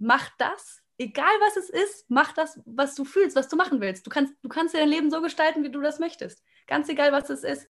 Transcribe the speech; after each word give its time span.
mach 0.00 0.30
das, 0.38 0.80
egal 0.96 1.32
was 1.40 1.56
es 1.58 1.68
ist, 1.68 2.06
mach 2.08 2.32
das, 2.32 2.58
was 2.64 2.94
du 2.94 3.04
fühlst, 3.04 3.36
was 3.36 3.48
du 3.48 3.56
machen 3.56 3.82
willst. 3.82 4.06
Du 4.06 4.10
kannst, 4.10 4.32
du 4.42 4.48
kannst 4.48 4.74
dein 4.74 4.88
Leben 4.88 5.10
so 5.10 5.20
gestalten, 5.20 5.62
wie 5.62 5.70
du 5.70 5.80
das 5.82 5.98
möchtest. 5.98 6.42
Ganz 6.66 6.88
egal, 6.88 7.12
was 7.12 7.28
es 7.28 7.44
ist. 7.44 7.68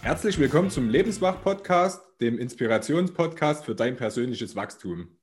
Herzlich 0.00 0.38
willkommen 0.38 0.70
zum 0.70 0.88
Lebenswach-Podcast, 0.88 2.02
dem 2.20 2.38
Inspirationspodcast 2.38 3.66
für 3.66 3.74
dein 3.74 3.96
persönliches 3.96 4.56
Wachstum. 4.56 5.18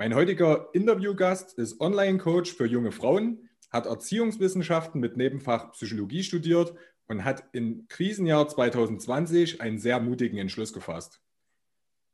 Mein 0.00 0.14
heutiger 0.14 0.68
Interviewgast 0.74 1.58
ist 1.58 1.80
Online-Coach 1.80 2.54
für 2.54 2.66
junge 2.66 2.92
Frauen, 2.92 3.48
hat 3.68 3.86
Erziehungswissenschaften 3.86 5.00
mit 5.00 5.16
Nebenfach 5.16 5.72
Psychologie 5.72 6.22
studiert 6.22 6.72
und 7.08 7.24
hat 7.24 7.42
im 7.50 7.88
Krisenjahr 7.88 8.46
2020 8.46 9.60
einen 9.60 9.80
sehr 9.80 9.98
mutigen 9.98 10.38
Entschluss 10.38 10.72
gefasst. 10.72 11.20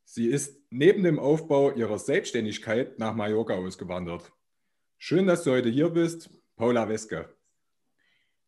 Sie 0.05 0.29
ist 0.29 0.63
neben 0.71 1.03
dem 1.03 1.19
Aufbau 1.19 1.73
ihrer 1.73 1.99
Selbstständigkeit 1.99 2.99
nach 2.99 3.15
Mallorca 3.15 3.53
ausgewandert. 3.53 4.33
Schön, 4.97 5.27
dass 5.27 5.45
du 5.45 5.51
heute 5.51 5.69
hier 5.69 5.91
bist, 5.91 6.31
Paula 6.57 6.89
Weske. 6.89 7.29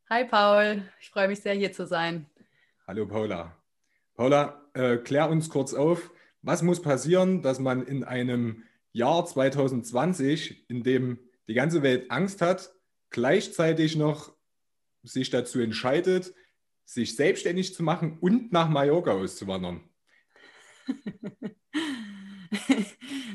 Hi 0.09 0.25
Paul, 0.25 0.83
ich 0.99 1.11
freue 1.11 1.29
mich 1.29 1.41
sehr 1.41 1.53
hier 1.53 1.73
zu 1.75 1.87
sein. 1.87 2.25
Hallo 2.87 3.07
Paula. 3.07 3.55
Paula, 4.15 4.63
äh, 4.73 4.97
klär 4.97 5.29
uns 5.29 5.51
kurz 5.51 5.75
auf, 5.75 6.11
was 6.41 6.63
muss 6.63 6.81
passieren, 6.81 7.43
dass 7.43 7.59
man 7.59 7.87
in 7.87 8.03
einem 8.03 8.63
Jahr 8.97 9.25
2020, 9.27 10.69
in 10.71 10.83
dem 10.83 11.19
die 11.49 11.55
ganze 11.55 11.83
Welt 11.83 12.11
Angst 12.11 12.41
hat, 12.41 12.73
gleichzeitig 13.11 13.95
noch 13.95 14.35
sich 15.03 15.31
dazu 15.31 15.61
entscheidet, 15.61 16.35
sich 16.85 17.15
selbstständig 17.15 17.75
zu 17.75 17.83
machen 17.83 18.19
und 18.21 18.53
nach 18.53 18.69
Mallorca 18.69 19.13
auszuwandern? 19.13 19.89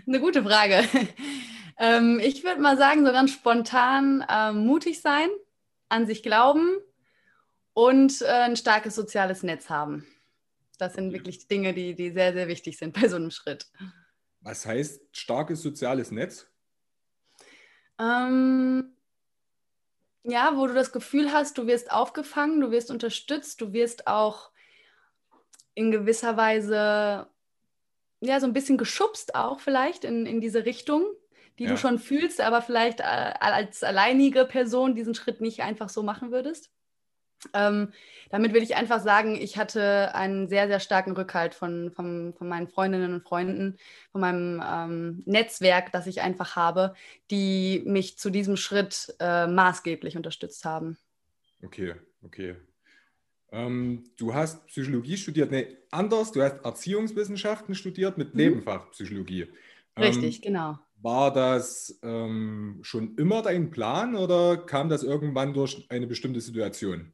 Eine 0.07 0.19
gute 0.19 0.43
Frage. 0.43 0.83
Ähm, 1.79 2.19
ich 2.21 2.43
würde 2.43 2.61
mal 2.61 2.77
sagen, 2.77 3.03
so 3.03 3.11
ganz 3.11 3.31
spontan 3.31 4.23
äh, 4.29 4.51
mutig 4.51 5.01
sein, 5.01 5.29
an 5.89 6.05
sich 6.05 6.21
glauben 6.21 6.77
und 7.73 8.21
äh, 8.21 8.25
ein 8.25 8.55
starkes 8.55 8.93
soziales 8.93 9.41
Netz 9.41 9.67
haben. 9.67 10.05
Das 10.77 10.93
sind 10.93 11.11
wirklich 11.11 11.47
Dinge, 11.47 11.73
die, 11.73 11.95
die 11.95 12.11
sehr, 12.11 12.33
sehr 12.33 12.47
wichtig 12.47 12.77
sind 12.77 12.93
bei 12.93 13.07
so 13.07 13.15
einem 13.15 13.31
Schritt. 13.31 13.65
Was 14.41 14.65
heißt 14.65 15.01
starkes 15.11 15.61
soziales 15.61 16.11
Netz? 16.11 16.47
Ähm, 17.99 18.95
ja, 20.23 20.57
wo 20.57 20.67
du 20.67 20.73
das 20.73 20.91
Gefühl 20.91 21.31
hast, 21.31 21.57
du 21.57 21.67
wirst 21.67 21.91
aufgefangen, 21.91 22.59
du 22.59 22.71
wirst 22.71 22.91
unterstützt, 22.91 23.61
du 23.61 23.73
wirst 23.73 24.07
auch 24.07 24.51
in 25.73 25.91
gewisser 25.91 26.37
Weise 26.37 27.27
ja 28.19 28.39
so 28.39 28.45
ein 28.45 28.53
bisschen 28.53 28.77
geschubst 28.77 29.35
auch 29.35 29.59
vielleicht 29.59 30.03
in, 30.03 30.25
in 30.25 30.41
diese 30.41 30.65
Richtung, 30.65 31.05
die 31.59 31.63
ja. 31.63 31.71
du 31.71 31.77
schon 31.77 31.99
fühlst, 31.99 32.41
aber 32.41 32.61
vielleicht 32.61 32.99
äh, 32.99 33.03
als 33.03 33.83
alleinige 33.83 34.45
Person 34.45 34.95
diesen 34.95 35.15
Schritt 35.15 35.41
nicht 35.41 35.61
einfach 35.61 35.89
so 35.89 36.03
machen 36.03 36.31
würdest. 36.31 36.71
Ähm, 37.53 37.91
damit 38.29 38.53
will 38.53 38.63
ich 38.63 38.75
einfach 38.75 39.01
sagen, 39.01 39.35
ich 39.35 39.57
hatte 39.57 40.15
einen 40.15 40.47
sehr, 40.47 40.67
sehr 40.67 40.79
starken 40.79 41.11
Rückhalt 41.11 41.53
von, 41.53 41.91
von, 41.91 42.33
von 42.37 42.47
meinen 42.47 42.67
Freundinnen 42.67 43.13
und 43.13 43.23
Freunden, 43.23 43.77
von 44.11 44.21
meinem 44.21 44.63
ähm, 44.65 45.23
Netzwerk, 45.25 45.91
das 45.91 46.07
ich 46.07 46.21
einfach 46.21 46.55
habe, 46.55 46.93
die 47.29 47.83
mich 47.85 48.17
zu 48.17 48.29
diesem 48.29 48.55
Schritt 48.55 49.13
äh, 49.19 49.47
maßgeblich 49.47 50.15
unterstützt 50.15 50.63
haben. 50.65 50.97
Okay, 51.63 51.95
okay. 52.23 52.55
Ähm, 53.51 54.05
du 54.17 54.33
hast 54.33 54.65
Psychologie 54.67 55.17
studiert, 55.17 55.51
nee, 55.51 55.67
anders, 55.91 56.31
du 56.31 56.41
hast 56.41 56.63
Erziehungswissenschaften 56.63 57.75
studiert 57.75 58.17
mit 58.17 58.33
mhm. 58.33 58.37
Nebenfach 58.37 58.91
Psychologie. 58.91 59.47
Richtig, 59.99 60.37
ähm, 60.37 60.41
genau. 60.41 60.79
War 61.01 61.33
das 61.33 61.99
ähm, 62.03 62.79
schon 62.81 63.15
immer 63.15 63.41
dein 63.41 63.71
Plan 63.71 64.15
oder 64.15 64.55
kam 64.55 64.87
das 64.87 65.03
irgendwann 65.03 65.53
durch 65.53 65.85
eine 65.89 66.07
bestimmte 66.07 66.39
Situation? 66.39 67.11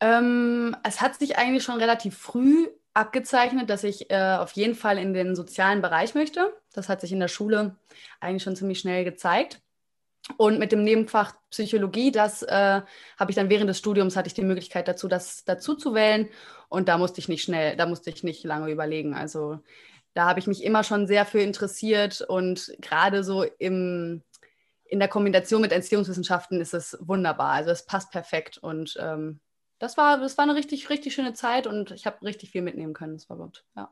Ähm, 0.00 0.76
es 0.84 1.00
hat 1.00 1.18
sich 1.18 1.38
eigentlich 1.38 1.64
schon 1.64 1.78
relativ 1.78 2.16
früh 2.16 2.68
abgezeichnet, 2.94 3.70
dass 3.70 3.84
ich 3.84 4.10
äh, 4.10 4.36
auf 4.38 4.52
jeden 4.52 4.74
Fall 4.74 4.98
in 4.98 5.12
den 5.12 5.36
sozialen 5.36 5.82
Bereich 5.82 6.14
möchte. 6.14 6.52
Das 6.72 6.88
hat 6.88 7.00
sich 7.00 7.12
in 7.12 7.20
der 7.20 7.28
Schule 7.28 7.76
eigentlich 8.20 8.42
schon 8.42 8.56
ziemlich 8.56 8.80
schnell 8.80 9.04
gezeigt. 9.04 9.60
Und 10.36 10.58
mit 10.58 10.72
dem 10.72 10.84
Nebenfach 10.84 11.34
Psychologie, 11.50 12.12
das 12.12 12.42
äh, 12.42 12.82
habe 13.18 13.30
ich 13.30 13.36
dann 13.36 13.48
während 13.48 13.70
des 13.70 13.78
Studiums 13.78 14.16
hatte 14.16 14.26
ich 14.26 14.34
die 14.34 14.42
Möglichkeit 14.42 14.86
dazu, 14.88 15.08
das 15.08 15.44
dazu 15.44 15.74
zu 15.74 15.94
wählen. 15.94 16.28
Und 16.68 16.88
da 16.88 16.98
musste 16.98 17.20
ich 17.20 17.28
nicht 17.28 17.42
schnell, 17.42 17.76
da 17.76 17.86
musste 17.86 18.10
ich 18.10 18.22
nicht 18.24 18.44
lange 18.44 18.70
überlegen. 18.70 19.14
Also 19.14 19.60
da 20.14 20.26
habe 20.26 20.40
ich 20.40 20.46
mich 20.46 20.64
immer 20.64 20.84
schon 20.84 21.06
sehr 21.06 21.24
für 21.24 21.40
interessiert 21.40 22.20
und 22.20 22.74
gerade 22.80 23.24
so 23.24 23.44
im, 23.58 24.22
in 24.84 24.98
der 24.98 25.08
Kombination 25.08 25.62
mit 25.62 25.72
Entziehungswissenschaften 25.72 26.60
ist 26.60 26.74
es 26.74 26.98
wunderbar. 27.00 27.52
Also 27.52 27.70
es 27.70 27.86
passt 27.86 28.10
perfekt 28.10 28.58
und 28.58 28.96
ähm, 29.00 29.40
das 29.78 29.96
war, 29.96 30.18
das 30.18 30.36
war 30.38 30.44
eine 30.44 30.54
richtig, 30.54 30.90
richtig 30.90 31.14
schöne 31.14 31.34
Zeit 31.34 31.66
und 31.66 31.90
ich 31.92 32.06
habe 32.06 32.24
richtig 32.24 32.50
viel 32.50 32.62
mitnehmen 32.62 32.94
können. 32.94 33.14
Das 33.14 33.28
war 33.30 33.36
gut, 33.36 33.64
ja. 33.76 33.90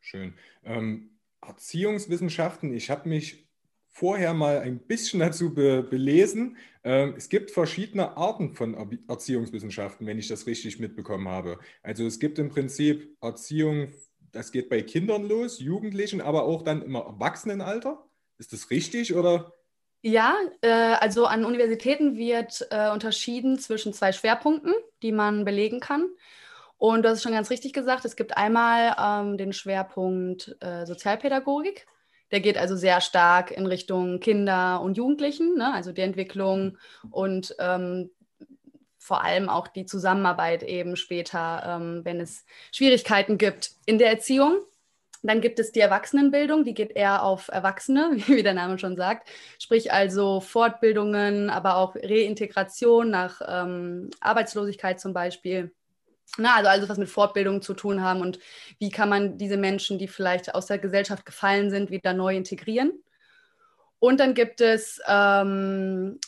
Schön. 0.00 0.34
Ähm, 0.64 1.18
Erziehungswissenschaften, 1.40 2.72
ich 2.72 2.90
habe 2.90 3.08
mich 3.08 3.48
vorher 3.88 4.32
mal 4.34 4.60
ein 4.60 4.78
bisschen 4.78 5.20
dazu 5.26 5.54
be 5.54 5.82
belesen. 5.82 6.56
Ähm, 6.84 7.14
es 7.16 7.28
gibt 7.28 7.50
verschiedene 7.50 8.16
Arten 8.16 8.54
von 8.54 8.74
er 8.74 8.88
Erziehungswissenschaften, 9.08 10.06
wenn 10.06 10.18
ich 10.18 10.28
das 10.28 10.46
richtig 10.46 10.78
mitbekommen 10.78 11.28
habe. 11.28 11.58
Also 11.82 12.06
es 12.06 12.18
gibt 12.18 12.38
im 12.38 12.48
Prinzip 12.48 13.16
Erziehung, 13.20 13.92
das 14.32 14.52
geht 14.52 14.68
bei 14.68 14.82
Kindern 14.82 15.26
los, 15.26 15.58
Jugendlichen, 15.58 16.20
aber 16.20 16.44
auch 16.44 16.62
dann 16.62 16.82
im 16.82 16.94
Erwachsenenalter. 16.94 18.04
Ist 18.38 18.52
das 18.52 18.70
richtig 18.70 19.14
oder? 19.14 19.52
Ja, 20.02 20.36
äh, 20.60 20.68
also 20.70 21.26
an 21.26 21.44
Universitäten 21.44 22.16
wird 22.16 22.66
äh, 22.70 22.90
unterschieden 22.90 23.58
zwischen 23.58 23.92
zwei 23.92 24.12
Schwerpunkten, 24.12 24.72
die 25.02 25.12
man 25.12 25.44
belegen 25.44 25.80
kann. 25.80 26.08
Und 26.76 27.02
du 27.02 27.08
hast 27.08 27.22
schon 27.22 27.32
ganz 27.32 27.50
richtig 27.50 27.72
gesagt, 27.72 28.04
es 28.04 28.14
gibt 28.14 28.36
einmal 28.36 28.94
ähm, 28.98 29.36
den 29.36 29.52
Schwerpunkt 29.52 30.56
äh, 30.60 30.86
Sozialpädagogik. 30.86 31.86
Der 32.30 32.40
geht 32.40 32.58
also 32.58 32.76
sehr 32.76 33.00
stark 33.00 33.50
in 33.50 33.66
Richtung 33.66 34.20
Kinder 34.20 34.80
und 34.80 34.96
Jugendlichen, 34.96 35.56
ne? 35.56 35.72
also 35.72 35.92
die 35.92 36.02
Entwicklung 36.02 36.78
und 37.10 37.54
ähm, 37.58 38.10
vor 38.98 39.24
allem 39.24 39.48
auch 39.48 39.68
die 39.68 39.86
Zusammenarbeit 39.86 40.62
eben 40.62 40.94
später, 40.94 41.62
ähm, 41.66 42.04
wenn 42.04 42.20
es 42.20 42.44
Schwierigkeiten 42.70 43.38
gibt 43.38 43.70
in 43.86 43.98
der 43.98 44.10
Erziehung. 44.10 44.60
Dann 45.22 45.40
gibt 45.40 45.58
es 45.58 45.72
die 45.72 45.80
Erwachsenenbildung, 45.80 46.64
die 46.64 46.74
geht 46.74 46.92
eher 46.92 47.22
auf 47.22 47.48
Erwachsene, 47.48 48.10
wie 48.26 48.42
der 48.42 48.54
Name 48.54 48.78
schon 48.78 48.96
sagt. 48.96 49.28
Sprich 49.58 49.92
also 49.92 50.40
Fortbildungen, 50.40 51.50
aber 51.50 51.76
auch 51.76 51.96
Reintegration 51.96 53.10
nach 53.10 53.40
ähm, 53.46 54.10
Arbeitslosigkeit 54.20 55.00
zum 55.00 55.12
Beispiel. 55.12 55.72
Na, 56.36 56.56
also 56.56 56.68
alles, 56.68 56.88
was 56.88 56.98
mit 56.98 57.08
Fortbildung 57.08 57.62
zu 57.62 57.74
tun 57.74 58.02
haben 58.02 58.20
und 58.20 58.38
wie 58.78 58.90
kann 58.90 59.08
man 59.08 59.38
diese 59.38 59.56
Menschen, 59.56 59.98
die 59.98 60.08
vielleicht 60.08 60.54
aus 60.54 60.66
der 60.66 60.78
Gesellschaft 60.78 61.24
gefallen 61.24 61.70
sind, 61.70 61.90
wieder 61.90 62.12
neu 62.12 62.36
integrieren. 62.36 62.92
Und 63.98 64.20
dann 64.20 64.34
gibt 64.34 64.60
es 64.60 65.00
ähm, 65.08 66.20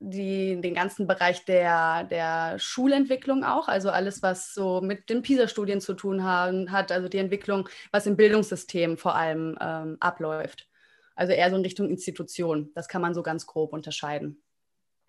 die, 0.00 0.60
den 0.60 0.74
ganzen 0.74 1.06
Bereich 1.06 1.44
der, 1.44 2.04
der 2.04 2.58
Schulentwicklung 2.58 3.44
auch, 3.44 3.68
also 3.68 3.90
alles, 3.90 4.22
was 4.22 4.54
so 4.54 4.80
mit 4.80 5.10
den 5.10 5.22
PISA-Studien 5.22 5.80
zu 5.80 5.94
tun 5.94 6.22
haben, 6.22 6.70
hat, 6.70 6.92
also 6.92 7.08
die 7.08 7.18
Entwicklung, 7.18 7.68
was 7.90 8.06
im 8.06 8.16
Bildungssystem 8.16 8.96
vor 8.96 9.16
allem 9.16 9.58
ähm, 9.60 9.96
abläuft. 10.00 10.68
Also 11.16 11.32
eher 11.32 11.50
so 11.50 11.56
in 11.56 11.62
Richtung 11.62 11.88
Institution. 11.88 12.70
Das 12.74 12.86
kann 12.86 13.02
man 13.02 13.12
so 13.12 13.24
ganz 13.24 13.46
grob 13.46 13.72
unterscheiden. 13.72 14.40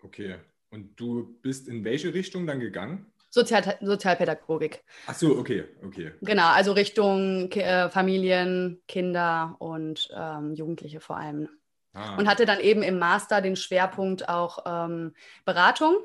Okay. 0.02 0.36
Und 0.70 0.98
du 0.98 1.38
bist 1.42 1.68
in 1.68 1.84
welche 1.84 2.12
Richtung 2.14 2.46
dann 2.46 2.58
gegangen? 2.58 3.06
Sozial 3.28 3.78
Sozialpädagogik. 3.80 4.82
Ach 5.06 5.14
so, 5.14 5.38
okay, 5.38 5.64
okay. 5.84 6.12
Genau, 6.20 6.48
also 6.48 6.72
Richtung 6.72 7.50
äh, 7.52 7.88
Familien, 7.88 8.82
Kinder 8.88 9.54
und 9.60 10.08
ähm, 10.12 10.52
Jugendliche 10.54 10.98
vor 10.98 11.16
allem. 11.16 11.48
Ah. 11.92 12.16
Und 12.16 12.28
hatte 12.28 12.46
dann 12.46 12.60
eben 12.60 12.82
im 12.82 12.98
Master 12.98 13.40
den 13.40 13.56
Schwerpunkt 13.56 14.28
auch 14.28 14.64
ähm, 14.64 15.14
Beratung, 15.44 15.96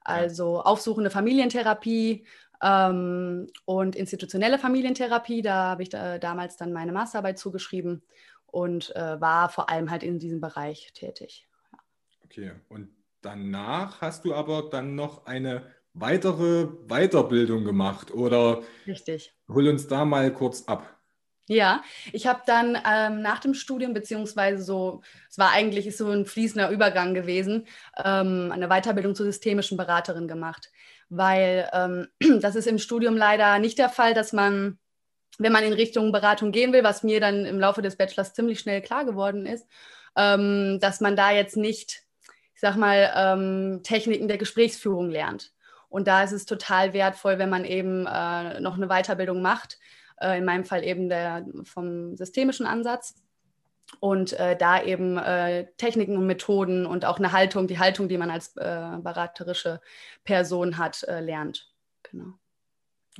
also 0.00 0.56
ja. 0.56 0.60
aufsuchende 0.62 1.10
Familientherapie 1.10 2.26
ähm, 2.62 3.48
und 3.64 3.96
institutionelle 3.96 4.58
Familientherapie. 4.58 5.42
Da 5.42 5.64
habe 5.64 5.82
ich 5.82 5.90
da, 5.90 6.18
damals 6.18 6.56
dann 6.56 6.72
meine 6.72 6.92
Masterarbeit 6.92 7.38
zugeschrieben 7.38 8.02
und 8.46 8.94
äh, 8.96 9.20
war 9.20 9.50
vor 9.50 9.68
allem 9.68 9.90
halt 9.90 10.02
in 10.02 10.18
diesem 10.18 10.40
Bereich 10.40 10.92
tätig. 10.94 11.48
Ja. 11.72 11.78
Okay, 12.24 12.52
und 12.68 12.88
danach 13.20 14.00
hast 14.00 14.24
du 14.24 14.34
aber 14.34 14.70
dann 14.70 14.94
noch 14.94 15.26
eine 15.26 15.66
weitere 15.92 16.66
Weiterbildung 16.86 17.64
gemacht 17.64 18.10
oder? 18.12 18.62
Richtig. 18.86 19.34
Hol 19.48 19.68
uns 19.68 19.86
da 19.88 20.04
mal 20.04 20.32
kurz 20.32 20.64
ab. 20.64 20.95
Ja, 21.48 21.84
ich 22.12 22.26
habe 22.26 22.42
dann 22.44 22.76
ähm, 22.88 23.22
nach 23.22 23.38
dem 23.38 23.54
Studium, 23.54 23.94
beziehungsweise 23.94 24.62
so, 24.64 25.02
es 25.30 25.38
war 25.38 25.52
eigentlich 25.52 25.96
so 25.96 26.10
ein 26.10 26.26
fließender 26.26 26.70
Übergang 26.70 27.14
gewesen, 27.14 27.68
ähm, 28.04 28.50
eine 28.52 28.68
Weiterbildung 28.68 29.14
zur 29.14 29.26
systemischen 29.26 29.76
Beraterin 29.76 30.26
gemacht. 30.26 30.72
Weil 31.08 31.70
ähm, 31.72 32.08
das 32.40 32.56
ist 32.56 32.66
im 32.66 32.78
Studium 32.78 33.16
leider 33.16 33.60
nicht 33.60 33.78
der 33.78 33.88
Fall, 33.90 34.12
dass 34.12 34.32
man, 34.32 34.78
wenn 35.38 35.52
man 35.52 35.62
in 35.62 35.72
Richtung 35.72 36.10
Beratung 36.10 36.50
gehen 36.50 36.72
will, 36.72 36.82
was 36.82 37.04
mir 37.04 37.20
dann 37.20 37.44
im 37.44 37.60
Laufe 37.60 37.80
des 37.80 37.96
Bachelors 37.96 38.34
ziemlich 38.34 38.58
schnell 38.58 38.82
klar 38.82 39.04
geworden 39.04 39.46
ist, 39.46 39.68
ähm, 40.16 40.78
dass 40.80 41.00
man 41.00 41.14
da 41.14 41.30
jetzt 41.30 41.56
nicht, 41.56 42.02
ich 42.54 42.60
sag 42.60 42.74
mal, 42.76 43.12
ähm, 43.14 43.82
Techniken 43.84 44.26
der 44.26 44.38
Gesprächsführung 44.38 45.10
lernt. 45.10 45.52
Und 45.88 46.08
da 46.08 46.24
ist 46.24 46.32
es 46.32 46.44
total 46.44 46.92
wertvoll, 46.92 47.38
wenn 47.38 47.50
man 47.50 47.64
eben 47.64 48.04
äh, 48.06 48.58
noch 48.58 48.74
eine 48.74 48.88
Weiterbildung 48.88 49.40
macht 49.42 49.78
in 50.20 50.44
meinem 50.44 50.64
Fall 50.64 50.84
eben 50.84 51.08
der 51.08 51.46
vom 51.64 52.16
systemischen 52.16 52.66
Ansatz. 52.66 53.14
Und 54.00 54.32
äh, 54.32 54.56
da 54.56 54.82
eben 54.82 55.16
äh, 55.16 55.66
Techniken 55.76 56.16
und 56.16 56.26
Methoden 56.26 56.86
und 56.86 57.04
auch 57.04 57.18
eine 57.18 57.32
Haltung, 57.32 57.68
die 57.68 57.78
Haltung, 57.78 58.08
die 58.08 58.18
man 58.18 58.30
als 58.30 58.56
äh, 58.56 58.98
beraterische 59.00 59.80
Person 60.24 60.76
hat, 60.76 61.04
äh, 61.04 61.20
lernt. 61.20 61.72
Genau. 62.10 62.34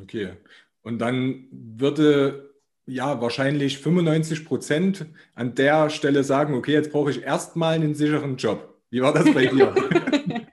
Okay. 0.01 0.37
Und 0.83 0.99
dann 0.99 1.47
würde 1.51 2.55
ja 2.85 3.21
wahrscheinlich 3.21 3.79
95 3.79 4.45
Prozent 4.45 5.07
an 5.35 5.55
der 5.55 5.91
Stelle 5.91 6.25
sagen, 6.25 6.55
okay, 6.55 6.73
jetzt 6.73 6.93
brauche 6.93 7.11
ich 7.11 7.23
erstmal 7.23 7.75
einen 7.75 7.95
sicheren 7.95 8.37
Job. 8.37 8.81
Wie 8.91 9.03
war 9.03 9.13
das 9.13 9.33
bei 9.33 9.47
dir? 9.47 9.75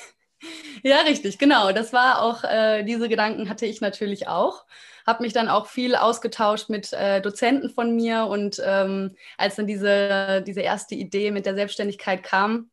ja, 0.82 1.00
richtig, 1.02 1.38
genau. 1.38 1.72
Das 1.72 1.92
war 1.92 2.22
auch, 2.22 2.44
äh, 2.44 2.82
diese 2.84 3.08
Gedanken 3.08 3.48
hatte 3.48 3.66
ich 3.66 3.80
natürlich 3.80 4.28
auch 4.28 4.64
habe 5.06 5.22
mich 5.22 5.32
dann 5.32 5.48
auch 5.48 5.66
viel 5.66 5.94
ausgetauscht 5.94 6.68
mit 6.68 6.92
äh, 6.92 7.20
Dozenten 7.20 7.70
von 7.70 7.94
mir 7.94 8.26
und 8.26 8.60
ähm, 8.64 9.16
als 9.36 9.56
dann 9.56 9.66
diese, 9.66 10.42
diese 10.46 10.60
erste 10.60 10.94
Idee 10.94 11.30
mit 11.30 11.46
der 11.46 11.54
Selbstständigkeit 11.54 12.22
kam, 12.22 12.70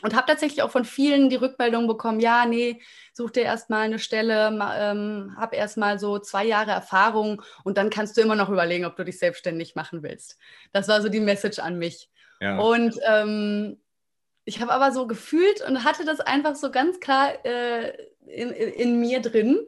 und 0.00 0.16
habe 0.16 0.26
tatsächlich 0.26 0.62
auch 0.62 0.70
von 0.70 0.84
vielen 0.84 1.28
die 1.28 1.36
Rückmeldung 1.36 1.86
bekommen, 1.86 2.18
ja, 2.18 2.46
nee, 2.46 2.80
such 3.12 3.30
dir 3.30 3.42
erstmal 3.42 3.82
eine 3.82 3.98
Stelle, 3.98 4.48
ähm, 4.76 5.34
hab 5.36 5.52
erstmal 5.54 5.98
so 5.98 6.18
zwei 6.18 6.44
Jahre 6.44 6.70
Erfahrung 6.70 7.42
und 7.62 7.76
dann 7.76 7.90
kannst 7.90 8.16
du 8.16 8.22
immer 8.22 8.34
noch 8.34 8.48
überlegen, 8.48 8.86
ob 8.86 8.96
du 8.96 9.04
dich 9.04 9.18
selbstständig 9.18 9.74
machen 9.74 10.02
willst. 10.02 10.38
Das 10.72 10.88
war 10.88 11.02
so 11.02 11.08
die 11.08 11.20
Message 11.20 11.58
an 11.58 11.78
mich. 11.78 12.08
Ja. 12.40 12.58
Und 12.58 12.98
ähm, 13.06 13.78
ich 14.44 14.60
habe 14.60 14.72
aber 14.72 14.92
so 14.92 15.06
gefühlt 15.06 15.60
und 15.62 15.84
hatte 15.84 16.04
das 16.04 16.20
einfach 16.20 16.56
so 16.56 16.70
ganz 16.70 16.98
klar 16.98 17.44
äh, 17.44 17.92
in, 18.26 18.50
in, 18.50 18.98
mir 18.98 19.20
drin, 19.20 19.60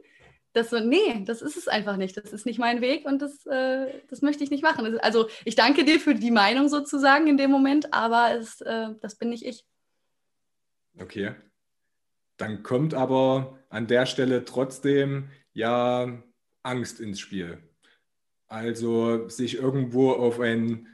das 0.55 0.69
so, 0.69 0.79
nee, 0.79 1.23
das 1.25 1.41
ist 1.41 1.57
es 1.57 1.67
einfach 1.67 1.97
nicht. 1.97 2.15
Das 2.15 2.31
ist 2.31 2.45
nicht 2.45 2.59
mein 2.59 2.79
Weg 2.81 3.05
und 3.05 3.21
das, 3.21 3.45
äh, 3.45 4.01
das 4.09 4.21
möchte 4.21 4.43
ich 4.43 4.51
nicht 4.51 4.63
machen. 4.63 4.99
Also 4.99 5.27
ich 5.43 5.55
danke 5.55 5.83
dir 5.83 5.99
für 5.99 6.15
die 6.15 6.31
Meinung 6.31 6.69
sozusagen 6.69 7.27
in 7.27 7.37
dem 7.37 7.51
Moment, 7.51 7.93
aber 7.93 8.35
es, 8.35 8.61
äh, 8.61 8.89
das 9.01 9.15
bin 9.15 9.29
nicht 9.29 9.45
ich. 9.45 9.65
Okay. 10.97 11.35
Dann 12.37 12.63
kommt 12.63 12.93
aber 12.93 13.59
an 13.69 13.87
der 13.87 14.05
Stelle 14.05 14.45
trotzdem 14.45 15.29
ja 15.53 16.23
Angst 16.63 16.99
ins 16.99 17.19
Spiel. 17.19 17.57
Also 18.47 19.27
sich 19.27 19.55
irgendwo 19.55 20.11
auf 20.11 20.39
einen, 20.39 20.87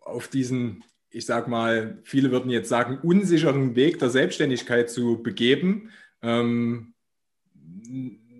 auf 0.00 0.28
diesen, 0.28 0.84
ich 1.10 1.26
sag 1.26 1.48
mal, 1.48 1.98
viele 2.04 2.30
würden 2.30 2.50
jetzt 2.50 2.68
sagen, 2.68 2.98
unsicheren 3.02 3.74
Weg 3.74 3.98
der 3.98 4.10
Selbstständigkeit 4.10 4.90
zu 4.90 5.22
begeben. 5.22 5.90
Ähm, 6.22 6.94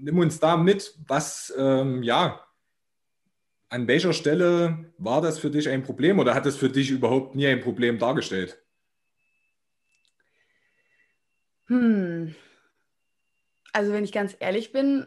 nimm 0.00 0.18
uns 0.18 0.40
da 0.40 0.56
mit, 0.56 0.94
was, 1.06 1.52
ähm, 1.56 2.02
ja, 2.02 2.44
an 3.68 3.86
welcher 3.86 4.12
Stelle 4.12 4.92
war 4.96 5.20
das 5.20 5.38
für 5.38 5.50
dich 5.50 5.68
ein 5.68 5.82
Problem 5.82 6.18
oder 6.18 6.34
hat 6.34 6.46
es 6.46 6.56
für 6.56 6.70
dich 6.70 6.90
überhaupt 6.90 7.34
nie 7.34 7.46
ein 7.46 7.60
Problem 7.60 7.98
dargestellt? 7.98 8.62
Hm. 11.66 12.34
Also 13.72 13.92
wenn 13.92 14.04
ich 14.04 14.12
ganz 14.12 14.34
ehrlich 14.40 14.72
bin, 14.72 15.06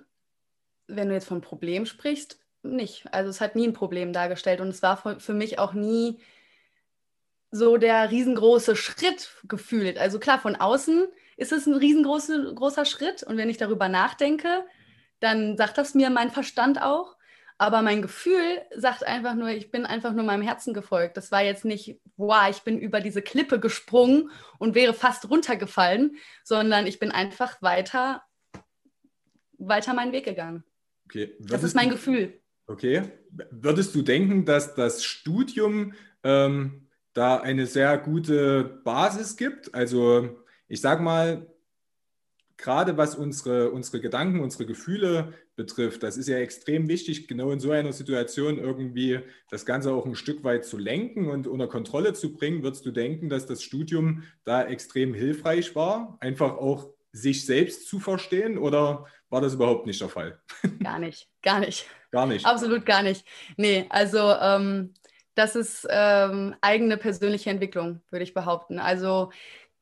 wenn 0.88 1.10
du 1.10 1.16
jetzt 1.16 1.28
von 1.28 1.42
Problem 1.42 1.86
sprichst, 1.86 2.40
nicht. 2.64 3.12
Also 3.12 3.32
es 3.32 3.42
hat 3.42 3.56
nie 3.56 3.68
ein 3.68 3.74
Problem 3.74 4.14
dargestellt 4.14 4.62
und 4.62 4.68
es 4.68 4.84
war 4.84 5.20
für 5.20 5.34
mich 5.34 5.58
auch 5.58 5.74
nie 5.74 6.20
so 7.50 7.78
der 7.78 8.12
riesengroße 8.12 8.76
Schritt 8.76 9.32
gefühlt. 9.48 9.98
Also 9.98 10.20
klar, 10.20 10.40
von 10.40 10.56
außen 10.56 11.08
ist 11.38 11.52
es 11.52 11.66
ein 11.66 11.74
riesengroßer 11.74 12.86
Schritt 12.86 13.24
und 13.24 13.38
wenn 13.38 13.50
ich 13.50 13.58
darüber 13.58 13.90
nachdenke, 13.90 14.64
dann 15.22 15.56
sagt 15.56 15.78
das 15.78 15.96
mir 15.96 16.10
mein 16.10 16.30
Verstand 16.30 16.82
auch. 16.82 17.16
Aber 17.58 17.84
mein 17.84 18.02
Gefühl 18.02 18.62
sagt 18.76 19.06
einfach 19.06 19.36
nur, 19.36 19.50
ich 19.50 19.70
bin 19.70 19.86
einfach 19.86 20.14
nur 20.14 20.26
meinem 20.26 20.42
Herzen 20.42 20.74
gefolgt. 20.74 21.16
Das 21.16 21.32
war 21.32 21.44
jetzt 21.44 21.64
nicht, 21.64 22.02
wow, 22.18 22.50
ich 22.50 22.64
bin 22.64 22.80
über 22.80 23.02
diese 23.02 23.22
Klippe 23.22 23.60
gesprungen 23.60 24.32
und 24.58 24.74
wäre 24.74 24.96
fast 24.96 25.30
runtergefallen, 25.30 26.18
sondern 26.44 26.88
ich 26.88 26.98
bin 26.98 27.12
einfach 27.12 27.62
weiter, 27.62 28.24
weiter 29.60 29.94
meinen 29.94 30.12
Weg 30.12 30.26
gegangen. 30.26 30.64
Okay. 31.06 31.36
das 31.40 31.62
ist 31.62 31.76
mein 31.76 31.90
du, 31.90 31.96
Gefühl. 31.96 32.34
Okay. 32.66 33.04
Würdest 33.52 33.94
du 33.94 34.02
denken, 34.02 34.44
dass 34.44 34.74
das 34.74 35.04
Studium 35.04 35.94
ähm, 36.24 36.88
da 37.14 37.38
eine 37.38 37.68
sehr 37.68 37.96
gute 38.00 38.82
Basis 38.84 39.38
gibt? 39.38 39.76
Also 39.76 40.36
ich 40.68 40.82
sage 40.82 41.04
mal, 41.04 41.46
gerade 42.62 42.96
was 42.96 43.16
unsere, 43.16 43.72
unsere 43.72 44.00
Gedanken, 44.00 44.40
unsere 44.40 44.66
Gefühle 44.66 45.34
betrifft, 45.56 46.04
das 46.04 46.16
ist 46.16 46.28
ja 46.28 46.38
extrem 46.38 46.88
wichtig, 46.88 47.28
genau 47.28 47.52
in 47.52 47.60
so 47.60 47.72
einer 47.72 47.92
Situation 47.92 48.58
irgendwie 48.58 49.20
das 49.50 49.66
Ganze 49.66 49.92
auch 49.92 50.06
ein 50.06 50.16
Stück 50.16 50.44
weit 50.44 50.64
zu 50.64 50.78
lenken 50.78 51.28
und 51.28 51.48
unter 51.48 51.68
Kontrolle 51.68 52.14
zu 52.14 52.34
bringen. 52.34 52.64
Würdest 52.64 52.86
du 52.86 52.92
denken, 52.92 53.30
dass 53.30 53.48
das 53.48 53.64
Studium 53.64 54.24
da 54.46 54.64
extrem 54.64 55.14
hilfreich 55.14 55.76
war, 55.76 56.18
einfach 56.22 56.58
auch 56.58 56.90
sich 57.12 57.46
selbst 57.46 57.88
zu 57.88 58.00
verstehen 58.00 58.58
oder 58.58 59.06
war 59.30 59.42
das 59.42 59.56
überhaupt 59.56 59.86
nicht 59.88 60.00
der 60.00 60.10
Fall? 60.10 60.40
Gar 60.84 61.00
nicht, 61.00 61.30
gar 61.42 61.60
nicht. 61.60 61.88
Gar 62.12 62.28
nicht. 62.28 62.46
Absolut 62.46 62.86
gar 62.86 63.04
nicht. 63.04 63.26
Nee, 63.56 63.86
also 63.90 64.20
ähm, 64.20 64.94
das 65.36 65.56
ist 65.56 65.88
ähm, 65.90 66.56
eigene 66.60 66.98
persönliche 66.98 67.50
Entwicklung, 67.50 68.02
würde 68.10 68.24
ich 68.24 68.34
behaupten. 68.34 68.80
Also 68.80 69.32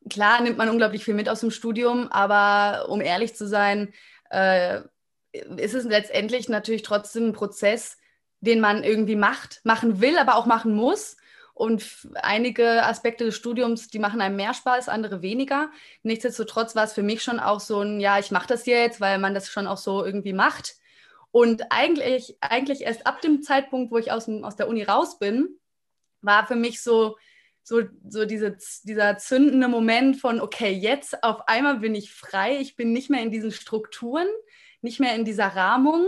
klar 0.09 0.41
nimmt 0.41 0.57
man 0.57 0.69
unglaublich 0.69 1.03
viel 1.03 1.13
mit 1.13 1.29
aus 1.29 1.41
dem 1.41 1.51
Studium, 1.51 2.07
aber 2.09 2.89
um 2.89 3.01
ehrlich 3.01 3.35
zu 3.35 3.47
sein, 3.47 3.93
äh, 4.29 4.81
ist 5.31 5.75
es 5.75 5.85
letztendlich 5.85 6.49
natürlich 6.49 6.81
trotzdem 6.81 7.27
ein 7.27 7.33
Prozess, 7.33 7.97
den 8.41 8.59
man 8.59 8.83
irgendwie 8.83 9.15
macht, 9.15 9.61
machen 9.63 10.01
will, 10.01 10.17
aber 10.17 10.35
auch 10.35 10.45
machen 10.45 10.73
muss. 10.73 11.17
Und 11.53 12.07
einige 12.15 12.85
Aspekte 12.85 13.25
des 13.25 13.35
Studiums, 13.35 13.89
die 13.89 13.99
machen 13.99 14.21
einem 14.21 14.37
mehr 14.37 14.53
Spaß, 14.53 14.87
andere 14.87 15.21
weniger. 15.21 15.69
Nichtsdestotrotz 16.03 16.73
war 16.73 16.85
es 16.85 16.93
für 16.93 17.03
mich 17.03 17.21
schon 17.21 17.39
auch 17.39 17.59
so 17.59 17.81
ein, 17.81 17.99
ja, 17.99 18.17
ich 18.17 18.31
mache 18.31 18.47
das 18.47 18.65
jetzt, 18.65 19.01
weil 19.01 19.19
man 19.19 19.33
das 19.33 19.49
schon 19.49 19.67
auch 19.67 19.77
so 19.77 20.05
irgendwie 20.05 20.33
macht. 20.33 20.75
Und 21.31 21.63
eigentlich, 21.69 22.37
eigentlich 22.39 22.81
erst 22.81 23.05
ab 23.05 23.21
dem 23.21 23.43
Zeitpunkt, 23.43 23.91
wo 23.91 23.97
ich 23.97 24.11
aus, 24.11 24.29
aus 24.29 24.55
der 24.55 24.69
Uni 24.69 24.83
raus 24.83 25.19
bin, 25.19 25.49
war 26.21 26.47
für 26.47 26.55
mich 26.55 26.81
so, 26.81 27.17
so, 27.69 27.83
so 28.07 28.25
diese, 28.25 28.57
dieser 28.83 29.19
zündende 29.19 29.67
Moment 29.67 30.17
von, 30.17 30.41
okay, 30.41 30.71
jetzt 30.71 31.23
auf 31.23 31.47
einmal 31.47 31.77
bin 31.77 31.93
ich 31.93 32.11
frei, 32.11 32.57
ich 32.59 32.75
bin 32.75 32.93
nicht 32.93 33.11
mehr 33.11 33.21
in 33.21 33.29
diesen 33.29 33.51
Strukturen, 33.51 34.25
nicht 34.81 34.99
mehr 34.99 35.13
in 35.13 35.23
dieser 35.23 35.55
Rahmung 35.55 36.07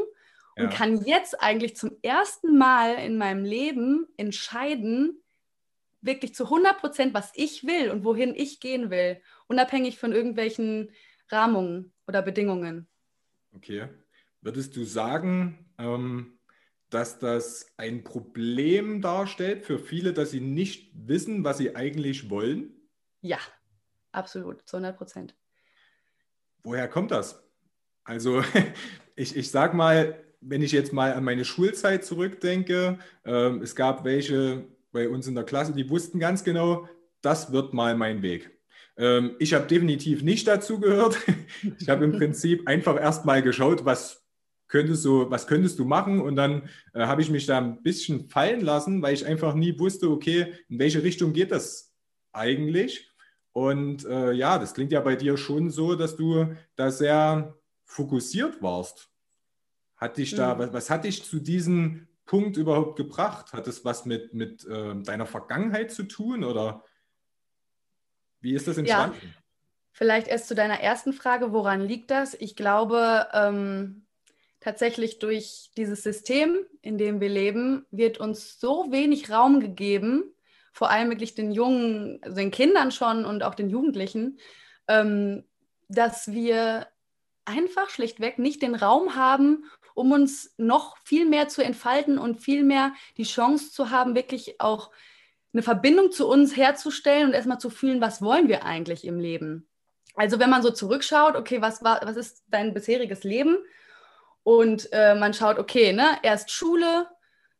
und 0.55 0.63
ja. 0.63 0.69
kann 0.69 1.05
jetzt 1.05 1.39
eigentlich 1.39 1.75
zum 1.75 1.91
ersten 2.01 2.57
Mal 2.57 2.95
in 2.95 3.15
meinem 3.15 3.45
Leben 3.45 4.07
entscheiden, 4.17 5.21
wirklich 6.01 6.33
zu 6.33 6.45
100 6.45 6.79
Prozent, 6.79 7.13
was 7.13 7.31
ich 7.35 7.63
will 7.63 7.91
und 7.91 8.03
wohin 8.03 8.33
ich 8.35 8.59
gehen 8.59 8.89
will, 8.89 9.21
unabhängig 9.45 9.99
von 9.99 10.13
irgendwelchen 10.13 10.89
Rahmungen 11.29 11.93
oder 12.07 12.23
Bedingungen. 12.23 12.87
Okay. 13.55 13.87
Würdest 14.41 14.75
du 14.75 14.83
sagen, 14.83 15.71
ähm, 15.77 16.39
dass 16.91 17.19
das 17.19 17.65
ein 17.77 18.03
Problem 18.03 19.01
darstellt 19.01 19.65
für 19.65 19.79
viele, 19.79 20.13
dass 20.13 20.31
sie 20.31 20.41
nicht 20.41 20.91
wissen, 20.93 21.43
was 21.43 21.57
sie 21.57 21.75
eigentlich 21.75 22.29
wollen? 22.29 22.75
Ja, 23.21 23.39
absolut, 24.11 24.67
zu 24.67 24.77
100 24.77 24.97
Prozent. 24.97 25.35
Woher 26.63 26.87
kommt 26.87 27.11
das? 27.11 27.41
Also 28.03 28.43
ich, 29.15 29.35
ich 29.35 29.49
sage 29.49 29.75
mal, 29.75 30.21
wenn 30.41 30.61
ich 30.61 30.71
jetzt 30.71 30.91
mal 30.91 31.13
an 31.13 31.23
meine 31.23 31.45
Schulzeit 31.45 32.03
zurückdenke, 32.03 32.99
äh, 33.23 33.49
es 33.57 33.75
gab 33.75 34.03
welche 34.03 34.67
bei 34.91 35.07
uns 35.07 35.27
in 35.27 35.35
der 35.35 35.45
Klasse, 35.45 35.73
die 35.73 35.89
wussten 35.89 36.19
ganz 36.19 36.43
genau, 36.43 36.89
das 37.21 37.51
wird 37.51 37.73
mal 37.73 37.95
mein 37.95 38.21
Weg. 38.21 38.51
Ähm, 38.97 39.35
ich 39.39 39.53
habe 39.53 39.67
definitiv 39.67 40.23
nicht 40.23 40.47
dazu 40.47 40.79
gehört. 40.79 41.17
Ich 41.79 41.89
habe 41.89 42.05
im 42.05 42.11
Prinzip 42.11 42.67
einfach 42.67 42.99
erst 42.99 43.23
mal 43.23 43.43
geschaut, 43.43 43.85
was 43.85 44.20
könntest 44.71 45.05
du, 45.05 45.29
was 45.29 45.45
könntest 45.45 45.77
du 45.77 45.85
machen? 45.85 46.21
Und 46.21 46.37
dann 46.37 46.69
äh, 46.93 47.01
habe 47.01 47.21
ich 47.21 47.29
mich 47.29 47.45
da 47.45 47.59
ein 47.59 47.83
bisschen 47.83 48.29
fallen 48.29 48.61
lassen, 48.61 49.01
weil 49.01 49.13
ich 49.13 49.25
einfach 49.25 49.53
nie 49.53 49.77
wusste, 49.77 50.09
okay, 50.09 50.53
in 50.69 50.79
welche 50.79 51.03
Richtung 51.03 51.33
geht 51.33 51.51
das 51.51 51.93
eigentlich? 52.31 53.11
Und 53.51 54.05
äh, 54.05 54.31
ja, 54.31 54.57
das 54.57 54.73
klingt 54.73 54.93
ja 54.93 55.01
bei 55.01 55.15
dir 55.17 55.37
schon 55.37 55.69
so, 55.69 55.95
dass 55.95 56.15
du 56.15 56.55
da 56.75 56.89
sehr 56.89 57.53
fokussiert 57.83 58.61
warst. 58.61 59.09
Hat 59.97 60.17
dich 60.17 60.33
da, 60.33 60.55
mhm. 60.55 60.59
was, 60.59 60.73
was 60.73 60.89
hat 60.89 61.03
dich 61.03 61.23
zu 61.23 61.39
diesem 61.39 62.07
Punkt 62.25 62.55
überhaupt 62.55 62.95
gebracht? 62.95 63.51
Hat 63.51 63.67
es 63.67 63.83
was 63.83 64.05
mit, 64.05 64.33
mit 64.33 64.65
äh, 64.65 64.95
deiner 65.03 65.25
Vergangenheit 65.25 65.91
zu 65.91 66.03
tun 66.03 66.45
oder 66.45 66.85
wie 68.39 68.53
ist 68.53 68.69
das 68.69 68.77
entstanden? 68.77 69.17
Ja, 69.21 69.29
vielleicht 69.91 70.29
erst 70.29 70.47
zu 70.47 70.55
deiner 70.55 70.79
ersten 70.79 71.11
Frage, 71.11 71.51
woran 71.51 71.81
liegt 71.81 72.09
das? 72.09 72.35
Ich 72.35 72.55
glaube, 72.55 73.27
ähm, 73.33 74.05
tatsächlich 74.61 75.19
durch 75.19 75.71
dieses 75.75 76.03
System, 76.03 76.65
in 76.81 76.97
dem 76.97 77.19
wir 77.19 77.29
leben, 77.29 77.85
wird 77.91 78.19
uns 78.19 78.59
so 78.59 78.91
wenig 78.91 79.29
Raum 79.29 79.59
gegeben, 79.59 80.23
vor 80.71 80.89
allem 80.89 81.09
wirklich 81.09 81.35
den 81.35 81.51
jungen, 81.51 82.19
also 82.21 82.37
den 82.37 82.51
Kindern 82.51 82.91
schon 82.91 83.25
und 83.25 83.43
auch 83.43 83.55
den 83.55 83.69
Jugendlichen, 83.69 84.39
ähm, 84.87 85.43
dass 85.89 86.31
wir 86.31 86.87
einfach 87.43 87.89
schlichtweg 87.89 88.39
nicht 88.39 88.61
den 88.61 88.75
Raum 88.75 89.15
haben, 89.15 89.65
um 89.93 90.11
uns 90.11 90.53
noch 90.57 90.95
viel 91.03 91.25
mehr 91.25 91.49
zu 91.49 91.63
entfalten 91.63 92.17
und 92.17 92.39
viel 92.39 92.63
mehr 92.63 92.93
die 93.17 93.23
Chance 93.23 93.71
zu 93.71 93.89
haben, 93.89 94.15
wirklich 94.15 94.61
auch 94.61 94.91
eine 95.53 95.63
Verbindung 95.63 96.11
zu 96.11 96.29
uns 96.29 96.55
herzustellen 96.55 97.27
und 97.27 97.33
erstmal 97.33 97.59
zu 97.59 97.69
fühlen, 97.69 97.99
was 97.99 98.21
wollen 98.21 98.47
wir 98.47 98.63
eigentlich 98.63 99.05
im 99.05 99.19
Leben. 99.19 99.67
Also 100.15 100.39
wenn 100.39 100.49
man 100.49 100.61
so 100.61 100.71
zurückschaut, 100.71 101.35
okay, 101.35 101.61
was, 101.61 101.83
war, 101.83 102.01
was 102.03 102.15
ist 102.15 102.43
dein 102.47 102.73
bisheriges 102.73 103.23
Leben? 103.23 103.57
Und 104.43 104.91
äh, 104.91 105.15
man 105.15 105.33
schaut, 105.33 105.59
okay, 105.59 105.93
ne, 105.93 106.17
erst 106.23 106.51
Schule, 106.51 107.07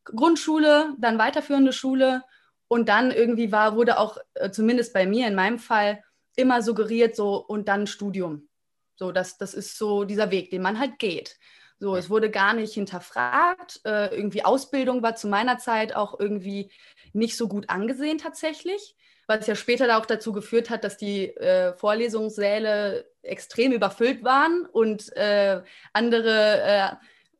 Grundschule, 0.04 0.96
dann 0.98 1.20
weiterführende 1.20 1.74
Schule 1.74 2.24
und 2.68 2.90
dann 2.90 3.12
irgendwie 3.12 3.52
war, 3.52 3.76
wurde 3.76 4.00
auch, 4.00 4.18
äh, 4.34 4.50
zumindest 4.50 4.94
bei 4.94 5.06
mir 5.06 5.28
in 5.28 5.36
meinem 5.36 5.60
Fall, 5.60 6.04
immer 6.36 6.62
suggeriert, 6.62 7.16
so 7.16 7.36
und 7.36 7.68
dann 7.68 7.88
Studium. 7.88 8.48
So, 8.96 9.12
das, 9.12 9.38
das 9.38 9.54
ist 9.54 9.78
so 9.78 10.06
dieser 10.06 10.32
Weg, 10.32 10.50
den 10.52 10.62
man 10.62 10.80
halt 10.80 10.98
geht. 10.98 11.38
So, 11.80 11.96
es 11.96 12.10
wurde 12.10 12.30
gar 12.30 12.54
nicht 12.54 12.74
hinterfragt. 12.74 13.82
Äh, 13.84 14.16
irgendwie 14.16 14.46
Ausbildung 14.46 15.02
war 15.02 15.16
zu 15.16 15.28
meiner 15.28 15.58
Zeit 15.58 15.96
auch 15.96 16.20
irgendwie 16.20 16.72
nicht 17.12 17.36
so 17.36 17.48
gut 17.48 17.70
angesehen 17.70 18.20
tatsächlich, 18.20 18.96
was 19.28 19.48
ja 19.48 19.56
später 19.56 19.98
auch 19.98 20.06
dazu 20.06 20.32
geführt 20.32 20.70
hat, 20.70 20.84
dass 20.84 20.98
die 20.98 21.36
äh, 21.38 21.74
Vorlesungssäle 21.74 23.11
extrem 23.24 23.72
überfüllt 23.72 24.24
waren 24.24 24.66
und 24.66 25.16
äh, 25.16 25.62
andere 25.94 26.62
äh, 26.62 26.90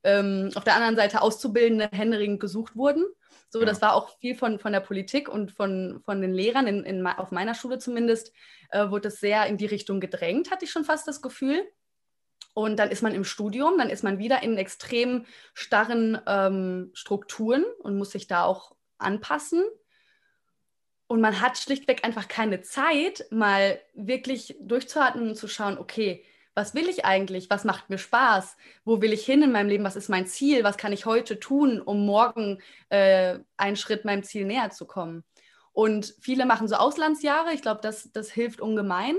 ähm, 0.04 0.52
auf 0.56 0.64
der 0.64 0.76
anderen 0.76 0.96
Seite 0.96 1.22
Auszubildende 1.22 1.90
händeringend 1.92 2.40
gesucht 2.40 2.76
wurden. 2.76 3.06
So, 3.50 3.60
ja. 3.60 3.66
das 3.66 3.82
war 3.82 3.96
auch 3.96 4.18
viel 4.20 4.36
von, 4.36 4.60
von 4.60 4.72
der 4.72 4.80
Politik 4.80 5.28
und 5.28 5.52
von, 5.52 6.02
von 6.06 6.22
den 6.22 6.34
Lehrern, 6.34 6.68
in, 6.68 6.84
in, 6.86 7.06
auf 7.06 7.32
meiner 7.32 7.54
Schule 7.54 7.80
zumindest, 7.80 8.32
äh, 8.70 8.90
wurde 8.90 9.10
es 9.10 9.20
sehr 9.20 9.46
in 9.48 9.58
die 9.58 9.66
Richtung 9.66 10.00
gedrängt, 10.00 10.52
hatte 10.52 10.66
ich 10.66 10.72
schon 10.72 10.86
fast 10.86 11.08
das 11.08 11.22
Gefühl. 11.22 11.62
Und 12.54 12.78
dann 12.78 12.92
ist 12.92 13.02
man 13.02 13.14
im 13.14 13.24
Studium, 13.24 13.78
dann 13.78 13.90
ist 13.90 14.04
man 14.04 14.20
wieder 14.20 14.44
in 14.44 14.58
extrem 14.58 15.26
starren 15.54 16.20
ähm, 16.28 16.92
Strukturen 16.94 17.64
und 17.80 17.98
muss 17.98 18.12
sich 18.12 18.28
da 18.28 18.44
auch 18.44 18.74
anpassen. 18.98 19.64
Und 21.12 21.20
man 21.20 21.42
hat 21.42 21.58
schlichtweg 21.58 22.06
einfach 22.06 22.30
keine 22.30 22.62
Zeit, 22.62 23.26
mal 23.32 23.82
wirklich 23.94 24.56
durchzuatmen 24.62 25.28
und 25.28 25.36
zu 25.36 25.50
schauen, 25.50 25.78
okay, 25.78 26.24
was 26.56 26.74
will 26.74 26.88
ich 26.88 27.04
eigentlich? 27.04 27.50
Was 27.50 27.66
macht 27.66 27.90
mir 27.90 27.98
Spaß? 27.98 28.56
Wo 28.86 29.02
will 29.02 29.12
ich 29.12 29.26
hin 29.26 29.44
in 29.44 29.52
meinem 29.52 29.68
Leben? 29.68 29.84
Was 29.84 29.98
ist 29.98 30.08
mein 30.08 30.26
Ziel? 30.26 30.64
Was 30.64 30.78
kann 30.78 30.94
ich 30.94 31.06
heute 31.06 31.38
tun, 31.38 31.82
um 31.82 32.06
morgen 32.06 32.62
äh, 32.88 33.40
einen 33.58 33.76
Schritt 33.76 34.06
meinem 34.06 34.24
Ziel 34.24 34.46
näher 34.46 34.70
zu 34.70 34.86
kommen? 34.86 35.26
Und 35.74 36.16
viele 36.22 36.46
machen 36.46 36.70
so 36.70 36.76
Auslandsjahre. 36.76 37.52
Ich 37.52 37.62
glaube, 37.62 37.82
das, 37.82 38.10
das 38.14 38.32
hilft 38.32 38.62
ungemein. 38.62 39.18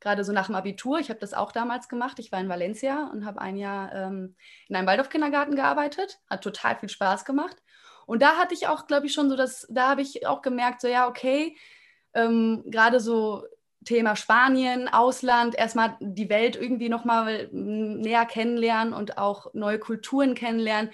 Gerade 0.00 0.24
so 0.24 0.32
nach 0.32 0.46
dem 0.46 0.54
Abitur. 0.54 0.98
Ich 0.98 1.10
habe 1.10 1.20
das 1.20 1.34
auch 1.34 1.52
damals 1.52 1.90
gemacht. 1.90 2.18
Ich 2.20 2.32
war 2.32 2.40
in 2.40 2.48
Valencia 2.48 3.10
und 3.12 3.26
habe 3.26 3.42
ein 3.42 3.58
Jahr 3.58 3.94
ähm, 3.94 4.34
in 4.68 4.76
einem 4.76 4.86
Waldorf-Kindergarten 4.86 5.56
gearbeitet. 5.56 6.20
Hat 6.30 6.42
total 6.42 6.76
viel 6.76 6.88
Spaß 6.88 7.26
gemacht. 7.26 7.58
Und 8.06 8.22
da 8.22 8.36
hatte 8.36 8.54
ich 8.54 8.66
auch, 8.68 8.86
glaube 8.86 9.06
ich, 9.06 9.12
schon 9.12 9.30
so, 9.30 9.36
dass 9.36 9.66
da 9.70 9.90
habe 9.90 10.02
ich 10.02 10.26
auch 10.26 10.42
gemerkt, 10.42 10.80
so 10.80 10.88
ja, 10.88 11.08
okay, 11.08 11.56
ähm, 12.14 12.64
gerade 12.66 13.00
so 13.00 13.44
Thema 13.84 14.16
Spanien, 14.16 14.88
Ausland, 14.88 15.54
erstmal 15.56 15.96
die 16.00 16.30
Welt 16.30 16.56
irgendwie 16.56 16.88
nochmal 16.88 17.48
näher 17.52 18.24
kennenlernen 18.24 18.94
und 18.94 19.18
auch 19.18 19.52
neue 19.52 19.78
Kulturen 19.78 20.34
kennenlernen. 20.34 20.90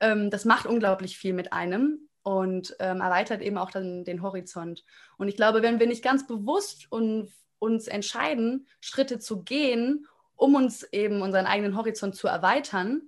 Ähm, 0.00 0.30
das 0.30 0.44
macht 0.44 0.66
unglaublich 0.66 1.16
viel 1.16 1.32
mit 1.32 1.52
einem 1.52 2.08
und 2.22 2.74
ähm, 2.80 3.00
erweitert 3.00 3.42
eben 3.42 3.58
auch 3.58 3.70
dann 3.70 4.04
den 4.04 4.22
Horizont. 4.22 4.84
Und 5.18 5.28
ich 5.28 5.36
glaube, 5.36 5.62
wenn 5.62 5.78
wir 5.78 5.86
nicht 5.86 6.02
ganz 6.02 6.26
bewusst 6.26 6.90
und, 6.90 7.30
uns 7.62 7.86
entscheiden, 7.86 8.66
Schritte 8.80 9.20
zu 9.20 9.44
gehen, 9.44 10.08
um 10.34 10.56
uns 10.56 10.82
eben 10.82 11.22
unseren 11.22 11.46
eigenen 11.46 11.76
Horizont 11.76 12.16
zu 12.16 12.26
erweitern, 12.26 13.02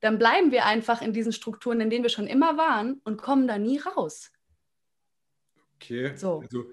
dann 0.00 0.18
bleiben 0.18 0.50
wir 0.50 0.66
einfach 0.66 1.02
in 1.02 1.12
diesen 1.12 1.32
Strukturen, 1.32 1.80
in 1.80 1.90
denen 1.90 2.02
wir 2.02 2.10
schon 2.10 2.26
immer 2.26 2.56
waren 2.56 3.00
und 3.04 3.16
kommen 3.16 3.48
da 3.48 3.58
nie 3.58 3.78
raus. 3.78 4.30
Okay. 5.76 6.16
So. 6.16 6.40
Also 6.40 6.64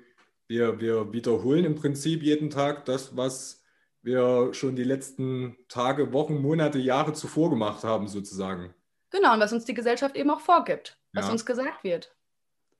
wir, 0.48 0.80
wir 0.80 1.14
wiederholen 1.14 1.66
im 1.66 1.76
Prinzip 1.76 2.22
jeden 2.22 2.50
Tag 2.50 2.86
das, 2.86 3.16
was 3.16 3.64
wir 4.02 4.54
schon 4.54 4.76
die 4.76 4.84
letzten 4.84 5.58
Tage, 5.70 6.12
Wochen, 6.12 6.42
Monate, 6.42 6.78
Jahre 6.78 7.14
zuvor 7.14 7.50
gemacht 7.50 7.84
haben, 7.84 8.08
sozusagen. 8.08 8.74
Genau, 9.10 9.34
und 9.34 9.40
was 9.40 9.54
uns 9.54 9.66
die 9.66 9.74
Gesellschaft 9.74 10.16
eben 10.16 10.30
auch 10.30 10.42
vorgibt, 10.42 11.00
was 11.14 11.28
ja. 11.28 11.32
uns 11.32 11.46
gesagt 11.46 11.84
wird. 11.84 12.14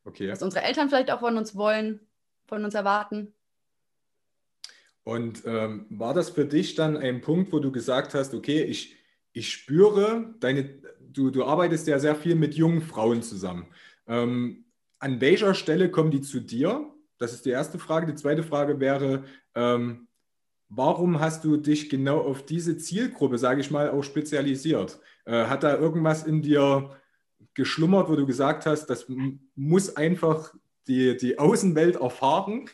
Okay. 0.04 0.30
Was 0.30 0.44
unsere 0.44 0.66
Eltern 0.66 0.90
vielleicht 0.90 1.12
auch 1.12 1.22
von 1.22 1.38
uns 1.38 1.56
wollen, 1.56 2.02
von 2.46 2.66
uns 2.66 2.74
erwarten. 2.74 3.34
Und 5.04 5.44
ähm, 5.46 5.86
war 5.90 6.14
das 6.14 6.30
für 6.30 6.46
dich 6.46 6.76
dann 6.76 6.98
ein 6.98 7.22
Punkt, 7.22 7.52
wo 7.52 7.60
du 7.60 7.72
gesagt 7.72 8.14
hast, 8.14 8.34
okay, 8.34 8.64
ich, 8.64 8.96
ich 9.34 9.52
spüre, 9.52 10.34
deine, 10.40 10.70
du, 11.12 11.32
du 11.32 11.44
arbeitest 11.44 11.88
ja 11.88 12.00
sehr 12.00 12.16
viel 12.16 12.36
mit 12.36 12.54
jungen 12.56 12.82
Frauen 12.82 13.22
zusammen. 13.22 13.68
Ähm, 14.08 14.66
an 15.00 15.20
welcher 15.20 15.54
Stelle 15.54 15.92
kommen 15.92 16.12
die 16.12 16.22
zu 16.22 16.40
dir? 16.40 16.90
Das 17.18 17.34
ist 17.34 17.46
die 17.46 17.50
erste 17.50 17.80
Frage. 17.80 18.08
Die 18.08 18.16
zweite 18.16 18.44
Frage 18.44 18.80
wäre, 18.80 19.24
ähm, 19.56 20.08
warum 20.70 21.20
hast 21.20 21.44
du 21.44 21.58
dich 21.58 21.90
genau 21.90 22.20
auf 22.20 22.46
diese 22.46 22.78
Zielgruppe, 22.78 23.38
sage 23.38 23.62
ich 23.62 23.72
mal, 23.72 23.90
auch 23.90 24.04
spezialisiert? 24.04 25.00
Äh, 25.26 25.46
hat 25.46 25.64
da 25.64 25.78
irgendwas 25.78 26.26
in 26.26 26.42
dir 26.42 26.96
geschlummert, 27.54 28.10
wo 28.10 28.16
du 28.16 28.26
gesagt 28.26 28.66
hast, 28.66 28.88
das 28.88 29.08
muss 29.56 29.96
einfach 29.96 30.54
die, 30.88 31.18
die 31.18 31.40
Außenwelt 31.40 31.96
erfahren? 31.96 32.70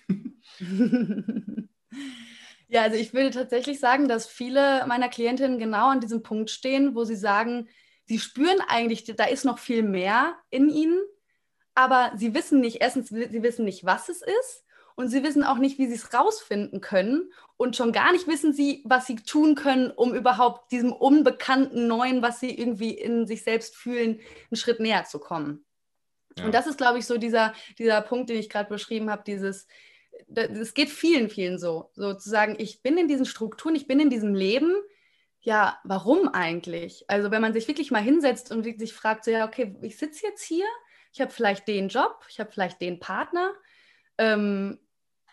Ja, 2.71 2.83
also 2.83 2.97
ich 2.97 3.13
würde 3.13 3.31
tatsächlich 3.31 3.79
sagen, 3.79 4.07
dass 4.07 4.27
viele 4.27 4.85
meiner 4.85 5.09
Klientinnen 5.09 5.57
genau 5.57 5.89
an 5.89 6.01
diesem 6.01 6.21
Punkt 6.21 6.51
stehen, 6.51 6.93
wo 6.93 7.03
sie 7.03 7.15
sagen, 7.15 7.67
sie 8.05 8.19
spüren 8.19 8.61
eigentlich, 8.67 9.05
da 9.05 9.25
ist 9.25 9.43
noch 9.43 9.57
viel 9.57 9.81
mehr 9.81 10.35
in 10.51 10.69
ihnen, 10.69 11.01
aber 11.73 12.11
sie 12.15 12.35
wissen 12.35 12.61
nicht, 12.61 12.77
erstens, 12.79 13.09
sie 13.09 13.43
wissen 13.43 13.65
nicht, 13.65 13.85
was 13.85 14.07
es 14.07 14.21
ist 14.21 14.65
und 14.95 15.07
sie 15.09 15.23
wissen 15.23 15.43
auch 15.43 15.57
nicht, 15.57 15.79
wie 15.79 15.87
sie 15.87 15.95
es 15.95 16.13
rausfinden 16.13 16.79
können 16.79 17.31
und 17.57 17.75
schon 17.75 17.91
gar 17.91 18.11
nicht 18.11 18.27
wissen 18.27 18.53
sie, 18.53 18.83
was 18.85 19.07
sie 19.07 19.15
tun 19.15 19.55
können, 19.55 19.89
um 19.89 20.13
überhaupt 20.13 20.71
diesem 20.71 20.93
unbekannten 20.93 21.87
Neuen, 21.87 22.21
was 22.21 22.39
sie 22.39 22.55
irgendwie 22.55 22.91
in 22.91 23.25
sich 23.25 23.43
selbst 23.43 23.75
fühlen, 23.75 24.19
einen 24.51 24.57
Schritt 24.57 24.79
näher 24.79 25.05
zu 25.05 25.17
kommen. 25.17 25.65
Ja. 26.37 26.45
Und 26.45 26.53
das 26.53 26.67
ist, 26.67 26.77
glaube 26.77 26.99
ich, 26.99 27.07
so 27.07 27.17
dieser, 27.17 27.53
dieser 27.79 28.01
Punkt, 28.01 28.29
den 28.29 28.37
ich 28.37 28.49
gerade 28.49 28.69
beschrieben 28.69 29.09
habe, 29.09 29.23
dieses, 29.25 29.65
es 30.27 30.73
geht 30.73 30.89
vielen, 30.89 31.29
vielen 31.29 31.59
so, 31.59 31.91
sozusagen, 31.95 32.55
ich 32.59 32.81
bin 32.81 32.97
in 32.97 33.07
diesen 33.07 33.25
Strukturen, 33.25 33.75
ich 33.75 33.87
bin 33.87 33.99
in 33.99 34.09
diesem 34.09 34.35
Leben, 34.35 34.75
ja, 35.41 35.79
warum 35.83 36.27
eigentlich? 36.27 37.05
Also 37.07 37.31
wenn 37.31 37.41
man 37.41 37.53
sich 37.53 37.67
wirklich 37.67 37.91
mal 37.91 38.01
hinsetzt 38.01 38.51
und 38.51 38.63
sich 38.63 38.93
fragt, 38.93 39.23
so 39.23 39.31
ja, 39.31 39.47
okay, 39.47 39.75
ich 39.81 39.97
sitze 39.97 40.27
jetzt 40.27 40.43
hier, 40.43 40.65
ich 41.13 41.21
habe 41.21 41.31
vielleicht 41.31 41.67
den 41.67 41.87
Job, 41.89 42.25
ich 42.29 42.39
habe 42.39 42.51
vielleicht 42.51 42.81
den 42.81 42.99
Partner. 42.99 43.53
Ähm, 44.17 44.79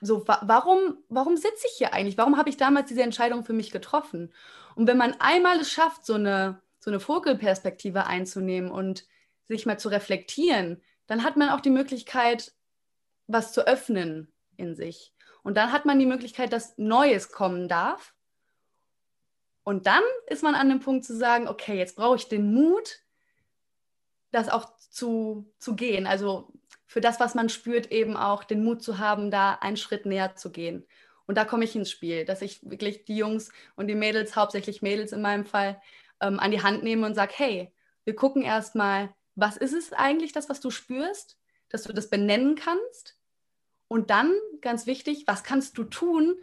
so, 0.00 0.26
wa 0.28 0.40
warum, 0.42 0.98
warum 1.08 1.36
sitze 1.36 1.66
ich 1.66 1.78
hier 1.78 1.92
eigentlich? 1.92 2.18
Warum 2.18 2.36
habe 2.36 2.48
ich 2.48 2.56
damals 2.56 2.88
diese 2.88 3.02
Entscheidung 3.02 3.44
für 3.44 3.52
mich 3.52 3.70
getroffen? 3.70 4.32
Und 4.74 4.86
wenn 4.86 4.96
man 4.96 5.16
einmal 5.18 5.58
es 5.60 5.70
schafft, 5.70 6.06
so 6.06 6.14
eine, 6.14 6.62
so 6.78 6.90
eine 6.90 7.00
Vogelperspektive 7.00 8.06
einzunehmen 8.06 8.70
und 8.70 9.06
sich 9.48 9.66
mal 9.66 9.78
zu 9.78 9.88
reflektieren, 9.88 10.82
dann 11.06 11.24
hat 11.24 11.36
man 11.36 11.50
auch 11.50 11.60
die 11.60 11.70
Möglichkeit, 11.70 12.52
was 13.26 13.52
zu 13.52 13.66
öffnen 13.66 14.32
in 14.58 14.74
sich. 14.74 15.12
Und 15.42 15.56
dann 15.56 15.72
hat 15.72 15.84
man 15.84 15.98
die 15.98 16.06
Möglichkeit, 16.06 16.52
dass 16.52 16.76
Neues 16.76 17.30
kommen 17.30 17.68
darf. 17.68 18.14
Und 19.64 19.86
dann 19.86 20.02
ist 20.26 20.42
man 20.42 20.54
an 20.54 20.68
dem 20.68 20.80
Punkt 20.80 21.04
zu 21.04 21.16
sagen, 21.16 21.48
okay, 21.48 21.76
jetzt 21.76 21.96
brauche 21.96 22.16
ich 22.16 22.28
den 22.28 22.52
Mut, 22.52 23.00
das 24.30 24.48
auch 24.48 24.76
zu, 24.90 25.52
zu 25.58 25.74
gehen. 25.74 26.06
Also 26.06 26.52
für 26.86 27.00
das, 27.00 27.20
was 27.20 27.34
man 27.34 27.48
spürt, 27.48 27.90
eben 27.90 28.16
auch 28.16 28.44
den 28.44 28.64
Mut 28.64 28.82
zu 28.82 28.98
haben, 28.98 29.30
da 29.30 29.54
einen 29.54 29.76
Schritt 29.76 30.06
näher 30.06 30.36
zu 30.36 30.50
gehen. 30.50 30.86
Und 31.26 31.36
da 31.36 31.44
komme 31.44 31.64
ich 31.64 31.74
ins 31.74 31.90
Spiel, 31.90 32.24
dass 32.24 32.42
ich 32.42 32.68
wirklich 32.68 33.04
die 33.04 33.16
Jungs 33.16 33.50
und 33.74 33.88
die 33.88 33.94
Mädels, 33.94 34.36
hauptsächlich 34.36 34.82
Mädels 34.82 35.12
in 35.12 35.20
meinem 35.20 35.44
Fall, 35.44 35.80
ähm, 36.20 36.38
an 36.38 36.50
die 36.50 36.62
Hand 36.62 36.82
nehme 36.82 37.06
und 37.06 37.14
sage, 37.14 37.32
hey, 37.36 37.72
wir 38.04 38.14
gucken 38.14 38.42
erstmal, 38.42 39.12
was 39.34 39.56
ist 39.56 39.74
es 39.74 39.92
eigentlich, 39.92 40.32
das, 40.32 40.48
was 40.48 40.60
du 40.60 40.70
spürst, 40.70 41.38
dass 41.68 41.82
du 41.82 41.92
das 41.92 42.08
benennen 42.08 42.54
kannst. 42.54 43.18
Und 43.88 44.10
dann, 44.10 44.32
ganz 44.60 44.86
wichtig, 44.86 45.24
was 45.26 45.44
kannst 45.44 45.78
du 45.78 45.84
tun, 45.84 46.36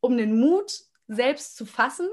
um 0.00 0.16
den 0.16 0.38
Mut 0.38 0.72
selbst 1.06 1.56
zu 1.56 1.66
fassen 1.66 2.08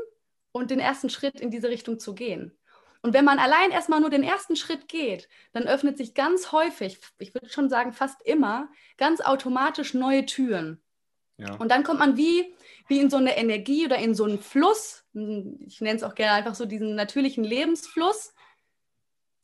und 0.51 0.71
den 0.71 0.79
ersten 0.79 1.09
Schritt 1.09 1.39
in 1.39 1.51
diese 1.51 1.69
Richtung 1.69 1.99
zu 1.99 2.15
gehen. 2.15 2.57
Und 3.01 3.13
wenn 3.13 3.25
man 3.25 3.37
allein 3.37 3.69
erstmal 3.71 3.99
nur 3.99 4.09
den 4.09 4.23
ersten 4.23 4.55
Schritt 4.55 4.87
geht, 4.87 5.29
dann 5.53 5.67
öffnet 5.67 5.97
sich 5.97 6.15
ganz 6.15 6.51
häufig, 6.51 6.99
ich 7.19 7.33
würde 7.35 7.49
schon 7.49 7.69
sagen 7.69 7.93
fast 7.93 8.19
immer, 8.25 8.69
ganz 8.97 9.21
automatisch 9.21 9.93
neue 9.93 10.25
Türen. 10.25 10.81
Ja. 11.37 11.53
Und 11.55 11.69
dann 11.69 11.83
kommt 11.83 11.99
man 11.99 12.17
wie, 12.17 12.55
wie 12.87 12.99
in 12.99 13.09
so 13.09 13.17
eine 13.17 13.37
Energie 13.37 13.85
oder 13.85 13.97
in 13.97 14.15
so 14.15 14.23
einen 14.23 14.39
Fluss, 14.39 15.03
ich 15.13 15.81
nenne 15.81 15.97
es 15.97 16.03
auch 16.03 16.15
gerne 16.15 16.33
einfach 16.33 16.55
so 16.55 16.65
diesen 16.65 16.95
natürlichen 16.95 17.43
Lebensfluss, 17.43 18.33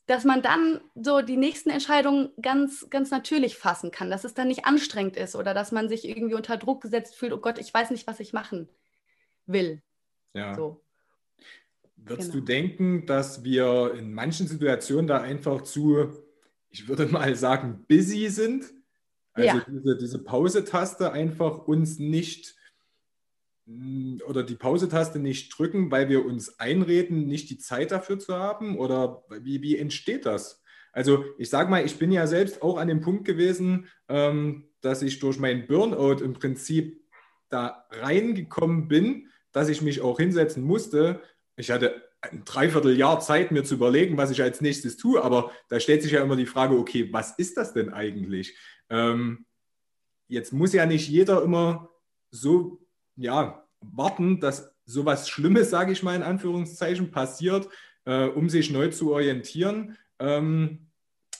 dass 0.07 0.25
man 0.25 0.41
dann 0.41 0.81
so 0.95 1.21
die 1.21 1.37
nächsten 1.37 1.69
Entscheidungen 1.69 2.29
ganz, 2.41 2.87
ganz 2.89 3.11
natürlich 3.11 3.57
fassen 3.57 3.91
kann, 3.91 4.09
dass 4.09 4.23
es 4.23 4.33
dann 4.33 4.47
nicht 4.47 4.65
anstrengend 4.65 5.15
ist 5.15 5.35
oder 5.35 5.53
dass 5.53 5.71
man 5.71 5.89
sich 5.89 6.07
irgendwie 6.07 6.35
unter 6.35 6.57
Druck 6.57 6.81
gesetzt 6.81 7.15
fühlt, 7.15 7.33
oh 7.33 7.37
Gott, 7.37 7.59
ich 7.59 7.73
weiß 7.73 7.91
nicht, 7.91 8.07
was 8.07 8.19
ich 8.19 8.33
machen 8.33 8.67
will. 9.45 9.81
Ja. 10.33 10.55
So. 10.55 10.81
Würdest 11.95 12.31
genau. 12.31 12.41
du 12.41 12.45
denken, 12.45 13.05
dass 13.05 13.43
wir 13.43 13.93
in 13.95 14.13
manchen 14.13 14.47
Situationen 14.47 15.07
da 15.07 15.21
einfach 15.21 15.61
zu, 15.61 16.09
ich 16.69 16.87
würde 16.87 17.05
mal 17.05 17.35
sagen, 17.35 17.85
busy 17.87 18.29
sind? 18.29 18.73
Also 19.33 19.57
ja. 19.57 19.65
diese, 19.69 19.97
diese 19.97 20.19
Pause-Taste 20.19 21.11
einfach 21.11 21.67
uns 21.67 21.99
nicht 21.99 22.55
oder 24.25 24.43
die 24.43 24.55
Pause-Taste 24.55 25.19
nicht 25.19 25.57
drücken, 25.57 25.91
weil 25.91 26.09
wir 26.09 26.25
uns 26.25 26.59
einreden, 26.59 27.27
nicht 27.27 27.49
die 27.49 27.57
Zeit 27.57 27.91
dafür 27.91 28.19
zu 28.19 28.35
haben? 28.35 28.77
Oder 28.77 29.23
wie, 29.29 29.61
wie 29.61 29.77
entsteht 29.77 30.25
das? 30.25 30.61
Also 30.93 31.23
ich 31.37 31.49
sage 31.49 31.69
mal, 31.69 31.85
ich 31.85 31.97
bin 31.97 32.11
ja 32.11 32.27
selbst 32.27 32.61
auch 32.61 32.77
an 32.77 32.87
dem 32.87 33.01
Punkt 33.01 33.25
gewesen, 33.25 33.87
ähm, 34.09 34.69
dass 34.81 35.01
ich 35.01 35.19
durch 35.19 35.39
meinen 35.39 35.67
Burnout 35.67 36.23
im 36.23 36.33
Prinzip 36.33 37.01
da 37.49 37.85
reingekommen 37.91 38.87
bin, 38.87 39.27
dass 39.51 39.69
ich 39.69 39.81
mich 39.81 40.01
auch 40.01 40.19
hinsetzen 40.19 40.63
musste. 40.63 41.21
Ich 41.55 41.71
hatte 41.71 42.01
ein 42.21 42.43
Dreivierteljahr 42.45 43.19
Zeit, 43.19 43.51
mir 43.51 43.63
zu 43.63 43.75
überlegen, 43.75 44.17
was 44.17 44.31
ich 44.31 44.41
als 44.41 44.61
nächstes 44.61 44.97
tue, 44.97 45.23
aber 45.23 45.51
da 45.69 45.79
stellt 45.79 46.03
sich 46.03 46.11
ja 46.11 46.23
immer 46.23 46.35
die 46.35 46.45
Frage, 46.45 46.77
okay, 46.77 47.11
was 47.11 47.37
ist 47.37 47.57
das 47.57 47.73
denn 47.73 47.91
eigentlich? 47.93 48.57
Ähm, 48.89 49.45
jetzt 50.27 50.53
muss 50.53 50.73
ja 50.73 50.85
nicht 50.85 51.09
jeder 51.09 51.41
immer 51.41 51.89
so 52.29 52.81
ja, 53.15 53.60
warten, 53.81 54.39
dass 54.39 54.71
sowas 54.85 55.29
Schlimmes, 55.29 55.69
sage 55.69 55.91
ich 55.91 56.03
mal 56.03 56.15
in 56.15 56.23
Anführungszeichen, 56.23 57.11
passiert, 57.11 57.67
äh, 58.05 58.25
um 58.25 58.49
sich 58.49 58.71
neu 58.71 58.89
zu 58.89 59.11
orientieren. 59.13 59.97
Ähm, 60.19 60.87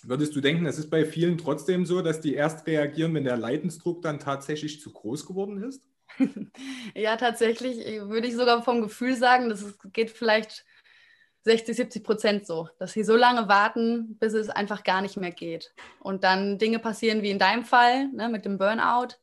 würdest 0.03 0.36
du 0.36 0.41
denken, 0.41 0.65
es 0.65 0.77
ist 0.77 0.89
bei 0.89 1.05
vielen 1.05 1.38
trotzdem 1.38 1.86
so, 1.86 2.01
dass 2.01 2.21
die 2.21 2.33
erst 2.33 2.67
reagieren, 2.67 3.13
wenn 3.13 3.24
der 3.24 3.38
Leidensdruck 3.38 4.01
dann 4.01 4.19
tatsächlich 4.19 4.81
zu 4.81 4.91
groß 4.91 5.25
geworden 5.25 5.63
ist? 5.63 5.88
ja, 6.95 7.15
tatsächlich 7.17 7.77
würde 8.01 8.27
ich 8.27 8.36
sogar 8.36 8.63
vom 8.63 8.81
Gefühl 8.81 9.15
sagen, 9.15 9.50
dass 9.50 9.62
es 9.62 9.77
geht 9.93 10.12
vielleicht 10.12 10.65
60, 11.43 11.75
70 11.75 12.03
Prozent 12.03 12.45
so, 12.45 12.69
dass 12.77 12.93
sie 12.93 13.03
so 13.03 13.15
lange 13.15 13.48
warten, 13.48 14.17
bis 14.19 14.33
es 14.33 14.50
einfach 14.50 14.83
gar 14.83 15.01
nicht 15.01 15.17
mehr 15.17 15.31
geht. 15.31 15.74
Und 16.00 16.24
dann 16.24 16.60
Dinge 16.60 16.79
passieren 16.79 17.24
wie 17.24 17.31
in 17.31 17.39
deinem 17.39 17.65
Fall 17.65 18.10
ne, 18.10 18.29
mit 18.29 18.45
dem 18.45 18.57
Burnout 18.57 19.15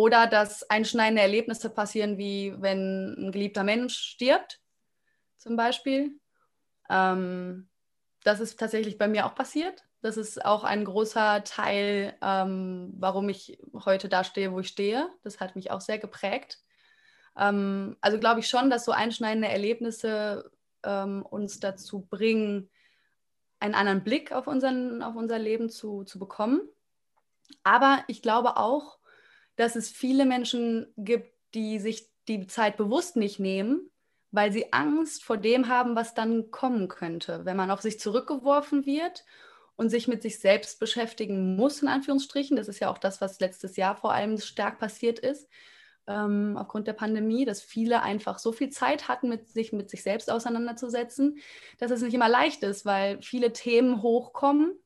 oder 0.00 0.26
dass 0.26 0.62
einschneidende 0.70 1.20
Erlebnisse 1.20 1.68
passieren, 1.68 2.16
wie 2.16 2.54
wenn 2.56 3.16
ein 3.18 3.32
geliebter 3.32 3.64
Mensch 3.64 3.98
stirbt, 3.98 4.58
zum 5.36 5.56
Beispiel. 5.56 6.18
Ähm, 6.88 7.68
das 8.24 8.40
ist 8.40 8.58
tatsächlich 8.58 8.96
bei 8.96 9.08
mir 9.08 9.26
auch 9.26 9.34
passiert. 9.34 9.84
Das 10.00 10.16
ist 10.16 10.42
auch 10.42 10.64
ein 10.64 10.86
großer 10.86 11.44
Teil, 11.44 12.16
ähm, 12.22 12.94
warum 12.96 13.28
ich 13.28 13.58
heute 13.84 14.08
da 14.08 14.24
stehe, 14.24 14.52
wo 14.52 14.60
ich 14.60 14.68
stehe. 14.68 15.06
Das 15.22 15.38
hat 15.38 15.54
mich 15.54 15.70
auch 15.70 15.82
sehr 15.82 15.98
geprägt. 15.98 16.62
Ähm, 17.36 17.98
also 18.00 18.18
glaube 18.18 18.40
ich 18.40 18.48
schon, 18.48 18.70
dass 18.70 18.86
so 18.86 18.92
einschneidende 18.92 19.48
Erlebnisse 19.48 20.50
ähm, 20.82 21.26
uns 21.28 21.60
dazu 21.60 22.06
bringen, 22.08 22.70
einen 23.58 23.74
anderen 23.74 24.02
Blick 24.02 24.32
auf, 24.32 24.46
unseren, 24.46 25.02
auf 25.02 25.14
unser 25.14 25.38
Leben 25.38 25.68
zu, 25.68 26.04
zu 26.04 26.18
bekommen. 26.18 26.62
Aber 27.64 28.02
ich 28.06 28.22
glaube 28.22 28.56
auch, 28.56 28.99
dass 29.60 29.76
es 29.76 29.90
viele 29.90 30.24
Menschen 30.24 30.86
gibt, 30.96 31.34
die 31.54 31.78
sich 31.78 32.08
die 32.28 32.46
Zeit 32.46 32.78
bewusst 32.78 33.16
nicht 33.16 33.38
nehmen, 33.38 33.90
weil 34.30 34.52
sie 34.52 34.72
Angst 34.72 35.22
vor 35.22 35.36
dem 35.36 35.68
haben, 35.68 35.96
was 35.96 36.14
dann 36.14 36.50
kommen 36.50 36.88
könnte, 36.88 37.44
wenn 37.44 37.58
man 37.58 37.70
auf 37.70 37.82
sich 37.82 38.00
zurückgeworfen 38.00 38.86
wird 38.86 39.24
und 39.76 39.90
sich 39.90 40.08
mit 40.08 40.22
sich 40.22 40.38
selbst 40.38 40.80
beschäftigen 40.80 41.56
muss, 41.56 41.82
in 41.82 41.88
Anführungsstrichen. 41.88 42.56
Das 42.56 42.68
ist 42.68 42.80
ja 42.80 42.90
auch 42.90 42.98
das, 42.98 43.20
was 43.20 43.40
letztes 43.40 43.76
Jahr 43.76 43.96
vor 43.96 44.12
allem 44.12 44.38
stark 44.38 44.78
passiert 44.78 45.18
ist, 45.18 45.46
ähm, 46.06 46.56
aufgrund 46.56 46.86
der 46.86 46.94
Pandemie, 46.94 47.44
dass 47.44 47.60
viele 47.60 48.02
einfach 48.02 48.38
so 48.38 48.52
viel 48.52 48.70
Zeit 48.70 49.08
hatten, 49.08 49.28
mit 49.28 49.48
sich 49.48 49.72
mit 49.72 49.90
sich 49.90 50.02
selbst 50.02 50.30
auseinanderzusetzen, 50.30 51.38
dass 51.78 51.90
es 51.90 52.00
nicht 52.00 52.14
immer 52.14 52.28
leicht 52.28 52.62
ist, 52.62 52.86
weil 52.86 53.20
viele 53.20 53.52
Themen 53.52 54.00
hochkommen, 54.00 54.78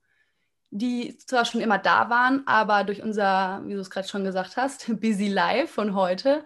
die 0.77 1.17
zwar 1.19 1.45
schon 1.45 1.61
immer 1.61 1.79
da 1.79 2.11
waren, 2.11 2.45
aber 2.49 2.83
durch 2.83 3.01
unser, 3.01 3.63
wie 3.65 3.75
du 3.75 3.81
es 3.81 3.91
gerade 3.91 4.09
schon 4.09 4.25
gesagt 4.25 4.57
hast, 4.57 4.87
Busy 5.01 5.29
Life 5.29 5.69
von 5.69 5.95
heute 5.95 6.45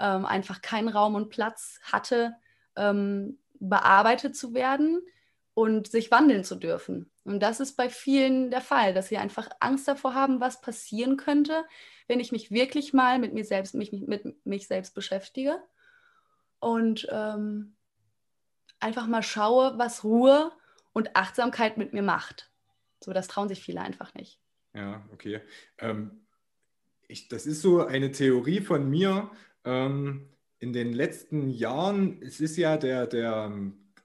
ähm, 0.00 0.26
einfach 0.26 0.62
keinen 0.62 0.88
Raum 0.88 1.14
und 1.14 1.28
Platz 1.28 1.78
hatte, 1.84 2.34
ähm, 2.74 3.38
bearbeitet 3.60 4.36
zu 4.36 4.52
werden 4.52 5.00
und 5.54 5.86
sich 5.88 6.10
wandeln 6.10 6.42
zu 6.42 6.56
dürfen. 6.56 7.08
Und 7.22 7.40
das 7.40 7.60
ist 7.60 7.76
bei 7.76 7.88
vielen 7.88 8.50
der 8.50 8.62
Fall, 8.62 8.94
dass 8.94 9.08
sie 9.08 9.16
einfach 9.16 9.48
Angst 9.60 9.86
davor 9.86 10.12
haben, 10.12 10.40
was 10.40 10.60
passieren 10.60 11.16
könnte, 11.16 11.64
wenn 12.08 12.18
ich 12.18 12.32
mich 12.32 12.50
wirklich 12.50 12.92
mal 12.92 13.20
mit 13.20 13.32
mir 13.32 13.44
selbst, 13.44 13.76
mich, 13.76 13.92
mit 13.92 14.44
mich 14.44 14.66
selbst 14.66 14.92
beschäftige 14.92 15.62
und 16.58 17.06
ähm, 17.12 17.76
einfach 18.80 19.06
mal 19.06 19.22
schaue, 19.22 19.78
was 19.78 20.02
Ruhe 20.02 20.50
und 20.92 21.14
Achtsamkeit 21.14 21.76
mit 21.76 21.92
mir 21.92 22.02
macht. 22.02 22.47
So, 23.02 23.12
das 23.12 23.28
trauen 23.28 23.48
sich 23.48 23.62
viele 23.62 23.80
einfach 23.80 24.14
nicht. 24.14 24.40
Ja, 24.74 25.06
okay. 25.12 25.40
Ähm, 25.78 26.26
ich, 27.08 27.28
das 27.28 27.46
ist 27.46 27.62
so 27.62 27.84
eine 27.84 28.12
Theorie 28.12 28.60
von 28.60 28.88
mir. 28.88 29.30
Ähm, 29.64 30.28
in 30.60 30.72
den 30.72 30.92
letzten 30.92 31.48
Jahren, 31.48 32.20
es 32.22 32.40
ist 32.40 32.56
ja 32.56 32.76
der, 32.76 33.06
der 33.06 33.52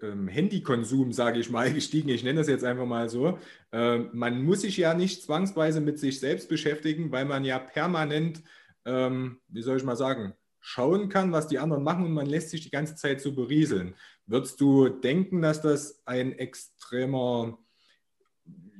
ähm, 0.01 0.27
Handykonsum, 0.27 1.11
sage 1.13 1.39
ich 1.39 1.49
mal, 1.49 1.73
gestiegen. 1.73 2.09
Ich 2.09 2.23
nenne 2.23 2.39
das 2.39 2.47
jetzt 2.47 2.63
einfach 2.63 2.85
mal 2.85 3.09
so. 3.09 3.39
Ähm, 3.71 4.09
man 4.13 4.43
muss 4.43 4.61
sich 4.61 4.77
ja 4.77 4.93
nicht 4.93 5.23
zwangsweise 5.23 5.81
mit 5.81 5.99
sich 5.99 6.19
selbst 6.19 6.49
beschäftigen, 6.49 7.11
weil 7.11 7.25
man 7.25 7.45
ja 7.45 7.59
permanent, 7.59 8.43
ähm, 8.85 9.39
wie 9.47 9.61
soll 9.61 9.77
ich 9.77 9.83
mal 9.83 9.95
sagen, 9.95 10.33
schauen 10.59 11.09
kann, 11.09 11.31
was 11.31 11.47
die 11.47 11.59
anderen 11.59 11.83
machen 11.83 12.05
und 12.05 12.13
man 12.13 12.25
lässt 12.25 12.49
sich 12.49 12.61
die 12.61 12.71
ganze 12.71 12.95
Zeit 12.95 13.19
so 13.19 13.33
berieseln. 13.33 13.95
Würdest 14.25 14.61
du 14.61 14.87
denken, 14.87 15.41
dass 15.41 15.61
das 15.61 16.01
ein 16.05 16.31
extremer, 16.33 17.57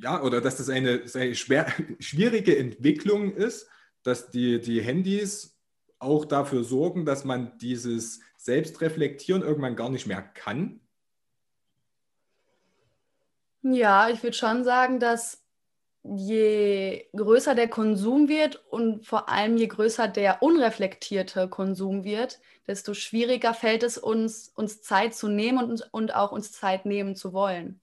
ja, 0.01 0.21
oder 0.21 0.41
dass 0.41 0.57
das 0.57 0.69
eine, 0.69 1.03
eine 1.13 1.35
schwer, 1.35 1.67
schwierige 1.99 2.57
Entwicklung 2.57 3.33
ist, 3.33 3.67
dass 4.03 4.29
die, 4.29 4.59
die 4.59 4.81
Handys 4.81 5.57
auch 5.99 6.25
dafür 6.25 6.63
sorgen, 6.63 7.05
dass 7.05 7.23
man 7.23 7.57
dieses 7.59 8.19
Selbstreflektieren 8.37 9.41
irgendwann 9.41 9.75
gar 9.75 9.89
nicht 9.89 10.05
mehr 10.05 10.21
kann? 10.21 10.81
Ja, 13.61 14.09
ich 14.09 14.21
würde 14.21 14.35
schon 14.35 14.65
sagen, 14.65 14.99
dass 14.99 15.41
je 16.03 17.05
größer 17.15 17.55
der 17.55 17.69
Konsum 17.69 18.27
wird 18.27 18.61
und 18.69 19.05
vor 19.07 19.29
allem 19.29 19.55
je 19.55 19.67
größer 19.67 20.09
der 20.09 20.43
unreflektierte 20.43 21.47
Konsum 21.47 22.03
wird, 22.03 22.41
desto 22.67 22.93
schwieriger 22.93 23.53
fällt 23.53 23.83
es 23.83 23.97
uns, 23.97 24.49
uns 24.49 24.81
Zeit 24.81 25.15
zu 25.15 25.29
nehmen 25.29 25.59
und, 25.59 25.87
und 25.93 26.13
auch 26.13 26.33
uns 26.33 26.51
Zeit 26.51 26.85
nehmen 26.85 27.15
zu 27.15 27.31
wollen. 27.31 27.79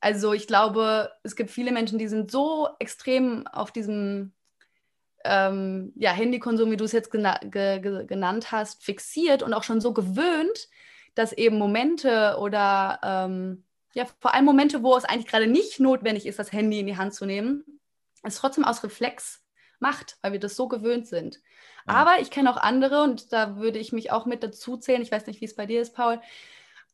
Also 0.00 0.32
ich 0.32 0.46
glaube, 0.46 1.10
es 1.22 1.34
gibt 1.34 1.50
viele 1.50 1.72
Menschen, 1.72 1.98
die 1.98 2.08
sind 2.08 2.30
so 2.30 2.68
extrem 2.78 3.46
auf 3.48 3.72
diesem 3.72 4.32
ähm, 5.24 5.92
ja, 5.96 6.12
Handykonsum, 6.12 6.70
wie 6.70 6.76
du 6.76 6.84
es 6.84 6.92
jetzt 6.92 7.10
gena 7.10 7.38
ge 7.42 7.80
ge 7.80 8.06
genannt 8.06 8.52
hast, 8.52 8.84
fixiert 8.84 9.42
und 9.42 9.52
auch 9.52 9.64
schon 9.64 9.80
so 9.80 9.92
gewöhnt, 9.92 10.68
dass 11.14 11.32
eben 11.32 11.58
Momente 11.58 12.36
oder 12.38 13.00
ähm, 13.02 13.64
ja, 13.94 14.06
vor 14.20 14.34
allem 14.34 14.44
Momente, 14.44 14.82
wo 14.82 14.96
es 14.96 15.04
eigentlich 15.04 15.26
gerade 15.26 15.48
nicht 15.48 15.80
notwendig 15.80 16.26
ist, 16.26 16.38
das 16.38 16.52
Handy 16.52 16.80
in 16.80 16.86
die 16.86 16.96
Hand 16.96 17.14
zu 17.14 17.26
nehmen, 17.26 17.64
es 18.22 18.36
trotzdem 18.36 18.64
aus 18.64 18.84
Reflex 18.84 19.42
macht, 19.80 20.18
weil 20.22 20.32
wir 20.32 20.40
das 20.40 20.56
so 20.56 20.68
gewöhnt 20.68 21.06
sind. 21.06 21.40
Ja. 21.86 21.94
Aber 21.94 22.20
ich 22.20 22.30
kenne 22.30 22.50
auch 22.50 22.58
andere 22.58 23.02
und 23.02 23.32
da 23.32 23.56
würde 23.56 23.78
ich 23.78 23.92
mich 23.92 24.12
auch 24.12 24.26
mit 24.26 24.42
dazu 24.42 24.76
zählen. 24.76 25.02
Ich 25.02 25.10
weiß 25.10 25.26
nicht, 25.26 25.40
wie 25.40 25.46
es 25.46 25.56
bei 25.56 25.66
dir 25.66 25.80
ist, 25.80 25.94
Paul. 25.94 26.20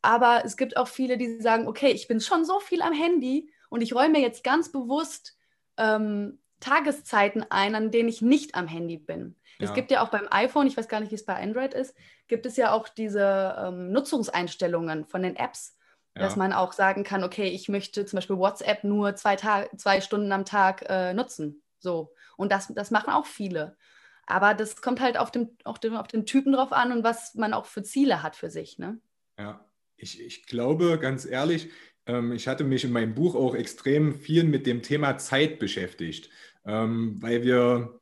Aber 0.04 0.42
es 0.44 0.58
gibt 0.58 0.76
auch 0.76 0.86
viele, 0.86 1.16
die 1.16 1.40
sagen, 1.40 1.66
okay, 1.66 1.90
ich 1.90 2.08
bin 2.08 2.20
schon 2.20 2.44
so 2.44 2.60
viel 2.60 2.82
am 2.82 2.92
Handy 2.92 3.50
und 3.70 3.80
ich 3.80 3.94
räume 3.94 4.10
mir 4.10 4.20
jetzt 4.20 4.44
ganz 4.44 4.70
bewusst 4.70 5.34
ähm, 5.78 6.38
Tageszeiten 6.60 7.46
ein, 7.48 7.74
an 7.74 7.90
denen 7.90 8.10
ich 8.10 8.20
nicht 8.20 8.54
am 8.54 8.68
Handy 8.68 8.98
bin. 8.98 9.34
Ja. 9.58 9.64
Es 9.64 9.72
gibt 9.72 9.90
ja 9.90 10.02
auch 10.02 10.10
beim 10.10 10.28
iPhone, 10.30 10.66
ich 10.66 10.76
weiß 10.76 10.88
gar 10.88 11.00
nicht, 11.00 11.10
wie 11.10 11.14
es 11.14 11.24
bei 11.24 11.40
Android 11.40 11.72
ist, 11.72 11.96
gibt 12.28 12.44
es 12.44 12.58
ja 12.58 12.72
auch 12.72 12.90
diese 12.90 13.56
ähm, 13.58 13.92
Nutzungseinstellungen 13.92 15.06
von 15.06 15.22
den 15.22 15.36
Apps. 15.36 15.78
Ja. 16.14 16.20
Dass 16.20 16.36
man 16.36 16.52
auch 16.52 16.74
sagen 16.74 17.02
kann, 17.02 17.24
okay, 17.24 17.48
ich 17.48 17.70
möchte 17.70 18.04
zum 18.04 18.18
Beispiel 18.18 18.36
WhatsApp 18.36 18.84
nur 18.84 19.16
zwei, 19.16 19.36
Tag, 19.36 19.70
zwei 19.78 20.02
Stunden 20.02 20.30
am 20.32 20.44
Tag 20.44 20.84
äh, 20.86 21.14
nutzen. 21.14 21.62
So. 21.78 22.12
Und 22.36 22.52
das, 22.52 22.68
das 22.74 22.90
machen 22.90 23.10
auch 23.10 23.24
viele. 23.24 23.78
Aber 24.26 24.52
das 24.52 24.82
kommt 24.82 25.00
halt 25.00 25.16
auf, 25.16 25.30
dem, 25.30 25.56
auf, 25.64 25.78
dem, 25.78 25.96
auf 25.96 26.08
den 26.08 26.26
Typen 26.26 26.52
drauf 26.52 26.72
an 26.72 26.92
und 26.92 27.04
was 27.04 27.34
man 27.34 27.54
auch 27.54 27.64
für 27.64 27.82
Ziele 27.82 28.22
hat 28.22 28.36
für 28.36 28.50
sich. 28.50 28.78
Ne? 28.78 29.00
Ja, 29.38 29.64
ich, 30.04 30.20
ich 30.20 30.46
glaube 30.46 30.98
ganz 31.00 31.24
ehrlich, 31.24 31.70
ähm, 32.06 32.32
ich 32.32 32.46
hatte 32.46 32.62
mich 32.62 32.84
in 32.84 32.92
meinem 32.92 33.14
Buch 33.14 33.34
auch 33.34 33.54
extrem 33.54 34.14
viel 34.14 34.44
mit 34.44 34.66
dem 34.66 34.82
Thema 34.82 35.18
Zeit 35.18 35.58
beschäftigt, 35.58 36.30
ähm, 36.64 37.16
weil 37.20 37.42
wir 37.42 38.00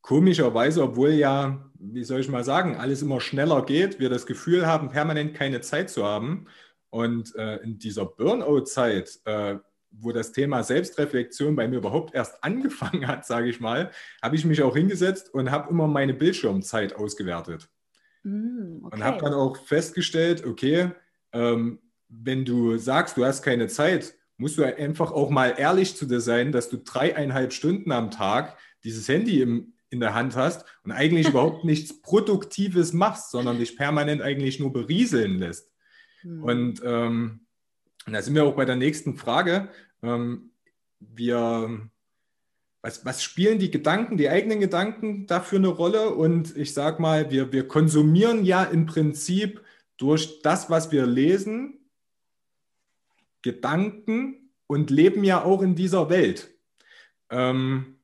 komischerweise, 0.00 0.82
obwohl 0.82 1.10
ja, 1.10 1.70
wie 1.78 2.04
soll 2.04 2.20
ich 2.20 2.28
mal 2.28 2.44
sagen, 2.44 2.76
alles 2.76 3.02
immer 3.02 3.20
schneller 3.20 3.64
geht, 3.64 4.00
wir 4.00 4.08
das 4.08 4.26
Gefühl 4.26 4.66
haben, 4.66 4.88
permanent 4.90 5.34
keine 5.34 5.60
Zeit 5.60 5.90
zu 5.90 6.04
haben. 6.04 6.46
Und 6.90 7.34
äh, 7.36 7.56
in 7.58 7.78
dieser 7.78 8.06
Burnout-Zeit, 8.06 9.20
äh, 9.24 9.56
wo 9.92 10.12
das 10.12 10.32
Thema 10.32 10.62
Selbstreflexion 10.62 11.54
bei 11.56 11.68
mir 11.68 11.78
überhaupt 11.78 12.14
erst 12.14 12.42
angefangen 12.44 13.06
hat, 13.06 13.26
sage 13.26 13.48
ich 13.48 13.60
mal, 13.60 13.90
habe 14.22 14.36
ich 14.36 14.44
mich 14.44 14.62
auch 14.62 14.76
hingesetzt 14.76 15.34
und 15.34 15.50
habe 15.50 15.70
immer 15.70 15.86
meine 15.86 16.14
Bildschirmzeit 16.14 16.94
ausgewertet. 16.96 17.68
Mm, 18.22 18.84
okay. 18.84 18.96
Und 18.96 19.04
habe 19.04 19.18
dann 19.18 19.34
auch 19.34 19.56
festgestellt, 19.56 20.44
okay, 20.44 20.92
ähm, 21.32 21.78
wenn 22.08 22.44
du 22.44 22.76
sagst, 22.76 23.16
du 23.16 23.24
hast 23.24 23.42
keine 23.42 23.68
Zeit, 23.68 24.14
musst 24.36 24.58
du 24.58 24.64
einfach 24.64 25.12
auch 25.12 25.30
mal 25.30 25.54
ehrlich 25.58 25.96
zu 25.96 26.06
dir 26.06 26.20
sein, 26.20 26.50
dass 26.50 26.70
du 26.70 26.78
dreieinhalb 26.78 27.52
Stunden 27.52 27.92
am 27.92 28.10
Tag 28.10 28.56
dieses 28.84 29.06
Handy 29.06 29.42
im, 29.42 29.74
in 29.90 30.00
der 30.00 30.14
Hand 30.14 30.34
hast 30.34 30.64
und 30.82 30.92
eigentlich 30.92 31.28
überhaupt 31.30 31.64
nichts 31.64 32.00
Produktives 32.00 32.92
machst, 32.92 33.30
sondern 33.30 33.58
dich 33.58 33.76
permanent 33.76 34.22
eigentlich 34.22 34.58
nur 34.58 34.72
berieseln 34.72 35.38
lässt. 35.38 35.70
Hm. 36.22 36.42
Und 36.42 36.82
ähm, 36.84 37.40
da 38.06 38.22
sind 38.22 38.34
wir 38.34 38.44
auch 38.44 38.56
bei 38.56 38.64
der 38.64 38.76
nächsten 38.76 39.16
Frage. 39.16 39.68
Ähm, 40.02 40.50
wir, 41.00 41.90
was, 42.82 43.04
was, 43.04 43.22
spielen 43.22 43.58
die 43.58 43.70
Gedanken, 43.70 44.16
die 44.16 44.28
eigenen 44.28 44.60
Gedanken 44.60 45.26
dafür 45.26 45.58
eine 45.58 45.68
Rolle? 45.68 46.10
Und 46.10 46.56
ich 46.56 46.72
sage 46.72 47.00
mal, 47.00 47.30
wir, 47.30 47.52
wir 47.52 47.68
konsumieren 47.68 48.44
ja 48.44 48.64
im 48.64 48.86
Prinzip 48.86 49.62
durch 50.00 50.40
das, 50.40 50.70
was 50.70 50.90
wir 50.92 51.04
lesen, 51.04 51.78
Gedanken 53.42 54.50
und 54.66 54.88
leben 54.88 55.24
ja 55.24 55.44
auch 55.44 55.60
in 55.60 55.74
dieser 55.74 56.08
Welt. 56.08 56.54
Ähm, 57.28 57.98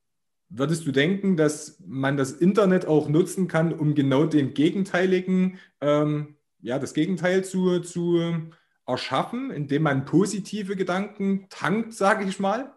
würdest 0.51 0.87
du 0.87 0.93
denken, 0.93 1.39
dass 1.39 1.81
man 1.87 2.19
das 2.19 2.33
Internet 2.33 2.87
auch 2.87 3.09
nutzen 3.09 3.49
kann, 3.49 3.73
um 3.73 3.95
genau 3.95 4.27
den 4.27 4.53
gegenteiligen, 4.53 5.59
ähm, 5.81 6.37
ja, 6.61 6.79
das 6.79 6.93
Gegenteil 6.93 7.45
zu, 7.45 7.81
zu 7.81 8.51
erschaffen, 8.87 9.51
indem 9.51 9.83
man 9.83 10.05
positive 10.05 10.77
Gedanken 10.77 11.47
tankt, 11.49 11.95
sage 11.95 12.27
ich 12.27 12.39
mal? 12.39 12.75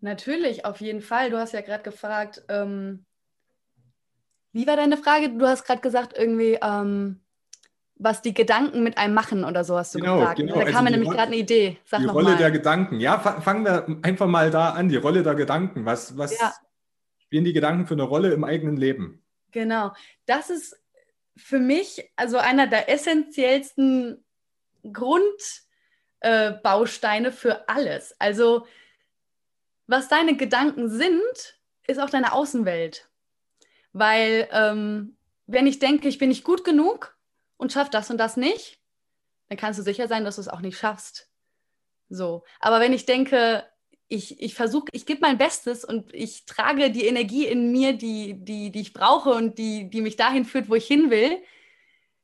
Natürlich, 0.00 0.64
auf 0.64 0.80
jeden 0.80 1.02
Fall. 1.02 1.30
Du 1.30 1.36
hast 1.36 1.52
ja 1.52 1.60
gerade 1.60 1.82
gefragt, 1.82 2.44
ähm, 2.48 3.04
wie 4.52 4.66
war 4.66 4.76
deine 4.76 4.96
Frage? 4.96 5.30
Du 5.30 5.46
hast 5.46 5.64
gerade 5.64 5.82
gesagt, 5.82 6.16
irgendwie, 6.16 6.58
ähm, 6.62 7.21
was 8.02 8.22
die 8.22 8.34
Gedanken 8.34 8.82
mit 8.82 8.98
einem 8.98 9.14
machen 9.14 9.44
oder 9.44 9.62
so 9.64 9.78
hast 9.78 9.94
du 9.94 10.00
genau, 10.00 10.18
gefragt. 10.18 10.38
Genau. 10.38 10.54
Da 10.54 10.64
kam 10.64 10.74
also 10.74 10.84
mir 10.84 10.90
nämlich 10.90 11.10
gerade 11.10 11.28
eine 11.28 11.36
Idee. 11.36 11.78
Sag 11.84 12.00
die 12.00 12.06
Rolle 12.06 12.30
mal. 12.30 12.38
der 12.38 12.50
Gedanken. 12.50 12.98
Ja, 13.00 13.18
fangen 13.18 13.64
wir 13.64 13.86
einfach 14.02 14.26
mal 14.26 14.50
da 14.50 14.70
an. 14.70 14.88
Die 14.88 14.96
Rolle 14.96 15.22
der 15.22 15.34
Gedanken. 15.34 15.84
Was, 15.86 16.18
was 16.18 16.36
ja. 16.38 16.52
spielen 17.18 17.44
die 17.44 17.52
Gedanken 17.52 17.86
für 17.86 17.94
eine 17.94 18.02
Rolle 18.02 18.32
im 18.32 18.42
eigenen 18.44 18.76
Leben? 18.76 19.22
Genau. 19.52 19.92
Das 20.26 20.50
ist 20.50 20.76
für 21.36 21.60
mich 21.60 22.10
also 22.16 22.38
einer 22.38 22.66
der 22.66 22.90
essentiellsten 22.90 24.24
Grundbausteine 24.92 27.28
äh, 27.28 27.32
für 27.32 27.68
alles. 27.68 28.16
Also 28.18 28.66
was 29.86 30.08
deine 30.08 30.36
Gedanken 30.36 30.88
sind, 30.88 31.60
ist 31.86 32.00
auch 32.00 32.10
deine 32.10 32.32
Außenwelt. 32.32 33.08
Weil 33.92 34.48
ähm, 34.50 35.16
wenn 35.46 35.66
ich 35.66 35.78
denke, 35.78 36.08
ich 36.08 36.18
bin 36.18 36.30
nicht 36.30 36.44
gut 36.44 36.64
genug, 36.64 37.14
und 37.62 37.72
schaff 37.72 37.90
das 37.90 38.10
und 38.10 38.18
das 38.18 38.36
nicht, 38.36 38.80
dann 39.48 39.56
kannst 39.56 39.78
du 39.78 39.84
sicher 39.84 40.08
sein, 40.08 40.24
dass 40.24 40.34
du 40.34 40.40
es 40.40 40.48
auch 40.48 40.60
nicht 40.60 40.76
schaffst. 40.76 41.30
So. 42.08 42.42
Aber 42.58 42.80
wenn 42.80 42.92
ich 42.92 43.06
denke, 43.06 43.64
ich, 44.08 44.42
ich 44.42 44.54
versuche, 44.54 44.86
ich 44.90 45.06
gebe 45.06 45.20
mein 45.20 45.38
Bestes 45.38 45.84
und 45.84 46.12
ich 46.12 46.44
trage 46.44 46.90
die 46.90 47.06
Energie 47.06 47.46
in 47.46 47.70
mir, 47.70 47.92
die, 47.92 48.34
die, 48.34 48.72
die 48.72 48.80
ich 48.80 48.92
brauche 48.92 49.30
und 49.30 49.58
die, 49.58 49.88
die 49.88 50.02
mich 50.02 50.16
dahin 50.16 50.44
führt, 50.44 50.68
wo 50.68 50.74
ich 50.74 50.86
hin 50.86 51.08
will, 51.10 51.38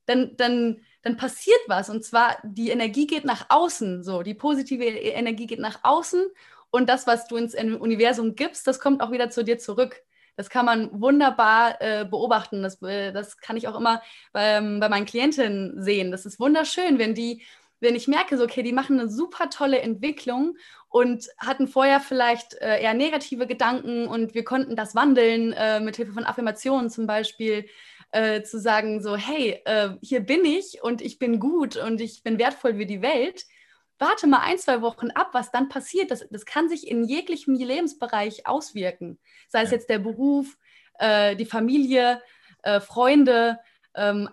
dann, 0.07 0.37
dann, 0.37 0.81
dann 1.03 1.17
passiert 1.17 1.61
was. 1.69 1.89
Und 1.89 2.05
zwar, 2.05 2.37
die 2.43 2.71
Energie 2.71 3.07
geht 3.07 3.25
nach 3.25 3.47
außen. 3.49 4.03
So, 4.03 4.23
die 4.25 4.35
positive 4.35 4.85
Energie 4.85 5.47
geht 5.47 5.61
nach 5.61 5.79
außen 5.85 6.27
und 6.71 6.89
das, 6.89 7.07
was 7.07 7.29
du 7.29 7.37
ins 7.37 7.55
Universum 7.55 8.35
gibst, 8.35 8.67
das 8.67 8.81
kommt 8.81 9.03
auch 9.03 9.13
wieder 9.13 9.31
zu 9.31 9.45
dir 9.45 9.59
zurück. 9.59 10.03
Das 10.39 10.51
kann 10.51 10.65
man 10.65 10.89
wunderbar 10.93 11.83
äh, 11.83 12.05
beobachten. 12.05 12.63
Das, 12.63 12.81
äh, 12.83 13.11
das 13.13 13.39
kann 13.39 13.57
ich 13.57 13.67
auch 13.67 13.75
immer 13.75 14.01
bei, 14.33 14.61
bei 14.61 14.89
meinen 14.89 15.05
Klientinnen 15.05 15.83
sehen. 15.83 16.13
Das 16.13 16.25
ist 16.27 16.39
wunderschön, 16.39 17.01
wenn 17.01 17.17
die, 17.17 17.43
wenn 17.81 17.97
ich 17.97 18.07
merke, 18.07 18.39
so, 18.39 18.45
okay, 18.45 18.63
die 18.63 18.73
machen 18.73 19.01
eine 19.01 19.09
super 19.11 19.51
tolle 19.51 19.81
Entwicklung 19.81 20.57
und 20.89 21.27
hatten 21.39 21.67
vorher 21.67 21.99
vielleicht 21.99 22.55
äh, 22.55 22.81
eher 22.81 22.95
negative 22.95 23.49
Gedanken 23.49 24.07
und 24.07 24.35
wir 24.35 24.45
konnten 24.45 24.77
das 24.77 24.95
wandeln, 24.95 25.53
äh, 25.55 25.81
mit 25.81 25.97
Hilfe 25.97 26.13
von 26.13 26.25
Affirmationen 26.25 26.89
zum 26.89 27.09
Beispiel. 27.09 27.67
Äh, 28.11 28.43
zu 28.43 28.59
sagen, 28.59 29.03
so, 29.03 29.17
hey, 29.17 29.61
äh, 29.67 29.91
hier 30.01 30.21
bin 30.21 30.43
ich 30.47 30.83
und 30.83 31.03
ich 31.03 31.19
bin 31.19 31.39
gut 31.39 31.77
und 31.77 32.01
ich 32.01 32.23
bin 32.23 32.39
wertvoll 32.39 32.77
für 32.77 32.87
die 32.87 33.03
Welt 33.03 33.45
warte 33.99 34.27
mal 34.27 34.41
ein, 34.41 34.59
zwei 34.59 34.81
Wochen 34.83 35.11
ab, 35.11 35.31
was 35.33 35.51
dann 35.51 35.69
passiert. 35.69 36.11
Das, 36.11 36.27
das 36.31 36.45
kann 36.45 36.69
sich 36.69 36.89
in 36.89 37.05
jeglichem 37.05 37.55
Lebensbereich 37.55 38.47
auswirken. 38.47 39.19
Sei 39.49 39.63
es 39.63 39.71
ja. 39.71 39.77
jetzt 39.77 39.91
der 39.91 39.99
Beruf, 39.99 40.57
äh, 40.99 41.37
die 41.37 41.47
Familie, 41.47 42.23
äh, 42.63 42.81
Freunde, 42.81 43.59
ähm, 43.95 44.29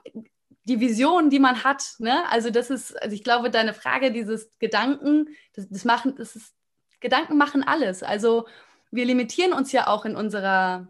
die 0.63 0.79
Vision, 0.79 1.29
die 1.29 1.39
man 1.39 1.63
hat. 1.63 1.95
Ne? 1.99 2.23
Also 2.29 2.49
das 2.49 2.69
ist, 2.69 3.01
also 3.01 3.13
ich 3.13 3.23
glaube, 3.23 3.49
deine 3.49 3.73
Frage, 3.73 4.11
dieses 4.11 4.51
Gedanken, 4.59 5.29
das, 5.53 5.67
das 5.69 5.85
machen, 5.85 6.15
das 6.15 6.35
ist, 6.35 6.53
Gedanken 6.99 7.37
machen 7.37 7.63
alles. 7.63 8.03
Also 8.03 8.47
wir 8.91 9.05
limitieren 9.05 9.53
uns 9.53 9.71
ja 9.71 9.87
auch 9.87 10.05
in 10.05 10.15
unserer, 10.15 10.87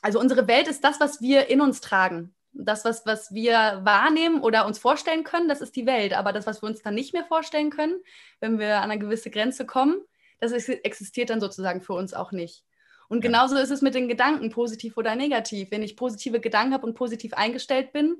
also 0.00 0.20
unsere 0.20 0.46
Welt 0.48 0.68
ist 0.68 0.84
das, 0.84 1.00
was 1.00 1.20
wir 1.20 1.48
in 1.48 1.60
uns 1.60 1.80
tragen 1.80 2.35
das, 2.58 2.84
was, 2.84 3.06
was 3.06 3.32
wir 3.32 3.80
wahrnehmen 3.84 4.40
oder 4.40 4.66
uns 4.66 4.78
vorstellen 4.78 5.24
können, 5.24 5.48
das 5.48 5.60
ist 5.60 5.76
die 5.76 5.86
Welt. 5.86 6.14
Aber 6.14 6.32
das, 6.32 6.46
was 6.46 6.62
wir 6.62 6.68
uns 6.68 6.82
dann 6.82 6.94
nicht 6.94 7.12
mehr 7.12 7.24
vorstellen 7.24 7.70
können, 7.70 8.00
wenn 8.40 8.58
wir 8.58 8.76
an 8.76 8.90
eine 8.90 8.98
gewisse 8.98 9.30
Grenze 9.30 9.66
kommen, 9.66 9.96
das 10.40 10.52
existiert 10.52 11.30
dann 11.30 11.40
sozusagen 11.40 11.80
für 11.80 11.94
uns 11.94 12.14
auch 12.14 12.32
nicht. 12.32 12.64
Und 13.08 13.24
ja. 13.24 13.30
genauso 13.30 13.56
ist 13.56 13.70
es 13.70 13.82
mit 13.82 13.94
den 13.94 14.08
Gedanken, 14.08 14.50
positiv 14.50 14.96
oder 14.96 15.14
negativ. 15.14 15.70
Wenn 15.70 15.82
ich 15.82 15.96
positive 15.96 16.40
Gedanken 16.40 16.74
habe 16.74 16.86
und 16.86 16.94
positiv 16.94 17.32
eingestellt 17.34 17.92
bin, 17.92 18.16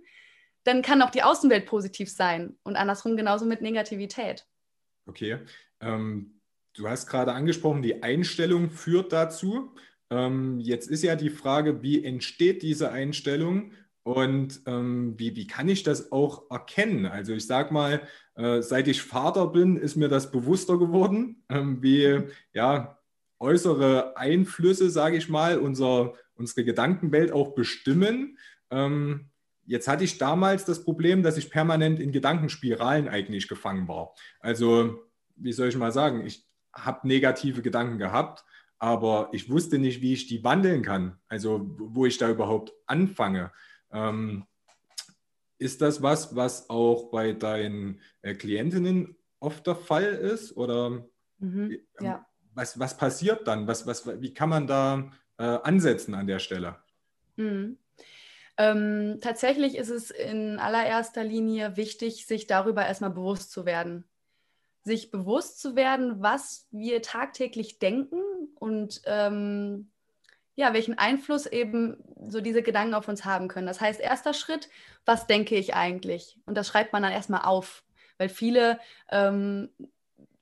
dann 0.65 0.83
kann 0.83 1.03
auch 1.03 1.11
die 1.11 1.23
Außenwelt 1.23 1.67
positiv 1.67 2.11
sein. 2.11 2.57
Und 2.63 2.77
andersrum 2.77 3.17
genauso 3.17 3.47
mit 3.47 3.63
Negativität. 3.63 4.47
Okay. 5.07 5.39
Ähm, 5.81 6.41
du 6.75 6.89
hast 6.89 7.07
gerade 7.09 7.33
angesprochen, 7.33 7.83
die 7.83 8.03
Einstellung 8.03 8.71
führt 8.71 9.13
dazu. 9.13 9.75
Ähm, 10.11 10.59
jetzt 10.61 10.89
ist 10.89 11.03
ja 11.03 11.17
die 11.17 11.31
Frage, 11.31 11.83
wie 11.83 12.05
entsteht 12.05 12.63
diese 12.63 12.91
Einstellung 12.91 13.73
und 14.07 14.61
ähm, 14.67 15.19
wie, 15.19 15.35
wie 15.35 15.49
kann 15.49 15.69
ich 15.69 15.83
das 15.83 16.13
auch 16.13 16.49
erkennen? 16.49 17.07
Also 17.07 17.33
ich 17.33 17.45
sage 17.45 17.75
mal, 17.75 18.03
äh, 18.37 18.63
seit 18.63 18.87
ich 18.87 19.03
Vater 19.03 19.49
bin, 19.49 19.77
ist 19.77 19.97
mir 19.97 20.07
das 20.07 20.31
bewusster 20.31 20.79
geworden, 20.79 21.43
ähm, 21.49 21.83
wie 21.83 22.23
ja, 22.53 23.01
äußere 23.41 24.17
Einflüsse, 24.17 24.91
sage 24.91 25.17
ich 25.17 25.29
mal, 25.29 25.59
unser, 25.59 26.15
unsere 26.37 26.65
Gedankenwelt 26.65 27.33
auch 27.33 27.57
bestimmen. 27.57 28.39
Ähm, 28.71 29.31
jetzt 29.65 29.89
hatte 29.89 30.05
ich 30.05 30.19
damals 30.19 30.65
das 30.65 30.85
Problem, 30.85 31.25
dass 31.25 31.37
ich 31.37 31.51
permanent 31.51 31.99
in 31.99 32.13
Gedankenspiralen 32.13 33.09
eigentlich 33.09 33.49
gefangen 33.49 33.89
war. 33.89 34.15
Also, 34.39 35.03
wie 35.35 35.53
soll 35.53 35.67
ich 35.67 35.77
mal 35.77 35.91
sagen, 35.91 36.25
ich 36.25 36.47
habe 36.73 37.09
negative 37.09 37.61
Gedanken 37.61 37.99
gehabt, 37.99 38.45
aber 38.79 39.31
ich 39.33 39.51
wusste 39.51 39.81
nicht, 39.81 40.01
wie 40.01 40.13
ich 40.13 40.29
die 40.29 40.45
wandeln 40.45 40.83
kann, 40.83 41.19
also 41.27 41.69
wo 41.77 42.07
ich 42.07 42.19
da 42.19 42.31
überhaupt 42.31 42.73
anfange. 42.87 43.51
Ähm, 43.93 44.47
ist 45.59 45.81
das 45.81 46.03
was, 46.03 46.37
was 46.37 46.69
auch 46.69 47.11
bei 47.11 47.33
deinen 47.33 48.01
äh, 48.23 48.35
Klientinnen 48.35 49.17
oft 49.41 49.67
der 49.67 49.77
Fall 49.77 50.05
ist? 50.05 50.57
Oder 50.57 51.07
mhm, 51.39 51.71
ähm, 51.71 51.81
ja. 52.01 52.27
was, 52.55 52.79
was 52.79 52.97
passiert 52.97 53.47
dann? 53.47 53.67
Was, 53.67 53.87
was, 53.87 54.21
wie 54.21 54.35
kann 54.35 54.49
man 54.49 54.67
da 54.67 55.11
äh, 55.39 55.45
ansetzen 55.45 56.15
an 56.15 56.27
der 56.27 56.39
Stelle? 56.39 56.77
Mhm. 57.37 57.79
Ähm, 58.59 59.19
tatsächlich 59.21 59.77
ist 59.77 59.91
es 59.91 60.11
in 60.11 60.59
allererster 60.59 61.25
Linie 61.25 61.77
wichtig, 61.77 62.27
sich 62.27 62.47
darüber 62.47 62.87
erstmal 62.87 63.11
bewusst 63.11 63.51
zu 63.51 63.67
werden. 63.67 64.05
Sich 64.83 65.11
bewusst 65.11 65.61
zu 65.61 65.77
werden, 65.77 66.23
was 66.23 66.67
wir 66.71 67.03
tagtäglich 67.03 67.79
denken 67.79 68.21
und 68.59 69.03
ähm, 69.05 69.91
ja, 70.57 70.73
welchen 70.73 70.99
Einfluss 70.99 71.47
eben 71.47 72.03
so 72.29 72.41
diese 72.41 72.63
Gedanken 72.63 72.95
auf 72.95 73.09
uns 73.09 73.25
haben 73.25 73.47
können. 73.47 73.67
Das 73.67 73.81
heißt, 73.81 74.01
erster 74.01 74.33
Schritt, 74.33 74.69
was 75.05 75.27
denke 75.27 75.55
ich 75.55 75.75
eigentlich? 75.75 76.39
Und 76.47 76.57
das 76.57 76.67
schreibt 76.67 76.93
man 76.95 77.03
dann 77.03 77.13
erstmal 77.13 77.43
auf, 77.43 77.85
weil 78.17 78.31
viele 78.31 78.81
ähm, 79.11 79.69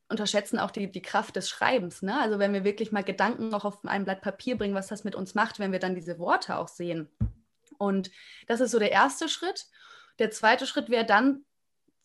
unterschätzen 0.09 0.61
auch 0.61 0.71
die, 0.71 0.91
die 0.91 1.03
Kraft 1.03 1.35
des 1.35 1.49
Schreibens. 1.49 2.01
Ne? 2.03 2.19
Also 2.19 2.39
wenn 2.39 2.53
wir 2.53 2.63
wirklich 2.63 2.93
mal 2.93 3.03
Gedanken 3.03 3.49
noch 3.49 3.65
auf 3.65 3.85
ein 3.85 4.05
Blatt 4.05 4.23
Papier 4.23 4.57
bringen, 4.57 4.75
was 4.75 4.87
das 4.87 5.03
mit 5.03 5.17
uns 5.17 5.35
macht, 5.35 5.59
wenn 5.59 5.73
wir 5.73 5.81
dann 5.81 5.97
diese 5.97 6.21
Worte 6.21 6.59
auch 6.59 6.69
sehen. 6.69 7.09
Und 7.77 8.13
das 8.47 8.61
ist 8.61 8.71
so 8.71 8.79
der 8.79 8.93
erste 8.93 9.29
Schritt. 9.29 9.67
Der 10.21 10.31
zweite 10.31 10.67
Schritt 10.67 10.91
wäre 10.91 11.05
dann 11.05 11.45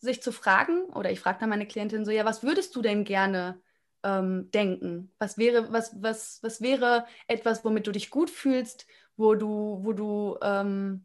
sich 0.00 0.20
zu 0.20 0.32
fragen, 0.32 0.84
oder 0.86 1.12
ich 1.12 1.20
frage 1.20 1.38
dann 1.38 1.50
meine 1.50 1.66
Klientin 1.66 2.04
so, 2.04 2.10
ja, 2.10 2.24
was 2.24 2.42
würdest 2.42 2.74
du 2.74 2.82
denn 2.82 3.04
gerne 3.04 3.60
ähm, 4.02 4.50
denken? 4.50 5.12
Was 5.18 5.38
wäre, 5.38 5.72
was, 5.72 6.02
was, 6.02 6.42
was 6.42 6.60
wäre 6.60 7.06
etwas, 7.26 7.64
womit 7.64 7.86
du 7.86 7.92
dich 7.92 8.10
gut 8.10 8.30
fühlst, 8.30 8.86
wo 9.16 9.34
du, 9.34 9.80
wo 9.82 9.92
du, 9.92 10.38
ähm, 10.42 11.04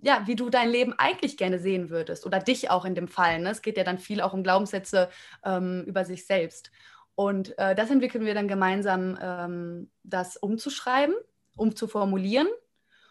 ja, 0.00 0.26
wie 0.26 0.36
du 0.36 0.50
dein 0.50 0.70
Leben 0.70 0.94
eigentlich 0.98 1.36
gerne 1.36 1.58
sehen 1.58 1.90
würdest 1.90 2.26
oder 2.26 2.38
dich 2.38 2.70
auch 2.70 2.84
in 2.84 2.94
dem 2.94 3.08
Fall. 3.08 3.40
Ne? 3.40 3.50
Es 3.50 3.62
geht 3.62 3.76
ja 3.76 3.84
dann 3.84 3.98
viel 3.98 4.20
auch 4.20 4.34
um 4.34 4.42
Glaubenssätze 4.42 5.08
ähm, 5.44 5.84
über 5.86 6.04
sich 6.04 6.26
selbst. 6.26 6.70
Und 7.14 7.56
äh, 7.58 7.74
das 7.74 7.90
entwickeln 7.90 8.24
wir 8.24 8.34
dann 8.34 8.48
gemeinsam, 8.48 9.18
ähm, 9.20 9.90
das 10.02 10.36
umzuschreiben, 10.36 11.14
umzuformulieren. 11.56 12.48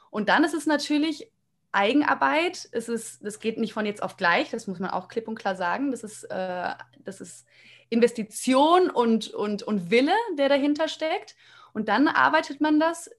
Und 0.10 0.30
dann 0.30 0.43
ist 0.43 0.54
es 0.54 0.65
natürlich 0.65 1.32
Eigenarbeit. 1.71 2.69
Es 2.71 2.89
ist, 2.89 3.26
das 3.26 3.39
geht 3.39 3.58
nicht 3.58 3.73
von 3.73 3.86
jetzt 3.86 4.04
auf 4.04 4.17
gleich, 4.17 4.52
das 4.52 4.67
muss 4.67 4.80
man 4.80 4.91
auch 4.91 5.08
klipp 5.08 5.28
und 5.28 5.36
klar 5.36 5.56
sagen. 5.56 5.91
Das 5.91 6.04
ist, 6.04 6.23
äh, 6.26 6.73
das 6.99 7.21
ist 7.21 7.47
Investition 7.93 8.89
und, 8.89 9.29
und, 9.29 9.63
und 9.63 9.91
Wille, 9.91 10.15
der 10.38 10.49
dahinter 10.49 10.88
steckt. 10.88 11.36
Und 11.73 11.88
dann 11.88 12.08
arbeitet 12.08 12.60
man 12.60 12.79
das, 12.79 13.10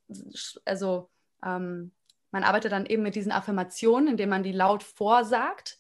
also 0.64 1.10
ähm, 1.44 1.92
man 2.30 2.44
arbeitet 2.44 2.72
dann 2.72 2.86
eben 2.86 3.02
mit 3.02 3.14
diesen 3.14 3.32
Affirmationen, 3.32 4.08
indem 4.08 4.28
man 4.28 4.42
die 4.42 4.52
laut 4.52 4.82
vorsagt. 4.82 5.78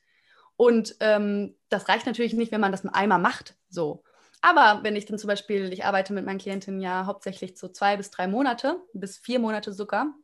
Und 0.56 0.96
ähm, 1.00 1.56
das 1.68 1.88
reicht 1.88 2.06
natürlich 2.06 2.32
nicht, 2.32 2.52
wenn 2.52 2.60
man 2.60 2.72
das 2.72 2.86
einmal 2.86 3.18
macht, 3.18 3.56
so. 3.68 4.04
Aber 4.40 4.84
wenn 4.84 4.94
ich 4.94 5.06
dann 5.06 5.18
zum 5.18 5.28
Beispiel, 5.28 5.72
ich 5.72 5.84
arbeite 5.84 6.12
mit 6.12 6.26
meinen 6.26 6.38
Klientinnen 6.38 6.80
ja 6.80 7.06
hauptsächlich 7.06 7.58
so 7.58 7.68
zwei 7.68 7.96
bis 7.96 8.10
drei 8.10 8.28
Monate, 8.28 8.76
bis 8.92 9.16
vier 9.16 9.38
Monate 9.38 9.72
sogar. 9.72 10.14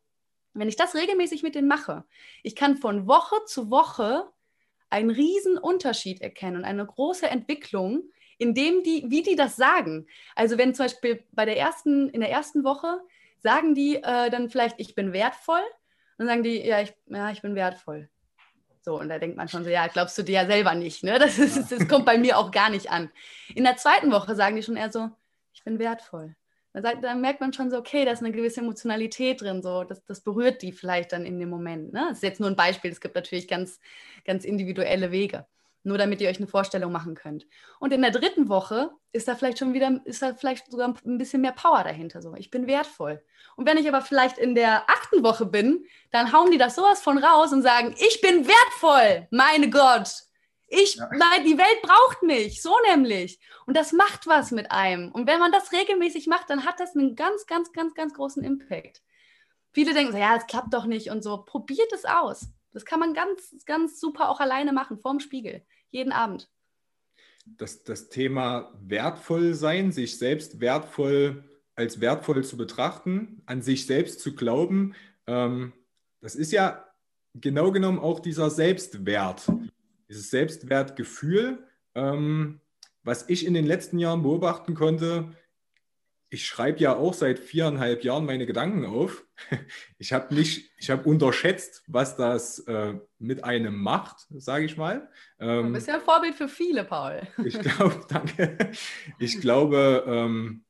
Wenn 0.52 0.68
ich 0.68 0.76
das 0.76 0.94
regelmäßig 0.94 1.42
mit 1.42 1.54
denen 1.54 1.68
mache, 1.68 2.04
ich 2.42 2.54
kann 2.54 2.76
von 2.76 3.06
Woche 3.06 3.36
zu 3.46 3.70
Woche 3.70 4.28
einen 4.90 5.10
riesen 5.10 5.56
Unterschied 5.56 6.20
erkennen 6.20 6.58
und 6.58 6.64
eine 6.64 6.84
große 6.84 7.28
Entwicklung, 7.28 8.02
indem 8.40 8.82
die, 8.82 9.04
wie 9.08 9.22
die 9.22 9.36
das 9.36 9.56
sagen. 9.56 10.06
Also 10.34 10.56
wenn 10.56 10.74
zum 10.74 10.86
Beispiel 10.86 11.22
bei 11.32 11.44
der 11.44 11.58
ersten, 11.58 12.08
in 12.08 12.20
der 12.20 12.30
ersten 12.30 12.64
Woche 12.64 13.00
sagen 13.38 13.74
die 13.74 13.96
äh, 13.96 14.30
dann 14.30 14.48
vielleicht, 14.48 14.80
ich 14.80 14.94
bin 14.94 15.12
wertvoll, 15.12 15.62
dann 16.18 16.26
sagen 16.26 16.42
die, 16.42 16.60
ja, 16.66 16.80
ich, 16.80 16.94
ja, 17.06 17.30
ich 17.30 17.42
bin 17.42 17.54
wertvoll. 17.54 18.08
So, 18.82 18.98
und 18.98 19.10
da 19.10 19.18
denkt 19.18 19.36
man 19.36 19.48
schon 19.48 19.62
so, 19.62 19.68
ja, 19.68 19.86
glaubst 19.88 20.16
du 20.16 20.22
dir 20.22 20.42
ja 20.42 20.46
selber 20.46 20.74
nicht, 20.74 21.04
ne? 21.04 21.18
Das, 21.18 21.38
ist, 21.38 21.70
das 21.70 21.86
kommt 21.86 22.06
bei 22.06 22.16
mir 22.16 22.38
auch 22.38 22.50
gar 22.50 22.70
nicht 22.70 22.90
an. 22.90 23.10
In 23.54 23.64
der 23.64 23.76
zweiten 23.76 24.10
Woche 24.10 24.34
sagen 24.34 24.56
die 24.56 24.62
schon 24.62 24.76
eher 24.76 24.90
so, 24.90 25.10
ich 25.52 25.62
bin 25.62 25.78
wertvoll. 25.78 26.34
Dann, 26.72 26.82
sagt, 26.82 27.04
dann 27.04 27.20
merkt 27.20 27.40
man 27.40 27.52
schon 27.52 27.70
so, 27.70 27.76
okay, 27.76 28.06
da 28.06 28.12
ist 28.12 28.22
eine 28.22 28.32
gewisse 28.32 28.60
Emotionalität 28.60 29.42
drin, 29.42 29.60
so, 29.60 29.84
das, 29.84 30.02
das 30.06 30.22
berührt 30.22 30.62
die 30.62 30.72
vielleicht 30.72 31.12
dann 31.12 31.26
in 31.26 31.38
dem 31.38 31.50
Moment. 31.50 31.92
Ne? 31.92 32.06
Das 32.08 32.18
ist 32.18 32.22
jetzt 32.22 32.40
nur 32.40 32.48
ein 32.48 32.56
Beispiel, 32.56 32.90
es 32.90 33.00
gibt 33.00 33.16
natürlich 33.16 33.48
ganz, 33.48 33.80
ganz 34.24 34.46
individuelle 34.46 35.10
Wege. 35.10 35.46
Nur 35.82 35.96
damit 35.96 36.20
ihr 36.20 36.28
euch 36.28 36.36
eine 36.36 36.46
Vorstellung 36.46 36.92
machen 36.92 37.14
könnt. 37.14 37.46
Und 37.78 37.92
in 37.92 38.02
der 38.02 38.10
dritten 38.10 38.48
Woche 38.48 38.90
ist 39.12 39.28
da 39.28 39.34
vielleicht 39.34 39.58
schon 39.58 39.72
wieder, 39.72 40.00
ist 40.04 40.20
da 40.20 40.34
vielleicht 40.34 40.70
sogar 40.70 40.94
ein 41.04 41.18
bisschen 41.18 41.40
mehr 41.40 41.52
Power 41.52 41.82
dahinter. 41.82 42.20
So, 42.20 42.34
ich 42.34 42.50
bin 42.50 42.66
wertvoll. 42.66 43.22
Und 43.56 43.66
wenn 43.66 43.78
ich 43.78 43.88
aber 43.88 44.02
vielleicht 44.02 44.36
in 44.36 44.54
der 44.54 44.88
achten 44.90 45.22
Woche 45.22 45.46
bin, 45.46 45.84
dann 46.10 46.32
hauen 46.32 46.50
die 46.50 46.58
das 46.58 46.74
sowas 46.74 47.00
von 47.00 47.18
raus 47.18 47.52
und 47.52 47.62
sagen, 47.62 47.94
ich 47.98 48.20
bin 48.20 48.46
wertvoll, 48.46 49.26
meine 49.30 49.70
Gott. 49.70 50.10
Ich, 50.66 50.94
ja. 50.94 51.08
nein, 51.12 51.44
die 51.44 51.58
Welt 51.58 51.82
braucht 51.82 52.22
mich, 52.22 52.62
so 52.62 52.74
nämlich. 52.88 53.40
Und 53.66 53.76
das 53.76 53.92
macht 53.92 54.26
was 54.26 54.52
mit 54.52 54.70
einem. 54.70 55.10
Und 55.10 55.26
wenn 55.26 55.40
man 55.40 55.50
das 55.50 55.72
regelmäßig 55.72 56.28
macht, 56.28 56.48
dann 56.48 56.64
hat 56.64 56.78
das 56.78 56.94
einen 56.94 57.16
ganz, 57.16 57.46
ganz, 57.46 57.72
ganz, 57.72 57.94
ganz 57.94 58.14
großen 58.14 58.44
Impact. 58.44 59.02
Viele 59.72 59.94
denken 59.94 60.12
so, 60.12 60.18
ja, 60.18 60.36
es 60.36 60.46
klappt 60.46 60.72
doch 60.72 60.84
nicht 60.84 61.10
und 61.10 61.22
so. 61.22 61.42
Probiert 61.44 61.92
es 61.92 62.04
aus. 62.04 62.46
Das 62.72 62.84
kann 62.84 63.00
man 63.00 63.14
ganz, 63.14 63.64
ganz 63.66 64.00
super 64.00 64.28
auch 64.28 64.40
alleine 64.40 64.72
machen, 64.72 64.98
vorm 64.98 65.20
Spiegel, 65.20 65.62
jeden 65.90 66.12
Abend. 66.12 66.48
Das, 67.44 67.82
das 67.82 68.08
Thema 68.08 68.72
wertvoll 68.80 69.54
sein, 69.54 69.92
sich 69.92 70.18
selbst 70.18 70.60
wertvoll 70.60 71.44
als 71.74 72.00
wertvoll 72.00 72.44
zu 72.44 72.56
betrachten, 72.56 73.42
an 73.46 73.62
sich 73.62 73.86
selbst 73.86 74.20
zu 74.20 74.34
glauben, 74.34 74.94
ähm, 75.26 75.72
das 76.20 76.34
ist 76.34 76.52
ja 76.52 76.84
genau 77.34 77.72
genommen 77.72 77.98
auch 77.98 78.20
dieser 78.20 78.50
Selbstwert, 78.50 79.50
dieses 80.08 80.30
Selbstwertgefühl, 80.30 81.66
ähm, 81.94 82.60
was 83.02 83.28
ich 83.28 83.46
in 83.46 83.54
den 83.54 83.64
letzten 83.64 83.98
Jahren 83.98 84.22
beobachten 84.22 84.74
konnte, 84.74 85.32
ich 86.30 86.46
schreibe 86.46 86.78
ja 86.78 86.94
auch 86.96 87.12
seit 87.12 87.40
viereinhalb 87.40 88.04
Jahren 88.04 88.24
meine 88.24 88.46
Gedanken 88.46 88.86
auf. 88.86 89.26
Ich 89.98 90.14
habe 90.14 90.34
nicht, 90.34 90.70
ich 90.78 90.88
habe 90.88 91.06
unterschätzt, 91.06 91.82
was 91.86 92.16
das 92.16 92.60
äh, 92.60 92.94
mit 93.18 93.44
einem 93.44 93.76
macht, 93.76 94.26
sage 94.30 94.64
ich 94.64 94.78
mal. 94.78 95.10
Ähm, 95.38 95.66
du 95.66 95.72
bist 95.74 95.88
ja 95.88 95.96
ein 95.96 96.00
Vorbild 96.00 96.34
für 96.34 96.48
viele, 96.48 96.84
Paul. 96.84 97.20
Ich 97.44 97.58
glaube, 97.58 98.00
danke. 98.08 98.70
Ich 99.18 99.42
glaube, 99.42 100.04
ähm, 100.06 100.64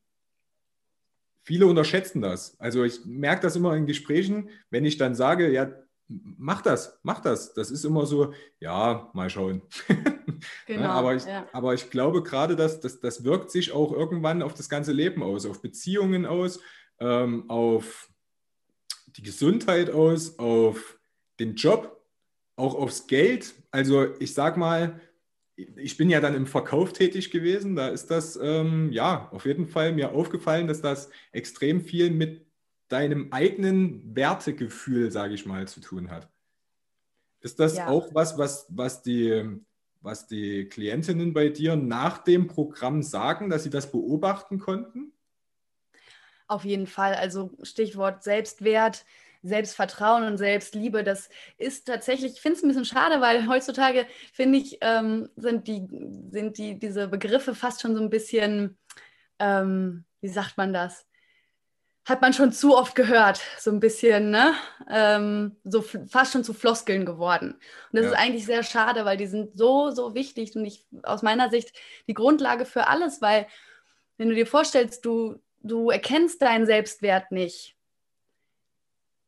viele 1.45 1.67
unterschätzen 1.67 2.21
das. 2.21 2.59
Also 2.59 2.83
ich 2.83 3.05
merke 3.05 3.43
das 3.43 3.55
immer 3.55 3.77
in 3.77 3.87
Gesprächen, 3.87 4.51
wenn 4.71 4.85
ich 4.85 4.99
dann 4.99 5.15
sage, 5.15 5.53
ja, 5.53 5.71
mach 6.09 6.63
das, 6.63 6.99
mach 7.05 7.21
das. 7.21 7.55
Das 7.55 7.71
ist 7.71 7.85
immer 7.85 8.05
so, 8.05 8.35
ja, 8.59 9.11
mal 9.13 9.31
schauen. 9.31 9.63
Genau, 10.67 10.89
aber, 10.89 11.15
ich, 11.15 11.25
ja. 11.25 11.47
aber 11.53 11.75
ich 11.75 11.91
glaube 11.91 12.23
gerade, 12.23 12.57
dass 12.57 12.81
das, 12.81 13.01
das 13.01 13.25
wirkt 13.25 13.51
sich 13.51 13.73
auch 13.73 13.93
irgendwann 13.93 14.43
auf 14.43 14.55
das 14.55 14.69
ganze 14.69 14.93
Leben 14.93 15.23
aus, 15.23 15.47
auf 15.47 15.63
Beziehungen 15.63 16.27
aus, 16.27 16.61
ähm, 16.99 17.49
auf 17.49 18.11
die 19.17 19.23
Gesundheit 19.23 19.91
aus, 19.91 20.39
auf 20.39 20.99
den 21.39 21.55
Job, 21.55 22.05
auch 22.57 22.75
aufs 22.75 23.07
Geld. 23.07 23.55
Also 23.71 24.15
ich 24.19 24.35
sag 24.35 24.57
mal, 24.57 25.01
ich 25.57 25.97
bin 25.97 26.11
ja 26.11 26.21
dann 26.21 26.35
im 26.35 26.47
Verkauf 26.47 26.93
tätig 26.93 27.31
gewesen. 27.31 27.77
Da 27.77 27.89
ist 27.89 28.11
das 28.11 28.39
ähm, 28.41 28.93
ja 28.93 29.29
auf 29.33 29.47
jeden 29.47 29.67
Fall 29.67 29.93
mir 29.93 30.13
aufgefallen, 30.13 30.67
dass 30.67 30.81
das 30.81 31.11
extrem 31.33 31.81
viel 31.81 32.11
mit 32.11 32.47
deinem 32.89 33.33
eigenen 33.33 34.15
Wertegefühl, 34.15 35.11
sage 35.11 35.35
ich 35.35 35.47
mal, 35.47 35.69
zu 35.69 35.81
tun 35.81 36.11
hat. 36.11 36.29
Ist 37.41 37.59
das 37.59 37.77
ja. 37.77 37.89
auch 37.89 38.15
was, 38.15 38.37
was, 38.37 38.67
was, 38.69 39.03
die, 39.03 39.61
was 40.01 40.27
die 40.27 40.69
Klientinnen 40.69 41.33
bei 41.33 41.49
dir 41.49 41.77
nach 41.77 42.19
dem 42.19 42.47
Programm 42.47 43.03
sagen, 43.03 43.51
dass 43.51 43.65
sie 43.65 43.71
das 43.71 43.91
beobachten 43.91 44.59
konnten? 44.59 45.13
Auf 46.47 46.65
jeden 46.65 46.87
Fall. 46.87 47.15
Also 47.15 47.53
Stichwort 47.63 48.25
Selbstwert, 48.25 49.05
Selbstvertrauen 49.43 50.25
und 50.25 50.37
Selbstliebe, 50.37 51.05
das 51.05 51.29
ist 51.57 51.87
tatsächlich, 51.87 52.33
ich 52.33 52.41
finde 52.41 52.59
es 52.59 52.63
ein 52.65 52.69
bisschen 52.69 52.85
schade, 52.85 53.21
weil 53.21 53.47
heutzutage, 53.49 54.07
finde 54.33 54.59
ich, 54.59 54.79
ähm, 54.81 55.29
sind, 55.37 55.67
die, 55.69 55.87
sind 56.31 56.59
die, 56.59 56.79
diese 56.79 57.09
Begriffe 57.09 57.55
fast 57.55 57.81
schon 57.81 57.95
so 57.95 58.03
ein 58.03 58.11
bisschen, 58.11 58.79
ähm, 59.39 60.05
wie 60.21 60.29
sagt 60.29 60.57
man 60.57 60.73
das? 60.73 61.07
Hat 62.05 62.23
man 62.23 62.33
schon 62.33 62.53
zu 62.53 62.77
oft 62.77 62.95
gehört, 62.95 63.41
so 63.59 63.71
ein 63.71 63.81
bisschen, 63.81 64.31
ne? 64.31 64.55
Ähm, 64.89 65.57
so 65.65 65.83
fast 65.83 66.33
schon 66.33 66.45
zu 66.45 66.55
Floskeln 66.55 67.05
geworden. 67.05 67.53
Und 67.53 67.61
das 67.93 68.05
ja. 68.05 68.11
ist 68.11 68.19
eigentlich 68.19 68.47
sehr 68.47 68.63
schade, 68.63 69.05
weil 69.05 69.17
die 69.17 69.27
sind 69.27 69.57
so, 69.57 69.91
so 69.91 70.15
wichtig 70.15 70.57
und 70.57 70.65
ich 70.65 70.87
aus 71.03 71.23
meiner 71.23 71.51
Sicht 71.51 71.73
die 72.09 72.15
Grundlage 72.15 72.65
für 72.65 72.89
alles, 72.89 73.21
weil 73.21 73.47
wenn 74.17 74.29
du 74.29 74.35
dir 74.35 74.47
vorstellst, 74.47 75.05
du, 75.05 75.41
du 75.63 75.91
erkennst 75.91 76.43
deinen 76.43 76.67
Selbstwert 76.67 77.31
nicht, 77.33 77.77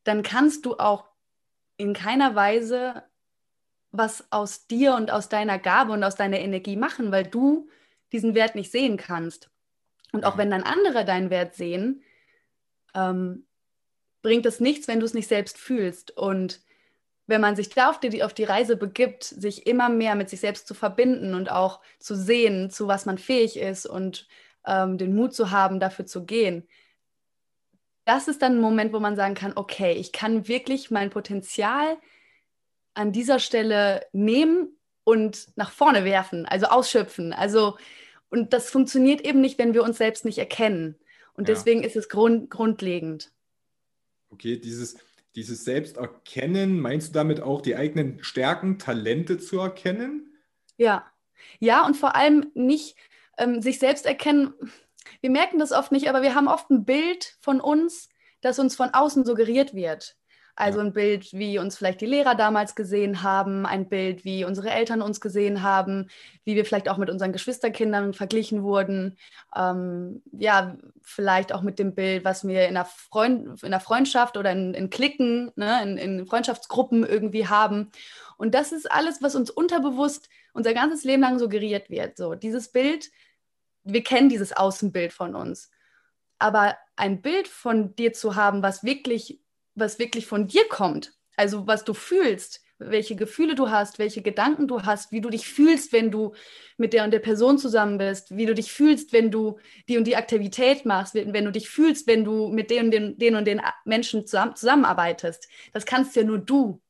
dann 0.03 0.23
kannst 0.23 0.65
du 0.65 0.77
auch 0.77 1.05
in 1.77 1.93
keiner 1.93 2.35
Weise 2.35 3.03
was 3.91 4.25
aus 4.31 4.65
dir 4.65 4.95
und 4.95 5.11
aus 5.11 5.29
deiner 5.29 5.59
Gabe 5.59 5.93
und 5.93 6.03
aus 6.03 6.15
deiner 6.15 6.39
Energie 6.39 6.75
machen, 6.75 7.11
weil 7.11 7.25
du 7.25 7.69
diesen 8.11 8.33
Wert 8.33 8.55
nicht 8.55 8.71
sehen 8.71 8.97
kannst. 8.97 9.49
Und 10.11 10.25
auch 10.25 10.37
wenn 10.37 10.51
dann 10.51 10.63
andere 10.63 11.05
deinen 11.05 11.29
Wert 11.29 11.55
sehen, 11.55 12.03
ähm, 12.93 13.45
bringt 14.21 14.45
es 14.45 14.59
nichts, 14.59 14.87
wenn 14.87 14.99
du 14.99 15.05
es 15.05 15.13
nicht 15.13 15.27
selbst 15.27 15.57
fühlst. 15.57 16.15
Und 16.17 16.61
wenn 17.27 17.41
man 17.41 17.55
sich 17.55 17.69
da 17.69 17.89
auf 17.89 17.99
die, 17.99 18.23
auf 18.23 18.33
die 18.33 18.43
Reise 18.43 18.75
begibt, 18.75 19.23
sich 19.23 19.67
immer 19.67 19.89
mehr 19.89 20.15
mit 20.15 20.29
sich 20.29 20.39
selbst 20.39 20.67
zu 20.67 20.73
verbinden 20.73 21.35
und 21.35 21.51
auch 21.51 21.81
zu 21.99 22.15
sehen, 22.15 22.69
zu 22.69 22.87
was 22.87 23.05
man 23.05 23.17
fähig 23.17 23.57
ist 23.57 23.85
und 23.85 24.27
ähm, 24.65 24.97
den 24.97 25.15
Mut 25.15 25.33
zu 25.33 25.51
haben, 25.51 25.79
dafür 25.79 26.05
zu 26.05 26.25
gehen, 26.25 26.67
das 28.05 28.27
ist 28.27 28.41
dann 28.41 28.53
ein 28.53 28.61
Moment, 28.61 28.93
wo 28.93 28.99
man 28.99 29.15
sagen 29.15 29.35
kann, 29.35 29.53
okay, 29.55 29.93
ich 29.93 30.11
kann 30.11 30.47
wirklich 30.47 30.91
mein 30.91 31.09
Potenzial 31.09 31.97
an 32.93 33.11
dieser 33.11 33.39
Stelle 33.39 34.05
nehmen 34.11 34.77
und 35.03 35.47
nach 35.55 35.71
vorne 35.71 36.05
werfen, 36.05 36.45
also 36.45 36.67
ausschöpfen. 36.67 37.33
Also, 37.33 37.77
und 38.29 38.53
das 38.53 38.69
funktioniert 38.69 39.21
eben 39.21 39.41
nicht, 39.41 39.57
wenn 39.57 39.73
wir 39.73 39.83
uns 39.83 39.97
selbst 39.97 40.25
nicht 40.25 40.37
erkennen. 40.37 40.97
Und 41.33 41.47
ja. 41.47 41.53
deswegen 41.55 41.83
ist 41.83 41.95
es 41.95 42.09
grund, 42.09 42.49
grundlegend. 42.49 43.31
Okay, 44.29 44.57
dieses, 44.57 44.97
dieses 45.35 45.63
Selbsterkennen, 45.63 46.79
meinst 46.79 47.09
du 47.09 47.13
damit 47.13 47.41
auch 47.41 47.61
die 47.61 47.75
eigenen 47.75 48.23
Stärken, 48.23 48.79
Talente 48.79 49.37
zu 49.37 49.59
erkennen? 49.59 50.33
Ja, 50.77 51.11
ja, 51.59 51.85
und 51.85 51.95
vor 51.95 52.15
allem 52.15 52.51
nicht 52.53 52.95
ähm, 53.37 53.61
sich 53.61 53.79
selbst 53.79 54.05
erkennen. 54.05 54.53
Wir 55.21 55.29
merken 55.29 55.59
das 55.59 55.71
oft 55.71 55.91
nicht, 55.91 56.09
aber 56.09 56.21
wir 56.21 56.35
haben 56.35 56.47
oft 56.47 56.69
ein 56.69 56.85
Bild 56.85 57.37
von 57.41 57.61
uns, 57.61 58.09
das 58.41 58.59
uns 58.59 58.75
von 58.75 58.89
außen 58.93 59.25
suggeriert 59.25 59.73
wird. 59.73 60.15
Also 60.55 60.81
ein 60.81 60.93
Bild, 60.93 61.33
wie 61.33 61.57
uns 61.57 61.77
vielleicht 61.77 62.01
die 62.01 62.05
Lehrer 62.05 62.35
damals 62.35 62.75
gesehen 62.75 63.23
haben, 63.23 63.65
ein 63.65 63.89
Bild, 63.89 64.23
wie 64.23 64.45
unsere 64.45 64.69
Eltern 64.69 65.01
uns 65.01 65.19
gesehen 65.19 65.63
haben, 65.63 66.09
wie 66.43 66.55
wir 66.55 66.63
vielleicht 66.63 66.89
auch 66.89 66.97
mit 66.97 67.09
unseren 67.09 67.33
Geschwisterkindern 67.33 68.13
verglichen 68.13 68.61
wurden. 68.61 69.17
Ähm, 69.55 70.21
ja, 70.31 70.77
vielleicht 71.01 71.53
auch 71.53 71.63
mit 71.63 71.79
dem 71.79 71.95
Bild, 71.95 72.23
was 72.23 72.47
wir 72.47 72.67
in 72.67 72.75
der, 72.75 72.85
Freund 72.85 73.63
in 73.63 73.71
der 73.71 73.79
Freundschaft 73.79 74.37
oder 74.37 74.51
in, 74.51 74.75
in 74.75 74.91
Klicken, 74.91 75.51
ne, 75.55 75.81
in, 75.81 75.97
in 75.97 76.25
Freundschaftsgruppen 76.27 77.03
irgendwie 77.03 77.47
haben. 77.47 77.91
Und 78.37 78.53
das 78.53 78.71
ist 78.71 78.91
alles, 78.91 79.23
was 79.23 79.35
uns 79.35 79.49
unterbewusst 79.49 80.29
unser 80.53 80.75
ganzes 80.75 81.03
Leben 81.03 81.23
lang 81.23 81.39
suggeriert 81.39 81.89
wird. 81.89 82.15
So, 82.15 82.35
dieses 82.35 82.71
Bild, 82.71 83.09
wir 83.83 84.03
kennen 84.03 84.29
dieses 84.29 84.53
Außenbild 84.53 85.13
von 85.13 85.33
uns. 85.33 85.71
Aber 86.37 86.77
ein 86.95 87.21
Bild 87.21 87.47
von 87.47 87.95
dir 87.95 88.13
zu 88.13 88.35
haben, 88.35 88.61
was 88.61 88.83
wirklich 88.83 89.39
was 89.75 89.99
wirklich 89.99 90.27
von 90.27 90.47
dir 90.47 90.67
kommt, 90.69 91.13
also 91.35 91.67
was 91.67 91.83
du 91.83 91.93
fühlst, 91.93 92.61
welche 92.79 93.15
Gefühle 93.15 93.55
du 93.55 93.69
hast, 93.69 93.99
welche 93.99 94.21
Gedanken 94.21 94.67
du 94.67 94.83
hast, 94.83 95.11
wie 95.11 95.21
du 95.21 95.29
dich 95.29 95.47
fühlst, 95.47 95.93
wenn 95.93 96.11
du 96.11 96.33
mit 96.77 96.93
der 96.93 97.03
und 97.03 97.11
der 97.11 97.19
Person 97.19 97.57
zusammen 97.57 97.97
bist, 97.97 98.35
wie 98.35 98.45
du 98.45 98.53
dich 98.53 98.71
fühlst, 98.71 99.13
wenn 99.13 99.31
du 99.31 99.59
die 99.87 99.97
und 99.97 100.05
die 100.05 100.15
Aktivität 100.15 100.85
machst, 100.85 101.15
wenn 101.15 101.45
du 101.45 101.51
dich 101.51 101.69
fühlst, 101.69 102.07
wenn 102.07 102.23
du 102.23 102.49
mit 102.49 102.69
den 102.69 102.85
und 102.85 102.91
den, 102.91 103.17
den, 103.17 103.35
und 103.35 103.45
den 103.45 103.61
Menschen 103.85 104.25
zusammen, 104.25 104.55
zusammenarbeitest. 104.55 105.47
Das 105.71 105.85
kannst 105.85 106.15
ja 106.15 106.23
nur 106.23 106.39
du. 106.39 106.81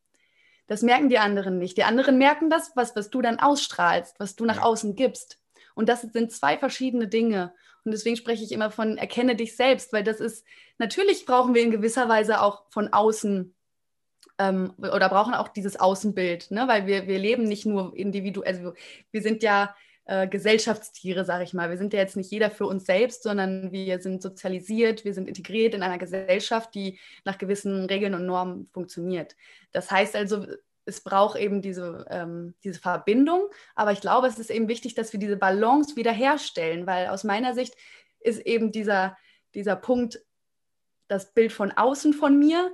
Das 0.67 0.81
merken 0.81 1.09
die 1.09 1.19
anderen 1.19 1.59
nicht. 1.59 1.77
Die 1.77 1.83
anderen 1.83 2.17
merken 2.17 2.49
das, 2.49 2.71
was, 2.75 2.95
was 2.95 3.09
du 3.09 3.21
dann 3.21 3.39
ausstrahlst, 3.39 4.15
was 4.19 4.35
du 4.35 4.45
nach 4.45 4.61
außen 4.61 4.95
gibst. 4.95 5.39
Und 5.75 5.89
das 5.89 6.01
sind 6.01 6.31
zwei 6.31 6.57
verschiedene 6.57 7.07
Dinge. 7.07 7.53
Und 7.85 7.91
deswegen 7.91 8.15
spreche 8.15 8.43
ich 8.43 8.51
immer 8.51 8.71
von 8.71 8.97
erkenne 8.97 9.35
dich 9.35 9.55
selbst, 9.55 9.93
weil 9.93 10.03
das 10.03 10.19
ist, 10.19 10.45
natürlich 10.77 11.25
brauchen 11.25 11.53
wir 11.53 11.61
in 11.61 11.71
gewisser 11.71 12.07
Weise 12.07 12.41
auch 12.41 12.63
von 12.69 12.93
außen 12.93 13.53
ähm, 14.39 14.73
oder 14.77 15.09
brauchen 15.09 15.33
auch 15.33 15.49
dieses 15.49 15.79
Außenbild, 15.79 16.51
ne? 16.51 16.67
weil 16.67 16.87
wir, 16.87 17.07
wir 17.07 17.19
leben 17.19 17.43
nicht 17.43 17.65
nur 17.65 17.95
individuell, 17.95 18.55
also 18.55 18.73
wir 19.11 19.21
sind 19.21 19.43
ja 19.43 19.75
äh, 20.05 20.27
Gesellschaftstiere, 20.27 21.23
sage 21.23 21.43
ich 21.43 21.53
mal. 21.53 21.69
Wir 21.69 21.77
sind 21.77 21.93
ja 21.93 21.99
jetzt 21.99 22.17
nicht 22.17 22.31
jeder 22.31 22.51
für 22.51 22.65
uns 22.65 22.85
selbst, 22.85 23.23
sondern 23.23 23.71
wir 23.71 23.99
sind 23.99 24.21
sozialisiert, 24.21 25.05
wir 25.05 25.13
sind 25.13 25.27
integriert 25.27 25.73
in 25.73 25.83
einer 25.83 25.97
Gesellschaft, 25.97 26.75
die 26.75 26.99
nach 27.23 27.37
gewissen 27.37 27.85
Regeln 27.85 28.13
und 28.13 28.25
Normen 28.25 28.69
funktioniert. 28.73 29.35
Das 29.71 29.91
heißt 29.91 30.15
also, 30.15 30.45
es 30.85 31.01
braucht 31.01 31.37
eben 31.37 31.61
diese, 31.61 32.05
ähm, 32.09 32.55
diese 32.63 32.79
Verbindung. 32.79 33.47
Aber 33.75 33.91
ich 33.91 34.01
glaube, 34.01 34.27
es 34.27 34.39
ist 34.39 34.49
eben 34.49 34.67
wichtig, 34.67 34.95
dass 34.95 35.13
wir 35.13 35.19
diese 35.19 35.37
Balance 35.37 35.95
wiederherstellen, 35.95 36.85
weil 36.87 37.07
aus 37.07 37.23
meiner 37.23 37.53
Sicht 37.53 37.75
ist 38.19 38.39
eben 38.45 38.71
dieser, 38.71 39.17
dieser 39.53 39.75
Punkt, 39.75 40.23
das 41.07 41.33
Bild 41.33 41.51
von 41.51 41.71
außen 41.71 42.13
von 42.13 42.37
mir, 42.37 42.73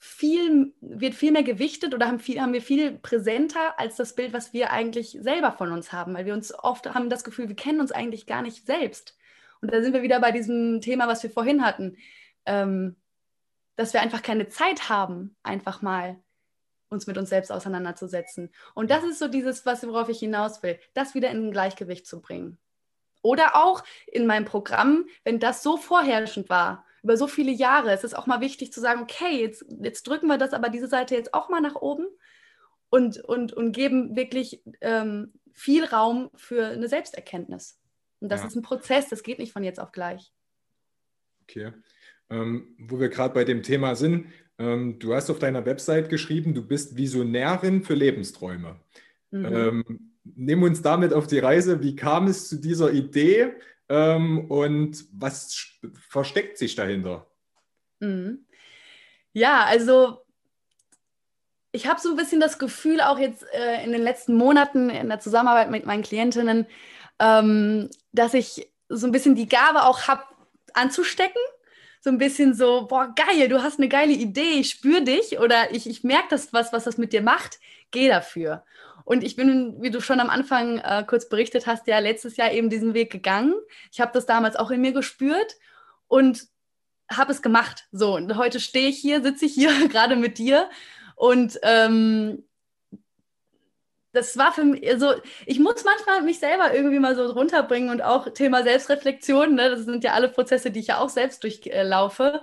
viel, 0.00 0.74
wird 0.80 1.14
viel 1.14 1.32
mehr 1.32 1.42
gewichtet 1.42 1.92
oder 1.92 2.06
haben, 2.06 2.20
viel, 2.20 2.40
haben 2.40 2.52
wir 2.52 2.62
viel 2.62 2.92
präsenter 2.92 3.78
als 3.80 3.96
das 3.96 4.14
Bild, 4.14 4.32
was 4.32 4.52
wir 4.52 4.70
eigentlich 4.70 5.18
selber 5.20 5.52
von 5.52 5.72
uns 5.72 5.92
haben, 5.92 6.14
weil 6.14 6.24
wir 6.24 6.34
uns 6.34 6.56
oft 6.56 6.94
haben 6.94 7.10
das 7.10 7.24
Gefühl, 7.24 7.48
wir 7.48 7.56
kennen 7.56 7.80
uns 7.80 7.90
eigentlich 7.90 8.26
gar 8.26 8.42
nicht 8.42 8.64
selbst. 8.64 9.16
Und 9.60 9.72
da 9.72 9.82
sind 9.82 9.92
wir 9.92 10.02
wieder 10.02 10.20
bei 10.20 10.30
diesem 10.30 10.80
Thema, 10.80 11.08
was 11.08 11.24
wir 11.24 11.30
vorhin 11.30 11.64
hatten, 11.64 11.96
ähm, 12.46 12.94
dass 13.74 13.92
wir 13.92 14.00
einfach 14.00 14.22
keine 14.22 14.48
Zeit 14.48 14.88
haben, 14.88 15.36
einfach 15.42 15.82
mal 15.82 16.20
uns 16.90 17.06
mit 17.06 17.18
uns 17.18 17.28
selbst 17.28 17.52
auseinanderzusetzen. 17.52 18.50
Und 18.74 18.90
das 18.90 19.04
ist 19.04 19.18
so 19.18 19.28
dieses, 19.28 19.66
was, 19.66 19.86
worauf 19.86 20.08
ich 20.08 20.18
hinaus 20.18 20.62
will, 20.62 20.78
das 20.94 21.14
wieder 21.14 21.30
in 21.30 21.48
ein 21.48 21.52
Gleichgewicht 21.52 22.06
zu 22.06 22.20
bringen. 22.20 22.58
Oder 23.22 23.56
auch 23.56 23.82
in 24.06 24.26
meinem 24.26 24.44
Programm, 24.44 25.06
wenn 25.24 25.40
das 25.40 25.62
so 25.62 25.76
vorherrschend 25.76 26.48
war, 26.48 26.84
über 27.02 27.16
so 27.16 27.26
viele 27.26 27.52
Jahre, 27.52 27.92
ist 27.92 28.04
es 28.04 28.14
auch 28.14 28.26
mal 28.26 28.40
wichtig 28.40 28.72
zu 28.72 28.80
sagen, 28.80 29.02
okay, 29.02 29.40
jetzt, 29.40 29.64
jetzt 29.80 30.06
drücken 30.06 30.26
wir 30.26 30.38
das 30.38 30.52
aber 30.52 30.68
diese 30.68 30.88
Seite 30.88 31.14
jetzt 31.14 31.34
auch 31.34 31.48
mal 31.48 31.60
nach 31.60 31.76
oben 31.76 32.06
und, 32.90 33.18
und, 33.18 33.52
und 33.52 33.72
geben 33.72 34.16
wirklich 34.16 34.62
ähm, 34.80 35.32
viel 35.52 35.84
Raum 35.84 36.30
für 36.34 36.66
eine 36.66 36.88
Selbsterkenntnis. 36.88 37.78
Und 38.20 38.30
das 38.30 38.42
ja. 38.42 38.46
ist 38.48 38.56
ein 38.56 38.62
Prozess, 38.62 39.08
das 39.08 39.22
geht 39.22 39.38
nicht 39.38 39.52
von 39.52 39.64
jetzt 39.64 39.80
auf 39.80 39.92
gleich. 39.92 40.32
Okay. 41.42 41.72
Ähm, 42.30 42.76
wo 42.78 43.00
wir 43.00 43.08
gerade 43.08 43.32
bei 43.32 43.44
dem 43.44 43.62
Thema 43.62 43.94
sind, 43.94 44.26
ähm, 44.58 44.98
du 44.98 45.14
hast 45.14 45.30
auf 45.30 45.38
deiner 45.38 45.64
Website 45.64 46.08
geschrieben, 46.08 46.54
du 46.54 46.62
bist 46.62 46.96
Visionärin 46.96 47.82
für 47.82 47.94
Lebensträume. 47.94 48.76
Mhm. 49.30 49.44
Ähm, 49.44 50.12
nimm 50.24 50.62
uns 50.62 50.82
damit 50.82 51.12
auf 51.12 51.26
die 51.26 51.38
Reise. 51.38 51.82
Wie 51.82 51.96
kam 51.96 52.26
es 52.26 52.48
zu 52.48 52.56
dieser 52.56 52.92
Idee 52.92 53.52
ähm, 53.88 54.50
und 54.50 55.04
was 55.12 55.78
versteckt 56.08 56.58
sich 56.58 56.74
dahinter? 56.74 57.26
Mhm. 58.00 58.44
Ja, 59.32 59.64
also 59.64 60.18
ich 61.70 61.86
habe 61.86 62.00
so 62.00 62.10
ein 62.10 62.16
bisschen 62.16 62.40
das 62.40 62.58
Gefühl, 62.58 63.00
auch 63.00 63.18
jetzt 63.18 63.44
äh, 63.52 63.84
in 63.84 63.92
den 63.92 64.02
letzten 64.02 64.34
Monaten 64.34 64.90
in 64.90 65.08
der 65.08 65.20
Zusammenarbeit 65.20 65.70
mit 65.70 65.86
meinen 65.86 66.02
Klientinnen, 66.02 66.66
ähm, 67.20 67.90
dass 68.12 68.34
ich 68.34 68.72
so 68.88 69.06
ein 69.06 69.12
bisschen 69.12 69.34
die 69.34 69.48
Gabe 69.48 69.84
auch 69.84 70.08
habe, 70.08 70.24
anzustecken 70.74 71.42
so 72.00 72.10
ein 72.10 72.18
bisschen 72.18 72.54
so, 72.54 72.86
boah, 72.86 73.14
geil, 73.14 73.48
du 73.48 73.62
hast 73.62 73.78
eine 73.78 73.88
geile 73.88 74.12
Idee, 74.12 74.60
ich 74.60 74.70
spüre 74.70 75.02
dich 75.02 75.38
oder 75.38 75.72
ich, 75.74 75.88
ich 75.88 76.04
merke 76.04 76.28
das, 76.30 76.52
was, 76.52 76.72
was 76.72 76.84
das 76.84 76.98
mit 76.98 77.12
dir 77.12 77.22
macht, 77.22 77.58
geh 77.90 78.08
dafür. 78.08 78.64
Und 79.04 79.24
ich 79.24 79.36
bin, 79.36 79.76
wie 79.80 79.90
du 79.90 80.00
schon 80.00 80.20
am 80.20 80.28
Anfang 80.28 80.78
äh, 80.78 81.04
kurz 81.06 81.28
berichtet 81.28 81.66
hast, 81.66 81.86
ja 81.86 81.98
letztes 81.98 82.36
Jahr 82.36 82.52
eben 82.52 82.68
diesen 82.68 82.92
Weg 82.92 83.10
gegangen. 83.10 83.54
Ich 83.90 84.00
habe 84.00 84.12
das 84.12 84.26
damals 84.26 84.56
auch 84.56 84.70
in 84.70 84.82
mir 84.82 84.92
gespürt 84.92 85.56
und 86.08 86.46
habe 87.10 87.32
es 87.32 87.40
gemacht. 87.40 87.86
So, 87.90 88.16
und 88.16 88.36
heute 88.36 88.60
stehe 88.60 88.88
ich 88.88 88.98
hier, 88.98 89.22
sitze 89.22 89.46
ich 89.46 89.54
hier 89.54 89.72
gerade 89.88 90.16
mit 90.16 90.38
dir 90.38 90.68
und 91.16 91.58
ähm, 91.62 92.44
das 94.18 94.36
war 94.36 94.52
für 94.52 94.64
mich, 94.64 94.88
also 94.90 95.14
ich 95.46 95.58
muss 95.58 95.84
manchmal 95.84 96.22
mich 96.22 96.38
selber 96.38 96.74
irgendwie 96.74 96.98
mal 96.98 97.14
so 97.14 97.26
runterbringen 97.30 97.90
und 97.90 98.02
auch 98.02 98.28
Thema 98.30 98.62
Selbstreflexion, 98.62 99.54
ne? 99.54 99.70
das 99.70 99.84
sind 99.84 100.04
ja 100.04 100.12
alle 100.12 100.28
Prozesse, 100.28 100.70
die 100.70 100.80
ich 100.80 100.88
ja 100.88 100.98
auch 100.98 101.08
selbst 101.08 101.42
durchlaufe. 101.44 102.42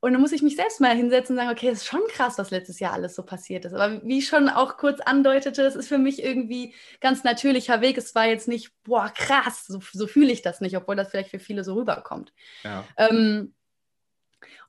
Und 0.00 0.12
dann 0.12 0.20
muss 0.20 0.32
ich 0.32 0.42
mich 0.42 0.56
selbst 0.56 0.80
mal 0.80 0.96
hinsetzen 0.96 1.36
und 1.36 1.44
sagen, 1.44 1.56
okay, 1.56 1.68
es 1.68 1.82
ist 1.82 1.86
schon 1.86 2.00
krass, 2.08 2.36
was 2.36 2.50
letztes 2.50 2.80
Jahr 2.80 2.92
alles 2.92 3.14
so 3.14 3.22
passiert 3.22 3.64
ist. 3.64 3.72
Aber 3.72 4.02
wie 4.02 4.18
ich 4.18 4.26
schon 4.26 4.48
auch 4.48 4.76
kurz 4.76 4.98
andeutete, 4.98 5.62
es 5.62 5.76
ist 5.76 5.86
für 5.86 5.98
mich 5.98 6.24
irgendwie 6.24 6.74
ganz 7.00 7.22
natürlicher 7.22 7.80
Weg. 7.80 7.96
Es 7.96 8.12
war 8.16 8.26
jetzt 8.26 8.48
nicht, 8.48 8.72
boah, 8.82 9.12
krass, 9.14 9.64
so, 9.64 9.80
so 9.92 10.08
fühle 10.08 10.32
ich 10.32 10.42
das 10.42 10.60
nicht, 10.60 10.76
obwohl 10.76 10.96
das 10.96 11.10
vielleicht 11.10 11.30
für 11.30 11.38
viele 11.38 11.62
so 11.62 11.74
rüberkommt. 11.74 12.32
Ja. 12.64 12.84
Ähm, 12.96 13.54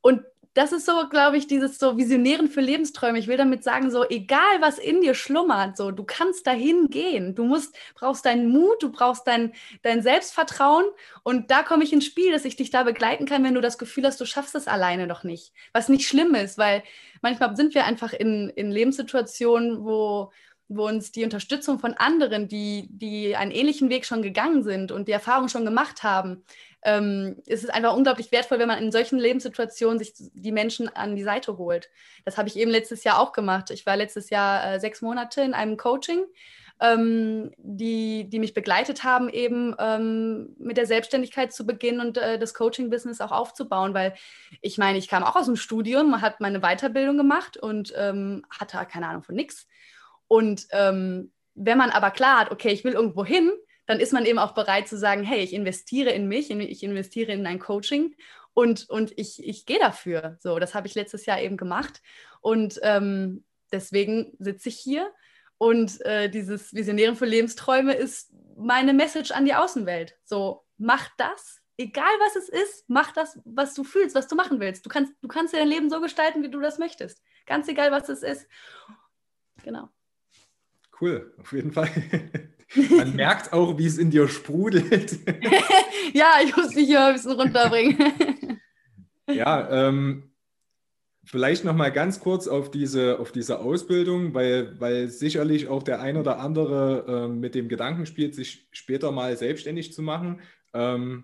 und 0.01 0.21
das 0.53 0.71
ist 0.71 0.85
so, 0.85 1.07
glaube 1.09 1.37
ich, 1.37 1.47
dieses 1.47 1.79
so 1.79 1.97
Visionären 1.97 2.47
für 2.47 2.61
Lebensträume. 2.61 3.17
Ich 3.17 3.27
will 3.27 3.37
damit 3.37 3.63
sagen, 3.63 3.89
so 3.89 4.07
egal 4.07 4.61
was 4.61 4.77
in 4.77 5.01
dir 5.01 5.15
schlummert, 5.15 5.77
so 5.77 5.91
du 5.91 6.03
kannst 6.03 6.45
dahin 6.45 6.89
gehen. 6.89 7.33
Du 7.33 7.43
musst, 7.43 7.75
brauchst 7.95 8.25
deinen 8.25 8.49
Mut, 8.49 8.81
du 8.81 8.91
brauchst 8.91 9.25
dein, 9.25 9.53
dein 9.81 10.03
Selbstvertrauen 10.03 10.85
und 11.23 11.49
da 11.49 11.63
komme 11.63 11.83
ich 11.83 11.91
ins 11.91 12.05
Spiel, 12.05 12.31
dass 12.31 12.45
ich 12.45 12.55
dich 12.55 12.69
da 12.69 12.83
begleiten 12.83 13.25
kann, 13.25 13.43
wenn 13.43 13.55
du 13.55 13.61
das 13.61 13.79
Gefühl 13.79 14.05
hast, 14.05 14.21
du 14.21 14.25
schaffst 14.25 14.53
es 14.53 14.67
alleine 14.67 15.07
noch 15.07 15.23
nicht. 15.23 15.53
Was 15.73 15.89
nicht 15.89 16.07
schlimm 16.07 16.35
ist, 16.35 16.57
weil 16.57 16.83
manchmal 17.21 17.55
sind 17.55 17.73
wir 17.73 17.85
einfach 17.85 18.13
in, 18.13 18.49
in 18.49 18.71
Lebenssituationen, 18.71 19.83
wo 19.83 20.31
wo 20.69 20.87
uns 20.87 21.11
die 21.11 21.23
Unterstützung 21.23 21.77
von 21.77 21.93
anderen, 21.93 22.47
die, 22.47 22.87
die 22.89 23.35
einen 23.35 23.51
ähnlichen 23.51 23.89
Weg 23.89 24.05
schon 24.05 24.21
gegangen 24.21 24.63
sind 24.63 24.91
und 24.91 25.07
die 25.07 25.11
Erfahrung 25.11 25.49
schon 25.49 25.65
gemacht 25.65 26.03
haben, 26.03 26.43
ähm, 26.83 27.41
ist 27.45 27.63
es 27.63 27.69
einfach 27.69 27.95
unglaublich 27.95 28.31
wertvoll, 28.31 28.59
wenn 28.59 28.67
man 28.67 28.83
in 28.83 28.91
solchen 28.91 29.19
Lebenssituationen 29.19 29.99
sich 29.99 30.13
die 30.15 30.51
Menschen 30.51 30.87
an 30.87 31.15
die 31.15 31.23
Seite 31.23 31.57
holt. 31.57 31.89
Das 32.25 32.37
habe 32.37 32.49
ich 32.49 32.57
eben 32.57 32.71
letztes 32.71 33.03
Jahr 33.03 33.19
auch 33.19 33.31
gemacht. 33.31 33.71
Ich 33.71 33.85
war 33.85 33.97
letztes 33.97 34.29
Jahr 34.29 34.73
äh, 34.73 34.79
sechs 34.79 35.01
Monate 35.01 35.41
in 35.41 35.53
einem 35.53 35.77
Coaching. 35.77 36.25
Ähm, 36.79 37.51
die, 37.57 38.27
die 38.29 38.39
mich 38.39 38.55
begleitet 38.55 39.03
haben, 39.03 39.29
eben 39.29 39.75
ähm, 39.79 40.55
mit 40.57 40.75
der 40.75 40.87
Selbstständigkeit 40.87 41.53
zu 41.53 41.67
beginnen 41.67 42.01
und 42.01 42.17
äh, 42.17 42.39
das 42.39 42.55
Coaching-Business 42.55 43.21
auch 43.21 43.31
aufzubauen, 43.31 43.93
weil 43.93 44.15
ich 44.59 44.79
meine, 44.79 44.97
ich 44.97 45.07
kam 45.07 45.23
auch 45.23 45.35
aus 45.35 45.45
dem 45.45 45.55
Studium, 45.55 46.19
hat 46.19 46.41
meine 46.41 46.59
Weiterbildung 46.59 47.15
gemacht 47.15 47.57
und 47.57 47.93
ähm, 47.95 48.43
hatte 48.49 48.85
keine 48.91 49.07
Ahnung 49.07 49.21
von 49.23 49.35
nichts. 49.35 49.67
Und 50.27 50.65
ähm, 50.71 51.31
wenn 51.53 51.77
man 51.77 51.91
aber 51.91 52.11
klar 52.11 52.39
hat, 52.39 52.51
okay, 52.51 52.69
ich 52.69 52.83
will 52.83 52.93
irgendwo 52.93 53.23
hin, 53.23 53.51
dann 53.85 53.99
ist 53.99 54.13
man 54.13 54.25
eben 54.25 54.39
auch 54.39 54.53
bereit 54.53 54.87
zu 54.87 54.97
sagen, 54.97 55.23
hey, 55.23 55.41
ich 55.41 55.53
investiere 55.53 56.11
in 56.11 56.27
mich, 56.27 56.49
ich 56.49 56.83
investiere 56.83 57.31
in 57.31 57.45
ein 57.45 57.59
Coaching 57.59 58.15
und, 58.53 58.89
und 58.89 59.17
ich, 59.17 59.43
ich 59.43 59.65
gehe 59.65 59.79
dafür. 59.79 60.37
So, 60.39 60.59
das 60.59 60.75
habe 60.75 60.87
ich 60.87 60.95
letztes 60.95 61.25
Jahr 61.25 61.41
eben 61.41 61.57
gemacht. 61.57 62.01
Und 62.41 62.79
ähm, 62.83 63.43
deswegen 63.71 64.35
sitze 64.39 64.69
ich 64.69 64.77
hier. 64.77 65.11
Und 65.57 66.01
äh, 66.01 66.29
dieses 66.29 66.73
Visionären 66.73 67.15
für 67.15 67.25
Lebensträume 67.25 67.93
ist 67.93 68.31
meine 68.57 68.93
Message 68.93 69.31
an 69.31 69.45
die 69.45 69.55
Außenwelt. 69.55 70.17
So, 70.23 70.65
mach 70.77 71.09
das, 71.17 71.61
egal 71.77 72.11
was 72.19 72.35
es 72.35 72.49
ist, 72.49 72.85
mach 72.87 73.11
das, 73.11 73.39
was 73.45 73.73
du 73.73 73.83
fühlst, 73.83 74.15
was 74.15 74.27
du 74.27 74.35
machen 74.35 74.59
willst. 74.59 74.85
Du 74.85 74.89
kannst, 74.89 75.13
du 75.21 75.27
kannst 75.27 75.53
dein 75.53 75.67
Leben 75.67 75.89
so 75.89 76.01
gestalten, 76.01 76.43
wie 76.43 76.51
du 76.51 76.59
das 76.59 76.79
möchtest. 76.79 77.23
Ganz 77.45 77.67
egal, 77.67 77.91
was 77.91 78.09
es 78.09 78.23
ist. 78.23 78.47
Genau. 79.63 79.89
Cool, 80.99 81.33
auf 81.39 81.51
jeden 81.53 81.71
Fall. 81.71 81.89
Man 82.75 83.15
merkt 83.15 83.53
auch, 83.53 83.77
wie 83.77 83.85
es 83.85 83.97
in 83.97 84.11
dir 84.11 84.27
sprudelt. 84.27 85.19
ja, 86.13 86.35
ich 86.43 86.55
muss 86.55 86.69
dich 86.69 86.87
hier 86.87 87.05
ein 87.05 87.13
bisschen 87.13 87.31
runterbringen. 87.33 88.59
ja, 89.27 89.87
ähm, 89.87 90.33
Vielleicht 91.25 91.63
noch 91.63 91.73
mal 91.73 91.91
ganz 91.91 92.19
kurz 92.19 92.49
auf 92.49 92.69
diese, 92.69 93.17
auf 93.17 93.31
diese 93.31 93.59
Ausbildung, 93.59 94.33
weil, 94.33 94.77
weil 94.81 95.07
sicherlich 95.07 95.69
auch 95.69 95.81
der 95.81 96.01
ein 96.01 96.17
oder 96.17 96.39
andere 96.39 97.05
äh, 97.07 97.27
mit 97.29 97.55
dem 97.55 97.69
Gedanken 97.69 98.05
spielt, 98.05 98.35
sich 98.35 98.67
später 98.71 99.09
mal 99.13 99.37
selbstständig 99.37 99.93
zu 99.93 100.01
machen. 100.01 100.41
Ähm, 100.73 101.23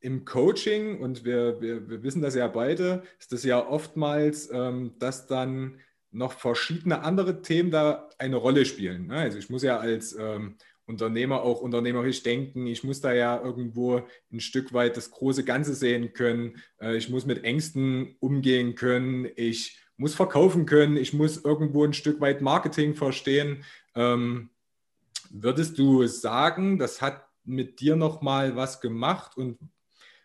Im 0.00 0.24
Coaching, 0.24 1.00
und 1.00 1.26
wir, 1.26 1.60
wir, 1.60 1.86
wir, 1.90 2.02
wissen 2.02 2.22
das 2.22 2.34
ja 2.34 2.48
beide, 2.48 3.02
ist 3.18 3.34
es 3.34 3.44
ja 3.44 3.68
oftmals, 3.68 4.50
ähm, 4.50 4.94
dass 4.98 5.26
dann 5.26 5.78
noch 6.14 6.32
verschiedene 6.32 7.02
andere 7.02 7.42
Themen 7.42 7.70
da 7.70 8.08
eine 8.18 8.36
Rolle 8.36 8.64
spielen. 8.64 9.08
Ne? 9.08 9.16
Also 9.16 9.38
ich 9.38 9.50
muss 9.50 9.62
ja 9.62 9.78
als 9.78 10.16
ähm, 10.18 10.56
Unternehmer 10.86 11.42
auch 11.42 11.60
unternehmerisch 11.60 12.22
denken. 12.22 12.66
Ich 12.66 12.84
muss 12.84 13.00
da 13.00 13.12
ja 13.12 13.40
irgendwo 13.40 14.02
ein 14.32 14.40
Stück 14.40 14.72
weit 14.72 14.96
das 14.96 15.10
große 15.10 15.44
Ganze 15.44 15.74
sehen 15.74 16.12
können. 16.12 16.62
Äh, 16.80 16.96
ich 16.96 17.10
muss 17.10 17.26
mit 17.26 17.42
Ängsten 17.42 18.16
umgehen 18.20 18.76
können. 18.76 19.28
Ich 19.34 19.78
muss 19.96 20.14
verkaufen 20.14 20.66
können. 20.66 20.96
Ich 20.96 21.12
muss 21.12 21.44
irgendwo 21.44 21.84
ein 21.84 21.94
Stück 21.94 22.20
weit 22.20 22.40
Marketing 22.42 22.94
verstehen. 22.94 23.64
Ähm, 23.96 24.50
würdest 25.30 25.78
du 25.78 26.06
sagen, 26.06 26.78
das 26.78 27.02
hat 27.02 27.26
mit 27.44 27.80
dir 27.80 27.96
nochmal 27.96 28.54
was 28.54 28.80
gemacht 28.80 29.36
und 29.36 29.58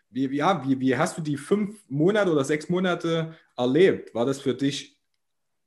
wie, 0.08 0.26
ja, 0.36 0.66
wie, 0.66 0.80
wie 0.80 0.96
hast 0.96 1.18
du 1.18 1.22
die 1.22 1.36
fünf 1.36 1.78
Monate 1.88 2.32
oder 2.32 2.44
sechs 2.44 2.68
Monate 2.68 3.36
erlebt? 3.56 4.14
War 4.14 4.26
das 4.26 4.40
für 4.40 4.54
dich 4.54 4.99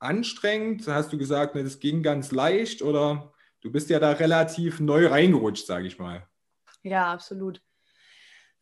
anstrengend? 0.04 0.88
Hast 0.88 1.14
du 1.14 1.18
gesagt, 1.18 1.56
ne, 1.56 1.64
das 1.64 1.80
ging 1.80 2.04
ganz 2.04 2.32
leicht 2.32 2.82
oder 2.82 3.34
du 3.62 3.72
bist 3.72 3.90
ja 3.90 4.00
da 4.00 4.12
relativ 4.12 4.80
neu 4.80 5.08
reingerutscht, 5.08 5.66
sage 5.66 5.88
ich 5.88 6.00
mal. 6.00 6.28
Ja, 6.84 7.12
absolut. 7.12 7.62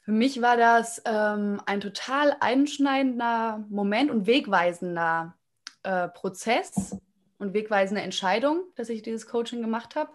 Für 0.01 0.11
mich 0.11 0.41
war 0.41 0.57
das 0.57 1.01
ähm, 1.05 1.61
ein 1.65 1.79
total 1.79 2.35
einschneidender 2.39 3.65
Moment 3.69 4.09
und 4.09 4.25
wegweisender 4.25 5.35
äh, 5.83 6.07
Prozess 6.07 6.97
und 7.37 7.53
wegweisende 7.53 8.01
Entscheidung, 8.01 8.63
dass 8.75 8.89
ich 8.89 9.01
dieses 9.03 9.27
Coaching 9.27 9.61
gemacht 9.61 9.95
habe. 9.95 10.11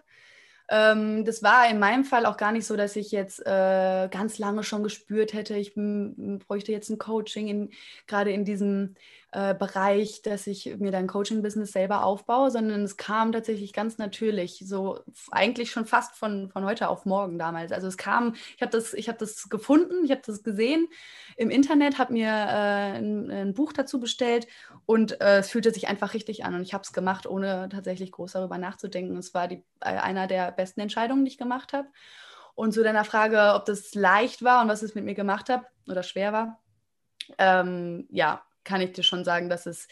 Ähm, 0.69 1.23
das 1.23 1.43
war 1.43 1.69
in 1.69 1.79
meinem 1.79 2.03
Fall 2.03 2.25
auch 2.25 2.35
gar 2.35 2.51
nicht 2.51 2.65
so, 2.65 2.75
dass 2.75 2.97
ich 2.97 3.11
jetzt 3.11 3.39
äh, 3.45 4.09
ganz 4.11 4.37
lange 4.37 4.63
schon 4.63 4.83
gespürt 4.83 5.33
hätte, 5.33 5.55
ich 5.55 5.73
bräuchte 5.75 6.71
jetzt 6.73 6.89
ein 6.89 6.97
Coaching, 6.97 7.47
in, 7.47 7.69
gerade 8.05 8.31
in 8.31 8.43
diesem 8.43 8.95
äh, 9.33 9.53
Bereich, 9.53 10.21
dass 10.21 10.47
ich 10.47 10.77
mir 10.77 10.91
dann 10.91 11.07
Coaching-Business 11.07 11.73
selber 11.73 12.05
aufbaue, 12.05 12.49
sondern 12.49 12.83
es 12.83 12.95
kam 12.95 13.33
tatsächlich 13.33 13.73
ganz 13.73 13.97
natürlich, 13.97 14.63
so 14.65 15.01
eigentlich 15.31 15.69
schon 15.69 15.85
fast 15.85 16.15
von, 16.15 16.49
von 16.49 16.63
heute 16.63 16.87
auf 16.87 17.05
morgen 17.05 17.37
damals. 17.37 17.73
Also 17.73 17.87
es 17.87 17.97
kam, 17.97 18.35
ich 18.55 18.61
habe 18.61 18.71
das, 18.71 18.93
hab 18.93 19.17
das 19.17 19.49
gefunden, 19.49 20.05
ich 20.05 20.11
habe 20.11 20.21
das 20.25 20.43
gesehen 20.43 20.87
im 21.35 21.49
Internet, 21.49 21.97
habe 21.97 22.13
mir 22.13 22.29
äh, 22.29 22.97
ein, 22.99 23.29
ein, 23.29 23.53
Buch 23.53 23.73
dazu 23.73 23.99
bestellt 23.99 24.47
und 24.85 25.19
äh, 25.19 25.39
es 25.39 25.49
fühlte 25.49 25.73
sich 25.73 25.89
einfach 25.89 26.13
richtig 26.13 26.45
an 26.45 26.55
und 26.55 26.61
ich 26.61 26.73
habe 26.73 26.83
es 26.83 26.93
gemacht, 26.93 27.27
ohne 27.27 27.67
tatsächlich 27.69 28.13
groß 28.13 28.31
darüber 28.31 28.57
nachzudenken. 28.57 29.17
Es 29.17 29.33
war 29.33 29.49
die, 29.49 29.61
äh, 29.81 29.89
einer 29.89 30.27
der 30.27 30.53
besten 30.53 30.79
Entscheidungen, 30.79 31.25
die 31.25 31.31
ich 31.31 31.37
gemacht 31.37 31.73
habe. 31.73 31.89
Und 32.55 32.71
zu 32.73 32.81
deiner 32.81 33.03
Frage, 33.03 33.53
ob 33.55 33.65
das 33.65 33.93
leicht 33.93 34.41
war 34.43 34.63
und 34.63 34.69
was 34.69 34.81
es 34.81 34.95
mit 34.95 35.03
mir 35.03 35.15
gemacht 35.15 35.49
hat 35.49 35.65
oder 35.87 36.01
schwer 36.01 36.33
war. 36.33 36.59
Ähm, 37.37 38.07
ja, 38.09 38.41
kann 38.67 38.81
ich 38.81 38.91
dir 38.91 39.03
schon 39.03 39.23
sagen, 39.23 39.49
dass 39.49 39.65
es 39.65 39.87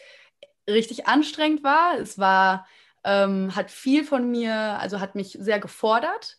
richtig 0.68 1.06
anstrengend 1.08 1.64
war. 1.64 1.98
Es 1.98 2.18
war, 2.18 2.66
ähm, 3.04 3.56
hat 3.56 3.70
viel 3.70 4.04
von 4.04 4.30
mir, 4.30 4.54
also 4.54 5.00
hat 5.00 5.14
mich 5.14 5.36
sehr 5.40 5.58
gefordert. 5.58 6.38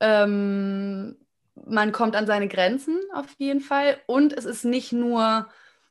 Ähm, 0.00 1.16
man 1.54 1.92
kommt 1.92 2.16
an 2.16 2.26
seine 2.26 2.48
Grenzen 2.48 2.98
auf 3.12 3.26
jeden 3.38 3.60
Fall. 3.60 3.98
Und 4.06 4.32
es 4.32 4.44
ist 4.44 4.64
nicht 4.64 4.92
nur 4.92 5.48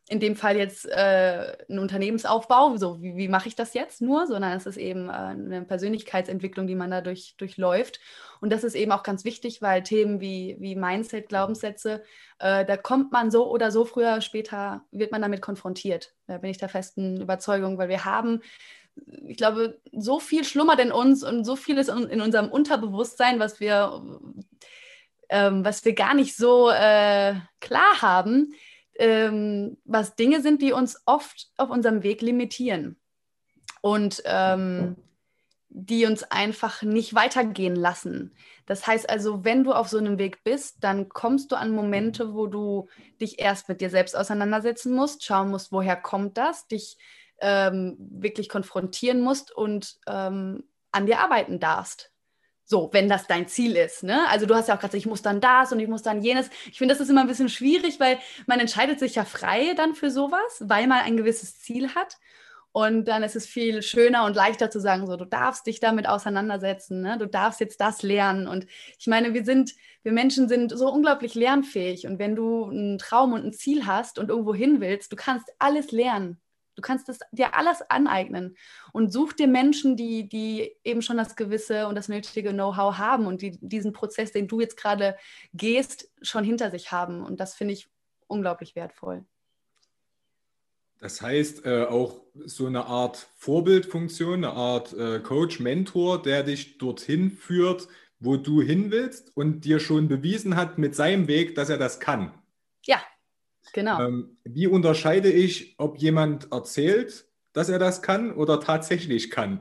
in 0.09 0.19
dem 0.19 0.35
Fall 0.35 0.57
jetzt 0.57 0.85
äh, 0.85 1.55
ein 1.69 1.79
Unternehmensaufbau, 1.79 2.75
so 2.75 3.01
wie, 3.01 3.15
wie 3.15 3.29
mache 3.29 3.47
ich 3.47 3.55
das 3.55 3.73
jetzt 3.73 4.01
nur, 4.01 4.27
sondern 4.27 4.51
es 4.57 4.65
ist 4.65 4.77
eben 4.77 5.07
äh, 5.07 5.13
eine 5.13 5.63
Persönlichkeitsentwicklung, 5.63 6.67
die 6.67 6.75
man 6.75 6.91
dadurch 6.91 7.35
durchläuft. 7.37 8.01
Und 8.41 8.51
das 8.51 8.65
ist 8.65 8.75
eben 8.75 8.91
auch 8.91 9.03
ganz 9.03 9.23
wichtig, 9.23 9.61
weil 9.61 9.81
Themen 9.81 10.19
wie, 10.19 10.57
wie 10.59 10.75
Mindset, 10.75 11.29
Glaubenssätze, 11.29 12.03
äh, 12.39 12.65
da 12.65 12.75
kommt 12.75 13.13
man 13.13 13.31
so 13.31 13.49
oder 13.49 13.71
so 13.71 13.85
früher 13.85 14.19
später, 14.19 14.83
wird 14.91 15.13
man 15.13 15.21
damit 15.21 15.41
konfrontiert. 15.41 16.13
Da 16.27 16.37
bin 16.37 16.49
ich 16.49 16.57
der 16.57 16.69
festen 16.69 17.21
Überzeugung, 17.21 17.77
weil 17.77 17.89
wir 17.89 18.03
haben 18.03 18.41
ich 19.25 19.37
glaube, 19.37 19.79
so 19.91 20.19
viel 20.19 20.43
schlummert 20.43 20.79
in 20.79 20.91
uns 20.91 21.23
und 21.23 21.45
so 21.45 21.55
viel 21.55 21.77
ist 21.79 21.89
in 21.89 22.21
unserem 22.21 22.49
Unterbewusstsein, 22.49 23.39
was 23.39 23.59
wir, 23.59 24.03
ähm, 25.29 25.65
was 25.65 25.83
wir 25.83 25.95
gar 25.95 26.13
nicht 26.13 26.35
so 26.35 26.69
äh, 26.69 27.33
klar 27.59 28.01
haben, 28.01 28.53
ähm, 28.95 29.77
was 29.85 30.15
Dinge 30.15 30.41
sind, 30.41 30.61
die 30.61 30.73
uns 30.73 31.01
oft 31.05 31.49
auf 31.57 31.69
unserem 31.69 32.03
Weg 32.03 32.21
limitieren 32.21 32.97
und 33.81 34.21
ähm, 34.25 34.95
die 35.75 36.05
uns 36.05 36.23
einfach 36.23 36.83
nicht 36.83 37.15
weitergehen 37.15 37.75
lassen. 37.75 38.31
Das 38.67 38.85
heißt 38.85 39.09
also, 39.09 39.43
wenn 39.43 39.63
du 39.63 39.73
auf 39.73 39.89
so 39.89 39.97
einem 39.97 40.19
Weg 40.19 40.43
bist, 40.43 40.83
dann 40.83 41.09
kommst 41.09 41.51
du 41.51 41.55
an 41.55 41.71
Momente, 41.71 42.33
wo 42.35 42.45
du 42.45 42.87
dich 43.19 43.39
erst 43.39 43.67
mit 43.67 43.81
dir 43.81 43.89
selbst 43.89 44.15
auseinandersetzen 44.15 44.93
musst, 44.93 45.25
schauen 45.25 45.49
musst, 45.49 45.71
woher 45.71 45.95
kommt 45.95 46.37
das, 46.37 46.67
dich 46.67 46.97
ähm, 47.41 47.97
wirklich 47.97 48.49
konfrontieren 48.49 49.21
musst 49.21 49.51
und 49.51 49.97
ähm, 50.07 50.63
an 50.91 51.07
dir 51.07 51.19
arbeiten 51.19 51.59
darfst. 51.59 52.12
So, 52.65 52.89
wenn 52.93 53.09
das 53.09 53.27
dein 53.27 53.47
Ziel 53.47 53.75
ist. 53.75 54.03
Ne? 54.03 54.27
Also 54.29 54.45
du 54.45 54.55
hast 54.55 54.69
ja 54.69 54.75
auch 54.75 54.79
gerade 54.79 54.91
gesagt, 54.91 55.05
ich 55.05 55.09
muss 55.09 55.21
dann 55.21 55.41
das 55.41 55.71
und 55.71 55.79
ich 55.79 55.89
muss 55.89 56.01
dann 56.01 56.21
jenes. 56.21 56.49
Ich 56.71 56.77
finde, 56.77 56.93
das 56.93 57.01
ist 57.01 57.09
immer 57.09 57.21
ein 57.21 57.27
bisschen 57.27 57.49
schwierig, 57.49 57.99
weil 57.99 58.19
man 58.47 58.59
entscheidet 58.59 58.99
sich 58.99 59.15
ja 59.15 59.25
frei 59.25 59.73
dann 59.75 59.95
für 59.95 60.09
sowas, 60.09 60.61
weil 60.61 60.87
man 60.87 61.01
ein 61.01 61.17
gewisses 61.17 61.59
Ziel 61.59 61.93
hat. 61.93 62.17
Und 62.73 63.05
dann 63.07 63.21
ist 63.21 63.35
es 63.35 63.45
viel 63.45 63.83
schöner 63.83 64.25
und 64.25 64.35
leichter 64.35 64.71
zu 64.71 64.79
sagen, 64.79 65.05
so, 65.05 65.15
du 65.15 65.25
darfst 65.25 65.67
dich 65.67 65.79
damit 65.79 66.07
auseinandersetzen, 66.07 67.01
ne? 67.01 67.19
du 67.19 67.27
darfst 67.27 67.59
jetzt 67.59 67.79
das 67.79 68.01
lernen. 68.01 68.47
Und 68.47 68.65
ich 68.97 69.05
meine, 69.05 69.35
wir 69.35 69.45
sind, 69.45 69.73
wir 70.01 70.11
Menschen 70.11 70.49
sind 70.49 70.75
so 70.75 70.91
unglaublich 70.91 71.35
lernfähig. 71.35 72.07
Und 72.07 72.17
wenn 72.17 72.35
du 72.35 72.65
einen 72.65 72.97
Traum 72.97 73.33
und 73.33 73.45
ein 73.45 73.53
Ziel 73.53 73.85
hast 73.85 74.17
und 74.17 74.29
irgendwo 74.29 74.55
hin 74.55 74.81
willst, 74.81 75.11
du 75.11 75.15
kannst 75.15 75.47
alles 75.59 75.91
lernen. 75.91 76.41
Du 76.75 76.81
kannst 76.81 77.07
das 77.07 77.19
dir 77.31 77.55
alles 77.55 77.81
aneignen 77.89 78.57
und 78.91 79.11
such 79.11 79.33
dir 79.33 79.47
Menschen, 79.47 79.95
die, 79.95 80.27
die 80.27 80.75
eben 80.83 81.01
schon 81.01 81.17
das 81.17 81.35
gewisse 81.35 81.87
und 81.87 81.95
das 81.95 82.09
nötige 82.09 82.51
Know-how 82.51 82.97
haben 82.97 83.27
und 83.27 83.41
die 83.41 83.51
diesen 83.61 83.93
Prozess, 83.93 84.31
den 84.31 84.47
du 84.47 84.59
jetzt 84.59 84.77
gerade 84.77 85.15
gehst, 85.53 86.09
schon 86.21 86.43
hinter 86.43 86.71
sich 86.71 86.91
haben. 86.91 87.23
Und 87.23 87.39
das 87.39 87.53
finde 87.55 87.73
ich 87.73 87.89
unglaublich 88.27 88.75
wertvoll. 88.75 89.25
Das 90.99 91.21
heißt, 91.21 91.65
äh, 91.65 91.83
auch 91.83 92.21
so 92.45 92.65
eine 92.65 92.85
Art 92.85 93.27
Vorbildfunktion, 93.35 94.45
eine 94.45 94.53
Art 94.53 94.93
äh, 94.93 95.19
Coach, 95.19 95.59
Mentor, 95.59 96.21
der 96.21 96.43
dich 96.43 96.77
dorthin 96.77 97.31
führt, 97.31 97.89
wo 98.19 98.37
du 98.37 98.61
hin 98.61 98.89
willst 98.89 99.35
und 99.35 99.65
dir 99.65 99.79
schon 99.79 100.07
bewiesen 100.07 100.55
hat 100.55 100.77
mit 100.77 100.95
seinem 100.95 101.27
Weg, 101.27 101.55
dass 101.55 101.69
er 101.69 101.77
das 101.77 101.99
kann. 101.99 102.33
Ja, 102.85 103.01
Genau. 103.73 104.07
Ähm, 104.07 104.37
wie 104.43 104.67
unterscheide 104.67 105.31
ich, 105.31 105.75
ob 105.79 105.97
jemand 105.97 106.51
erzählt, 106.51 107.25
dass 107.53 107.69
er 107.69 107.79
das 107.79 108.01
kann 108.01 108.31
oder 108.31 108.59
tatsächlich 108.59 109.31
kann? 109.31 109.59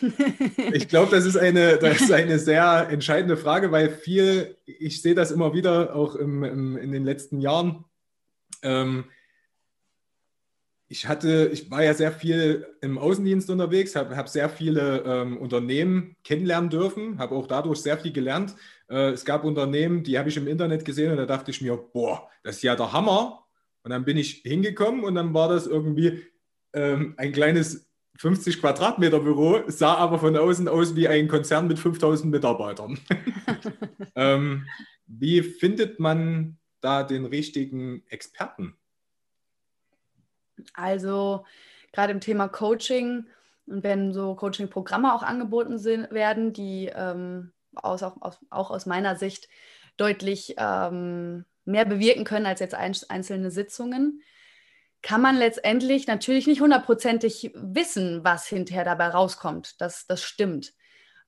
ich 0.72 0.88
glaube, 0.88 1.14
das, 1.14 1.24
ist 1.24 1.36
eine, 1.36 1.78
das 1.78 2.00
ist 2.00 2.12
eine 2.12 2.38
sehr 2.38 2.88
entscheidende 2.90 3.36
Frage, 3.36 3.70
weil 3.70 3.88
viel, 3.88 4.56
ich 4.66 5.00
sehe 5.00 5.14
das 5.14 5.30
immer 5.30 5.54
wieder 5.54 5.94
auch 5.94 6.16
im, 6.16 6.42
im, 6.42 6.76
in 6.76 6.90
den 6.92 7.04
letzten 7.04 7.40
Jahren. 7.40 7.84
Ähm, 8.62 9.04
ich 10.88 11.06
hatte, 11.06 11.50
ich 11.52 11.70
war 11.70 11.84
ja 11.84 11.94
sehr 11.94 12.10
viel 12.10 12.66
im 12.80 12.98
Außendienst 12.98 13.48
unterwegs, 13.48 13.94
habe 13.94 14.16
hab 14.16 14.28
sehr 14.28 14.48
viele 14.48 15.04
ähm, 15.06 15.36
Unternehmen 15.36 16.16
kennenlernen 16.24 16.68
dürfen, 16.68 17.20
habe 17.20 17.36
auch 17.36 17.46
dadurch 17.46 17.80
sehr 17.80 17.96
viel 17.96 18.12
gelernt. 18.12 18.56
Äh, 18.90 19.10
es 19.10 19.24
gab 19.24 19.44
Unternehmen, 19.44 20.02
die 20.02 20.18
habe 20.18 20.28
ich 20.28 20.36
im 20.36 20.48
Internet 20.48 20.84
gesehen 20.84 21.12
und 21.12 21.16
da 21.16 21.26
dachte 21.26 21.50
ich 21.50 21.60
mir, 21.62 21.76
boah, 21.76 22.28
das 22.42 22.56
ist 22.56 22.62
ja 22.62 22.76
der 22.76 22.92
Hammer. 22.92 23.46
Und 23.82 23.90
dann 23.92 24.04
bin 24.04 24.18
ich 24.18 24.42
hingekommen 24.44 25.04
und 25.04 25.14
dann 25.14 25.32
war 25.32 25.48
das 25.48 25.66
irgendwie 25.66 26.22
ähm, 26.74 27.14
ein 27.16 27.32
kleines 27.32 27.88
50 28.18 28.60
Quadratmeter 28.60 29.20
Büro, 29.20 29.62
sah 29.68 29.94
aber 29.94 30.18
von 30.18 30.36
außen 30.36 30.68
aus 30.68 30.94
wie 30.96 31.08
ein 31.08 31.28
Konzern 31.28 31.68
mit 31.68 31.78
5000 31.78 32.30
Mitarbeitern. 32.30 32.98
ähm, 34.14 34.66
wie 35.06 35.42
findet 35.42 35.98
man 36.00 36.58
da 36.82 37.02
den 37.02 37.24
richtigen 37.24 38.02
Experten? 38.08 38.76
Also 40.74 41.46
gerade 41.92 42.12
im 42.12 42.20
Thema 42.20 42.48
Coaching 42.48 43.24
und 43.66 43.84
wenn 43.84 44.12
so 44.12 44.34
Coaching-Programme 44.34 45.14
auch 45.14 45.22
angeboten 45.22 45.78
sind, 45.78 46.10
werden, 46.10 46.52
die 46.52 46.90
ähm, 46.94 47.52
aus, 47.74 48.02
auch, 48.02 48.20
aus, 48.20 48.38
auch, 48.50 48.70
aus, 48.70 48.86
meiner 48.86 49.16
Sicht 49.16 49.48
deutlich 49.96 50.54
ähm, 50.58 51.44
mehr 51.64 51.84
bewirken 51.84 52.24
können 52.24 52.46
als 52.46 52.60
jetzt 52.60 52.74
ein, 52.74 52.96
einzelne 53.08 53.50
Sitzungen, 53.50 54.22
kann 55.02 55.22
man 55.22 55.36
letztendlich 55.36 56.06
natürlich 56.06 56.46
nicht 56.46 56.60
hundertprozentig 56.60 57.52
wissen, 57.54 58.22
was 58.22 58.46
hinterher 58.46 58.84
dabei 58.84 59.08
rauskommt. 59.08 59.80
Das, 59.80 60.06
das 60.06 60.22
stimmt. 60.22 60.74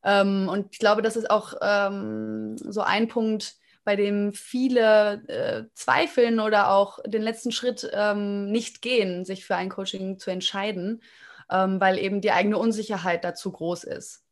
Ähm, 0.04 0.48
und 0.48 0.68
ich 0.72 0.78
glaube, 0.78 1.02
das 1.02 1.16
ist 1.16 1.30
auch 1.30 1.54
ähm, 1.62 2.56
so 2.58 2.82
ein 2.82 3.08
Punkt, 3.08 3.54
bei 3.84 3.96
dem 3.96 4.32
viele 4.32 5.22
äh, 5.28 5.64
zweifeln 5.74 6.38
oder 6.38 6.70
auch 6.70 7.00
den 7.04 7.22
letzten 7.22 7.50
Schritt 7.50 7.88
ähm, 7.92 8.50
nicht 8.50 8.82
gehen, 8.82 9.24
sich 9.24 9.44
für 9.44 9.56
ein 9.56 9.70
Coaching 9.70 10.18
zu 10.18 10.30
entscheiden, 10.30 11.02
ähm, 11.50 11.80
weil 11.80 11.98
eben 11.98 12.20
die 12.20 12.30
eigene 12.30 12.58
Unsicherheit 12.58 13.24
dazu 13.24 13.50
groß 13.50 13.84
ist. 13.84 14.24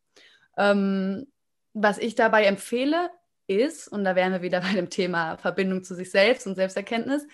Ähm, 0.57 1.27
was 1.73 1.99
ich 1.99 2.15
dabei 2.15 2.45
empfehle, 2.45 3.11
ist, 3.47 3.89
und 3.89 4.05
da 4.05 4.15
wären 4.15 4.33
wir 4.33 4.43
wieder 4.43 4.61
bei 4.63 4.73
dem 4.73 4.91
Thema 4.91 5.37
Verbindung 5.37 5.83
zu 5.85 5.95
sich 5.95 6.11
selbst 6.11 6.47
und 6.47 6.55
Selbsterkenntnis, 6.55 7.27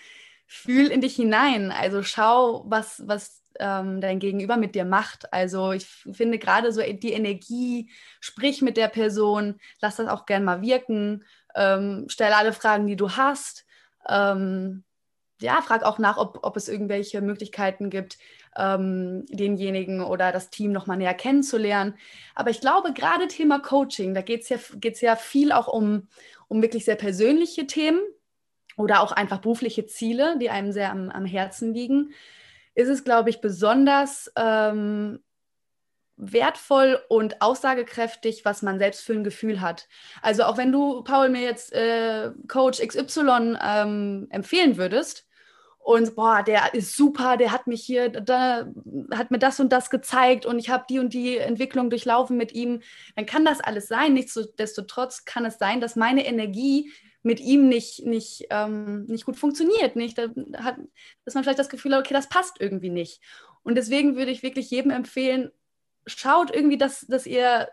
fühl 0.45 0.87
in 0.87 1.01
dich 1.01 1.15
hinein. 1.15 1.71
Also 1.71 2.03
schau, 2.03 2.63
was, 2.67 3.03
was 3.05 3.43
ähm, 3.59 4.01
dein 4.01 4.19
Gegenüber 4.19 4.57
mit 4.57 4.75
dir 4.75 4.85
macht. 4.85 5.31
Also 5.33 5.71
ich 5.73 5.85
finde 5.85 6.39
gerade 6.39 6.71
so 6.71 6.81
die 6.81 7.11
Energie, 7.11 7.91
sprich 8.19 8.61
mit 8.61 8.77
der 8.77 8.87
Person, 8.87 9.59
lass 9.81 9.97
das 9.97 10.07
auch 10.07 10.25
gern 10.25 10.43
mal 10.43 10.61
wirken, 10.61 11.25
ähm, 11.55 12.05
stell 12.07 12.33
alle 12.33 12.53
Fragen, 12.53 12.87
die 12.87 12.95
du 12.95 13.11
hast. 13.11 13.65
Ähm, 14.07 14.83
ja, 15.41 15.61
frag 15.61 15.83
auch 15.83 15.99
nach, 15.99 16.17
ob, 16.17 16.39
ob 16.43 16.57
es 16.57 16.67
irgendwelche 16.67 17.21
Möglichkeiten 17.21 17.89
gibt, 17.89 18.17
ähm, 18.57 19.25
denjenigen 19.29 20.01
oder 20.01 20.31
das 20.31 20.49
Team 20.49 20.71
nochmal 20.71 20.97
näher 20.97 21.13
kennenzulernen. 21.13 21.95
Aber 22.35 22.49
ich 22.49 22.61
glaube, 22.61 22.93
gerade 22.93 23.27
Thema 23.27 23.59
Coaching, 23.59 24.13
da 24.13 24.21
geht 24.21 24.41
es 24.41 24.49
ja, 24.49 24.57
ja 25.01 25.15
viel 25.15 25.51
auch 25.51 25.67
um, 25.67 26.07
um 26.47 26.61
wirklich 26.61 26.85
sehr 26.85 26.95
persönliche 26.95 27.67
Themen 27.67 28.01
oder 28.77 29.01
auch 29.01 29.11
einfach 29.11 29.39
berufliche 29.39 29.85
Ziele, 29.85 30.37
die 30.39 30.49
einem 30.49 30.71
sehr 30.71 30.91
am, 30.91 31.09
am 31.09 31.25
Herzen 31.25 31.73
liegen 31.73 32.13
ist 32.77 32.89
es, 32.89 33.03
glaube 33.03 33.31
ich, 33.31 33.41
besonders 33.41 34.31
ähm, 34.35 35.19
wertvoll 36.15 36.99
und 37.09 37.41
aussagekräftig, 37.41 38.45
was 38.45 38.61
man 38.61 38.77
selbst 38.77 39.01
für 39.01 39.13
ein 39.13 39.23
Gefühl 39.23 39.61
hat. 39.61 39.87
Also 40.21 40.43
auch 40.43 40.57
wenn 40.57 40.71
du, 40.71 41.03
Paul, 41.03 41.29
mir 41.29 41.41
jetzt 41.41 41.73
äh, 41.73 42.31
Coach 42.47 42.79
XY 42.79 43.57
ähm, 43.59 44.27
empfehlen 44.29 44.77
würdest 44.77 45.26
und 45.87 46.15
boah, 46.17 46.43
der 46.43 46.73
ist 46.73 46.97
super, 46.97 47.37
der 47.37 47.53
hat 47.53 47.65
mich 47.65 47.81
hier, 47.81 48.09
da, 48.09 48.67
hat 49.15 49.31
mir 49.31 49.39
das 49.39 49.61
und 49.61 49.71
das 49.71 49.89
gezeigt 49.89 50.45
und 50.45 50.59
ich 50.59 50.69
habe 50.69 50.83
die 50.89 50.99
und 50.99 51.13
die 51.13 51.37
Entwicklung 51.37 51.89
durchlaufen 51.89 52.35
mit 52.35 52.51
ihm, 52.51 52.81
dann 53.15 53.25
kann 53.25 53.45
das 53.45 53.61
alles 53.61 53.87
sein. 53.87 54.13
Nichtsdestotrotz 54.13 55.23
kann 55.23 55.45
es 55.45 55.57
sein, 55.59 55.79
dass 55.79 55.95
meine 55.95 56.25
Energie 56.25 56.91
mit 57.23 57.39
ihm 57.39 57.69
nicht, 57.69 58.05
nicht, 58.05 58.47
ähm, 58.49 59.05
nicht 59.05 59.23
gut 59.23 59.37
funktioniert. 59.37 59.95
Nicht? 59.95 60.17
Da 60.17 60.23
hat, 60.57 60.75
dass 61.23 61.35
man 61.35 61.45
vielleicht 61.45 61.59
das 61.59 61.69
Gefühl 61.69 61.93
hat, 61.93 62.01
okay, 62.01 62.13
das 62.13 62.27
passt 62.27 62.59
irgendwie 62.59 62.89
nicht. 62.89 63.21
Und 63.63 63.75
deswegen 63.75 64.17
würde 64.17 64.31
ich 64.31 64.43
wirklich 64.43 64.69
jedem 64.69 64.91
empfehlen, 64.91 65.51
schaut 66.05 66.53
irgendwie, 66.53 66.77
dass, 66.77 67.07
dass 67.07 67.25
ihr 67.25 67.69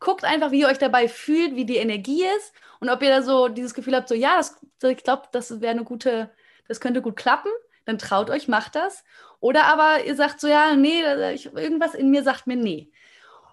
guckt 0.00 0.24
einfach, 0.24 0.50
wie 0.50 0.60
ihr 0.60 0.68
euch 0.68 0.78
dabei 0.78 1.08
fühlt, 1.08 1.54
wie 1.54 1.66
die 1.66 1.76
Energie 1.76 2.24
ist 2.36 2.52
und 2.80 2.88
ob 2.88 3.02
ihr 3.02 3.10
da 3.10 3.22
so 3.22 3.48
dieses 3.48 3.74
Gefühl 3.74 3.94
habt, 3.94 4.08
so 4.08 4.14
ja, 4.14 4.38
das, 4.38 4.58
ich 4.82 5.04
glaube, 5.04 5.24
das 5.32 5.60
wäre 5.60 5.72
eine 5.72 5.84
gute, 5.84 6.30
das 6.66 6.80
könnte 6.80 7.02
gut 7.02 7.16
klappen, 7.16 7.50
dann 7.84 7.98
traut 7.98 8.30
euch, 8.30 8.48
macht 8.48 8.74
das. 8.74 9.04
Oder 9.40 9.64
aber 9.64 10.04
ihr 10.04 10.16
sagt 10.16 10.40
so, 10.40 10.48
ja, 10.48 10.74
nee, 10.74 11.02
irgendwas 11.02 11.94
in 11.94 12.10
mir 12.10 12.22
sagt 12.22 12.46
mir 12.46 12.56
nee. 12.56 12.90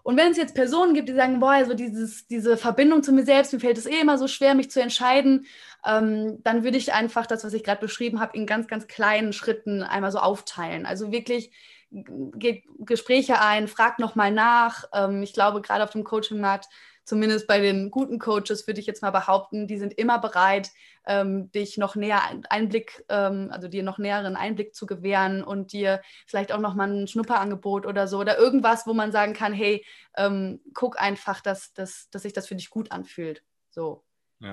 Und 0.03 0.15
wenn 0.15 0.31
es 0.31 0.37
jetzt 0.37 0.55
Personen 0.55 0.93
gibt, 0.93 1.09
die 1.09 1.13
sagen, 1.13 1.41
boah, 1.41 1.51
also 1.51 1.73
dieses, 1.73 2.27
diese 2.27 2.55
Verbindung 2.55 3.03
zu 3.03 3.11
mir 3.11 3.25
selbst, 3.25 3.51
mir 3.51 3.59
fällt 3.59 3.77
es 3.77 3.85
eh 3.85 3.99
immer 3.99 4.17
so 4.17 4.29
schwer, 4.29 4.55
mich 4.55 4.71
zu 4.71 4.81
entscheiden, 4.81 5.45
ähm, 5.85 6.41
dann 6.43 6.63
würde 6.63 6.77
ich 6.77 6.93
einfach 6.93 7.25
das, 7.25 7.43
was 7.43 7.53
ich 7.53 7.61
gerade 7.61 7.81
beschrieben 7.81 8.21
habe, 8.21 8.37
in 8.37 8.45
ganz, 8.45 8.69
ganz 8.69 8.87
kleinen 8.87 9.33
Schritten 9.33 9.83
einmal 9.83 10.13
so 10.13 10.19
aufteilen. 10.19 10.85
Also 10.85 11.11
wirklich 11.11 11.51
geht 11.91 12.63
Gespräche 12.79 13.41
ein, 13.41 13.67
fragt 13.67 13.99
nochmal 13.99 14.31
nach. 14.31 14.85
Ähm, 14.93 15.23
ich 15.23 15.33
glaube, 15.33 15.61
gerade 15.61 15.83
auf 15.83 15.91
dem 15.91 16.03
Coaching-Markt 16.03 16.67
zumindest 17.07 17.47
bei 17.47 17.61
den 17.61 17.89
guten 17.89 18.19
Coaches 18.19 18.67
würde 18.67 18.81
ich 18.81 18.85
jetzt 18.85 19.01
mal 19.01 19.11
behaupten, 19.11 19.65
die 19.65 19.77
sind 19.77 19.93
immer 19.93 20.19
bereit, 20.19 20.71
ähm, 21.05 21.49
dich 21.53 21.77
noch 21.77 21.95
näher 21.95 22.21
Einblick, 22.49 23.05
ähm, 23.07 23.47
also 23.49 23.69
dir 23.69 23.81
noch 23.81 23.97
näheren 23.97 24.35
Einblick 24.35 24.75
zu 24.75 24.85
gewähren 24.85 25.41
und 25.41 25.71
dir 25.71 26.01
vielleicht 26.25 26.51
auch 26.51 26.59
nochmal 26.59 26.91
ein 26.91 27.07
Schnupperangebot 27.07 27.85
oder 27.85 28.09
so 28.09 28.19
oder 28.19 28.37
irgendwas, 28.37 28.85
wo 28.85 28.93
man 28.93 29.13
sagen 29.13 29.33
kann, 29.33 29.53
hey, 29.53 29.85
ähm, 30.17 30.59
guck 30.73 31.01
einfach, 31.01 31.39
dass, 31.39 31.73
dass, 31.73 32.09
dass 32.09 32.23
sich 32.23 32.33
das 32.33 32.45
für 32.45 32.55
dich 32.55 32.69
gut 32.69 32.91
anfühlt. 32.91 33.41
So. 33.69 34.03
Ja, 34.39 34.47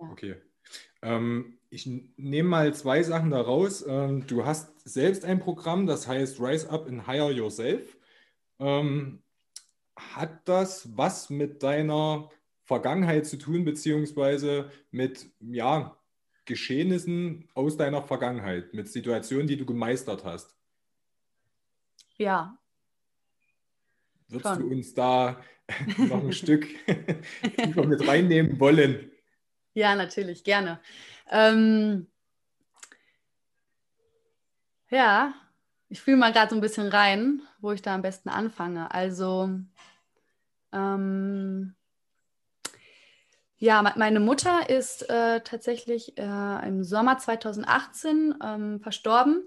ja. 0.00 0.10
okay. 0.10 0.42
Ähm, 1.02 1.58
ich 1.70 1.86
nehme 2.16 2.48
mal 2.48 2.74
zwei 2.74 3.02
Sachen 3.02 3.30
daraus. 3.30 3.84
Ähm, 3.86 4.26
du 4.26 4.44
hast 4.44 4.72
selbst 4.88 5.24
ein 5.24 5.38
Programm, 5.38 5.86
das 5.86 6.08
heißt 6.08 6.40
Rise 6.40 6.68
Up 6.70 6.86
and 6.86 7.06
Hire 7.06 7.30
Yourself. 7.32 7.96
Ähm, 8.58 9.22
hat 9.96 10.48
das 10.48 10.96
was 10.96 11.30
mit 11.30 11.62
deiner 11.62 12.28
Vergangenheit 12.64 13.26
zu 13.26 13.36
tun, 13.36 13.64
beziehungsweise 13.64 14.70
mit 14.90 15.30
ja, 15.40 15.96
Geschehnissen 16.44 17.48
aus 17.54 17.76
deiner 17.76 18.02
Vergangenheit, 18.02 18.74
mit 18.74 18.88
Situationen, 18.88 19.46
die 19.46 19.56
du 19.56 19.64
gemeistert 19.64 20.24
hast? 20.24 20.56
Ja. 22.16 22.58
Würdest 24.28 24.54
Schon. 24.54 24.60
du 24.60 24.74
uns 24.74 24.94
da 24.94 25.40
noch 25.98 26.24
ein 26.24 26.32
Stück 26.32 26.66
mit 27.86 28.06
reinnehmen 28.06 28.58
wollen? 28.58 29.09
Ja, 29.74 29.94
natürlich, 29.94 30.44
gerne. 30.44 30.80
Ähm, 31.30 32.06
ja, 34.90 35.32
ich 35.88 36.00
fühle 36.00 36.16
mal 36.16 36.32
gerade 36.32 36.50
so 36.50 36.56
ein 36.56 36.60
bisschen 36.60 36.88
rein, 36.88 37.42
wo 37.60 37.72
ich 37.72 37.82
da 37.82 37.94
am 37.94 38.02
besten 38.02 38.28
anfange. 38.28 38.92
Also, 38.92 39.50
ähm, 40.72 41.74
ja, 43.58 43.82
meine 43.96 44.20
Mutter 44.20 44.70
ist 44.70 45.08
äh, 45.10 45.40
tatsächlich 45.42 46.16
äh, 46.18 46.66
im 46.68 46.82
Sommer 46.82 47.18
2018 47.18 48.34
ähm, 48.42 48.80
verstorben. 48.80 49.42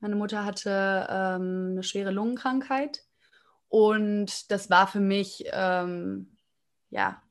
Meine 0.00 0.16
Mutter 0.16 0.44
hatte 0.44 1.06
ähm, 1.10 1.68
eine 1.72 1.82
schwere 1.82 2.10
Lungenkrankheit 2.10 3.02
und 3.68 4.50
das 4.50 4.70
war 4.70 4.86
für 4.86 5.00
mich 5.00 5.44
ähm, 5.52 6.36
ja 6.90 7.22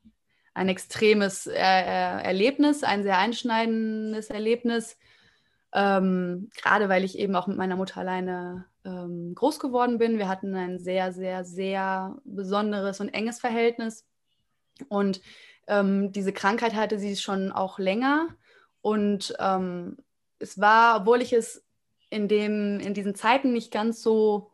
ein 0.54 0.68
extremes 0.68 1.46
er 1.46 2.24
Erlebnis, 2.24 2.82
ein 2.82 3.02
sehr 3.02 3.18
einschneidendes 3.18 4.30
Erlebnis, 4.30 4.96
ähm, 5.72 6.50
gerade 6.60 6.88
weil 6.88 7.04
ich 7.04 7.18
eben 7.18 7.36
auch 7.36 7.46
mit 7.46 7.56
meiner 7.56 7.76
Mutter 7.76 8.00
alleine 8.00 8.66
ähm, 8.84 9.34
groß 9.34 9.60
geworden 9.60 9.98
bin. 9.98 10.18
Wir 10.18 10.28
hatten 10.28 10.54
ein 10.54 10.78
sehr, 10.78 11.12
sehr, 11.12 11.44
sehr 11.44 12.16
besonderes 12.24 13.00
und 13.00 13.08
enges 13.10 13.38
Verhältnis. 13.38 14.04
Und 14.88 15.20
ähm, 15.66 16.12
diese 16.12 16.32
Krankheit 16.32 16.74
hatte 16.74 16.98
sie 16.98 17.16
schon 17.16 17.52
auch 17.52 17.78
länger. 17.78 18.28
Und 18.80 19.34
ähm, 19.38 19.98
es 20.38 20.58
war, 20.58 21.00
obwohl 21.00 21.22
ich 21.22 21.32
es 21.32 21.64
in, 22.08 22.26
dem, 22.26 22.80
in 22.80 22.94
diesen 22.94 23.14
Zeiten 23.14 23.52
nicht 23.52 23.70
ganz 23.70 24.02
so 24.02 24.50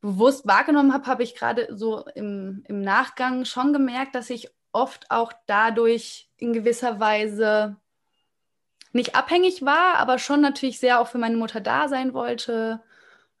bewusst 0.00 0.46
wahrgenommen 0.46 0.92
habe, 0.92 1.06
habe 1.06 1.22
ich 1.22 1.34
gerade 1.34 1.68
so 1.76 2.04
im, 2.14 2.62
im 2.68 2.80
Nachgang 2.80 3.44
schon 3.44 3.72
gemerkt, 3.72 4.14
dass 4.14 4.30
ich 4.30 4.53
oft 4.74 5.10
auch 5.10 5.32
dadurch 5.46 6.28
in 6.36 6.52
gewisser 6.52 7.00
Weise 7.00 7.76
nicht 8.92 9.14
abhängig 9.16 9.64
war, 9.64 9.96
aber 9.96 10.18
schon 10.18 10.40
natürlich 10.40 10.78
sehr 10.78 11.00
auch 11.00 11.08
für 11.08 11.18
meine 11.18 11.36
Mutter 11.36 11.60
da 11.60 11.88
sein 11.88 12.14
wollte 12.14 12.80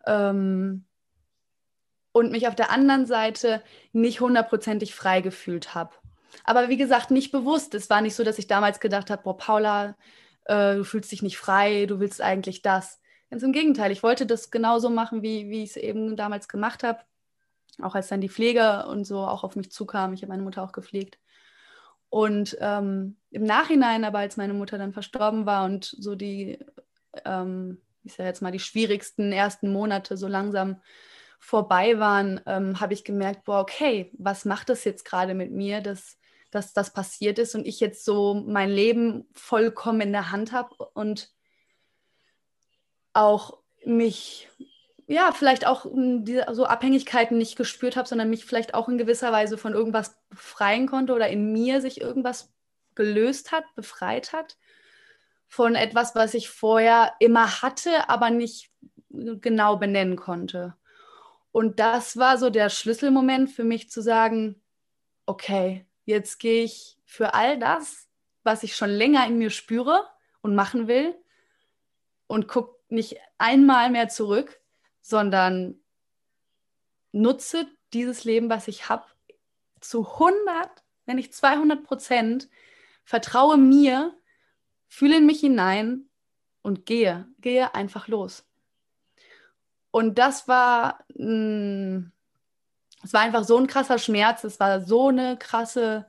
ähm, 0.06 0.84
und 2.12 2.32
mich 2.32 2.48
auf 2.48 2.54
der 2.54 2.70
anderen 2.70 3.06
Seite 3.06 3.62
nicht 3.92 4.20
hundertprozentig 4.20 4.94
frei 4.94 5.20
gefühlt 5.20 5.74
habe. 5.74 5.94
Aber 6.42 6.68
wie 6.68 6.76
gesagt, 6.76 7.10
nicht 7.10 7.30
bewusst. 7.30 7.74
Es 7.74 7.88
war 7.90 8.00
nicht 8.00 8.16
so, 8.16 8.24
dass 8.24 8.38
ich 8.38 8.48
damals 8.48 8.80
gedacht 8.80 9.10
habe, 9.10 9.22
boah, 9.22 9.36
Paula, 9.36 9.96
äh, 10.46 10.76
du 10.76 10.84
fühlst 10.84 11.12
dich 11.12 11.22
nicht 11.22 11.38
frei, 11.38 11.86
du 11.86 12.00
willst 12.00 12.20
eigentlich 12.20 12.62
das. 12.62 13.00
Ganz 13.30 13.42
im 13.42 13.52
Gegenteil, 13.52 13.92
ich 13.92 14.02
wollte 14.02 14.26
das 14.26 14.50
genauso 14.50 14.90
machen, 14.90 15.22
wie, 15.22 15.50
wie 15.50 15.62
ich 15.62 15.70
es 15.70 15.76
eben 15.76 16.16
damals 16.16 16.48
gemacht 16.48 16.82
habe. 16.82 17.00
Auch 17.82 17.94
als 17.94 18.08
dann 18.08 18.20
die 18.20 18.28
Pflege 18.28 18.86
und 18.86 19.04
so 19.04 19.18
auch 19.20 19.44
auf 19.44 19.56
mich 19.56 19.70
zukam. 19.70 20.12
Ich 20.12 20.22
habe 20.22 20.30
meine 20.30 20.42
Mutter 20.42 20.62
auch 20.62 20.72
gepflegt. 20.72 21.18
Und 22.14 22.56
ähm, 22.60 23.16
im 23.32 23.42
Nachhinein, 23.42 24.04
aber 24.04 24.20
als 24.20 24.36
meine 24.36 24.54
Mutter 24.54 24.78
dann 24.78 24.92
verstorben 24.92 25.46
war 25.46 25.64
und 25.64 25.84
so 25.98 26.14
die, 26.14 26.60
ähm, 27.24 27.78
ich 28.04 28.12
sage 28.12 28.28
jetzt 28.28 28.40
mal, 28.40 28.52
die 28.52 28.60
schwierigsten 28.60 29.32
ersten 29.32 29.72
Monate 29.72 30.16
so 30.16 30.28
langsam 30.28 30.80
vorbei 31.40 31.98
waren, 31.98 32.40
ähm, 32.46 32.78
habe 32.78 32.94
ich 32.94 33.02
gemerkt, 33.02 33.42
boah, 33.42 33.58
okay, 33.58 34.12
was 34.16 34.44
macht 34.44 34.68
das 34.68 34.84
jetzt 34.84 35.04
gerade 35.04 35.34
mit 35.34 35.50
mir, 35.50 35.80
dass, 35.80 36.16
dass 36.52 36.72
das 36.72 36.92
passiert 36.92 37.40
ist 37.40 37.56
und 37.56 37.66
ich 37.66 37.80
jetzt 37.80 38.04
so 38.04 38.44
mein 38.46 38.70
Leben 38.70 39.26
vollkommen 39.32 40.02
in 40.02 40.12
der 40.12 40.30
Hand 40.30 40.52
habe 40.52 40.72
und 40.94 41.32
auch 43.12 43.58
mich 43.84 44.48
ja, 45.06 45.32
vielleicht 45.32 45.66
auch 45.66 45.84
hm, 45.84 46.24
so 46.52 46.64
Abhängigkeiten 46.64 47.38
nicht 47.38 47.56
gespürt 47.56 47.96
habe, 47.96 48.08
sondern 48.08 48.30
mich 48.30 48.44
vielleicht 48.44 48.74
auch 48.74 48.88
in 48.88 48.98
gewisser 48.98 49.32
Weise 49.32 49.58
von 49.58 49.74
irgendwas 49.74 50.16
befreien 50.30 50.86
konnte 50.86 51.14
oder 51.14 51.28
in 51.28 51.52
mir 51.52 51.80
sich 51.80 52.00
irgendwas 52.00 52.52
gelöst 52.94 53.52
hat, 53.52 53.64
befreit 53.74 54.32
hat 54.32 54.56
von 55.46 55.76
etwas, 55.76 56.14
was 56.14 56.34
ich 56.34 56.48
vorher 56.48 57.12
immer 57.20 57.62
hatte, 57.62 58.08
aber 58.08 58.30
nicht 58.30 58.70
genau 59.10 59.76
benennen 59.76 60.16
konnte. 60.16 60.74
Und 61.52 61.78
das 61.78 62.16
war 62.16 62.38
so 62.38 62.50
der 62.50 62.68
Schlüsselmoment 62.68 63.50
für 63.50 63.62
mich 63.62 63.88
zu 63.88 64.02
sagen, 64.02 64.60
okay, 65.26 65.86
jetzt 66.04 66.40
gehe 66.40 66.64
ich 66.64 66.98
für 67.04 67.34
all 67.34 67.58
das, 67.58 68.08
was 68.42 68.64
ich 68.64 68.74
schon 68.74 68.90
länger 68.90 69.26
in 69.26 69.38
mir 69.38 69.50
spüre 69.50 70.04
und 70.42 70.56
machen 70.56 70.88
will 70.88 71.14
und 72.26 72.48
gucke 72.48 72.80
nicht 72.88 73.18
einmal 73.38 73.90
mehr 73.90 74.08
zurück, 74.08 74.60
sondern 75.04 75.78
nutze 77.12 77.66
dieses 77.92 78.24
Leben, 78.24 78.48
was 78.48 78.68
ich 78.68 78.88
habe, 78.88 79.04
zu 79.80 80.08
100, 80.14 80.82
wenn 81.04 81.16
nicht 81.16 81.34
200 81.34 81.84
Prozent, 81.84 82.48
vertraue 83.04 83.58
mir, 83.58 84.16
fühle 84.88 85.18
in 85.18 85.26
mich 85.26 85.40
hinein 85.40 86.08
und 86.62 86.86
gehe, 86.86 87.28
gehe 87.38 87.74
einfach 87.74 88.08
los. 88.08 88.48
Und 89.90 90.18
das 90.18 90.48
war, 90.48 91.04
es 91.10 93.12
war 93.12 93.20
einfach 93.20 93.44
so 93.44 93.58
ein 93.58 93.66
krasser 93.66 93.98
Schmerz, 93.98 94.42
es 94.42 94.58
war 94.58 94.80
so 94.80 95.08
eine 95.08 95.36
krasse, 95.36 96.06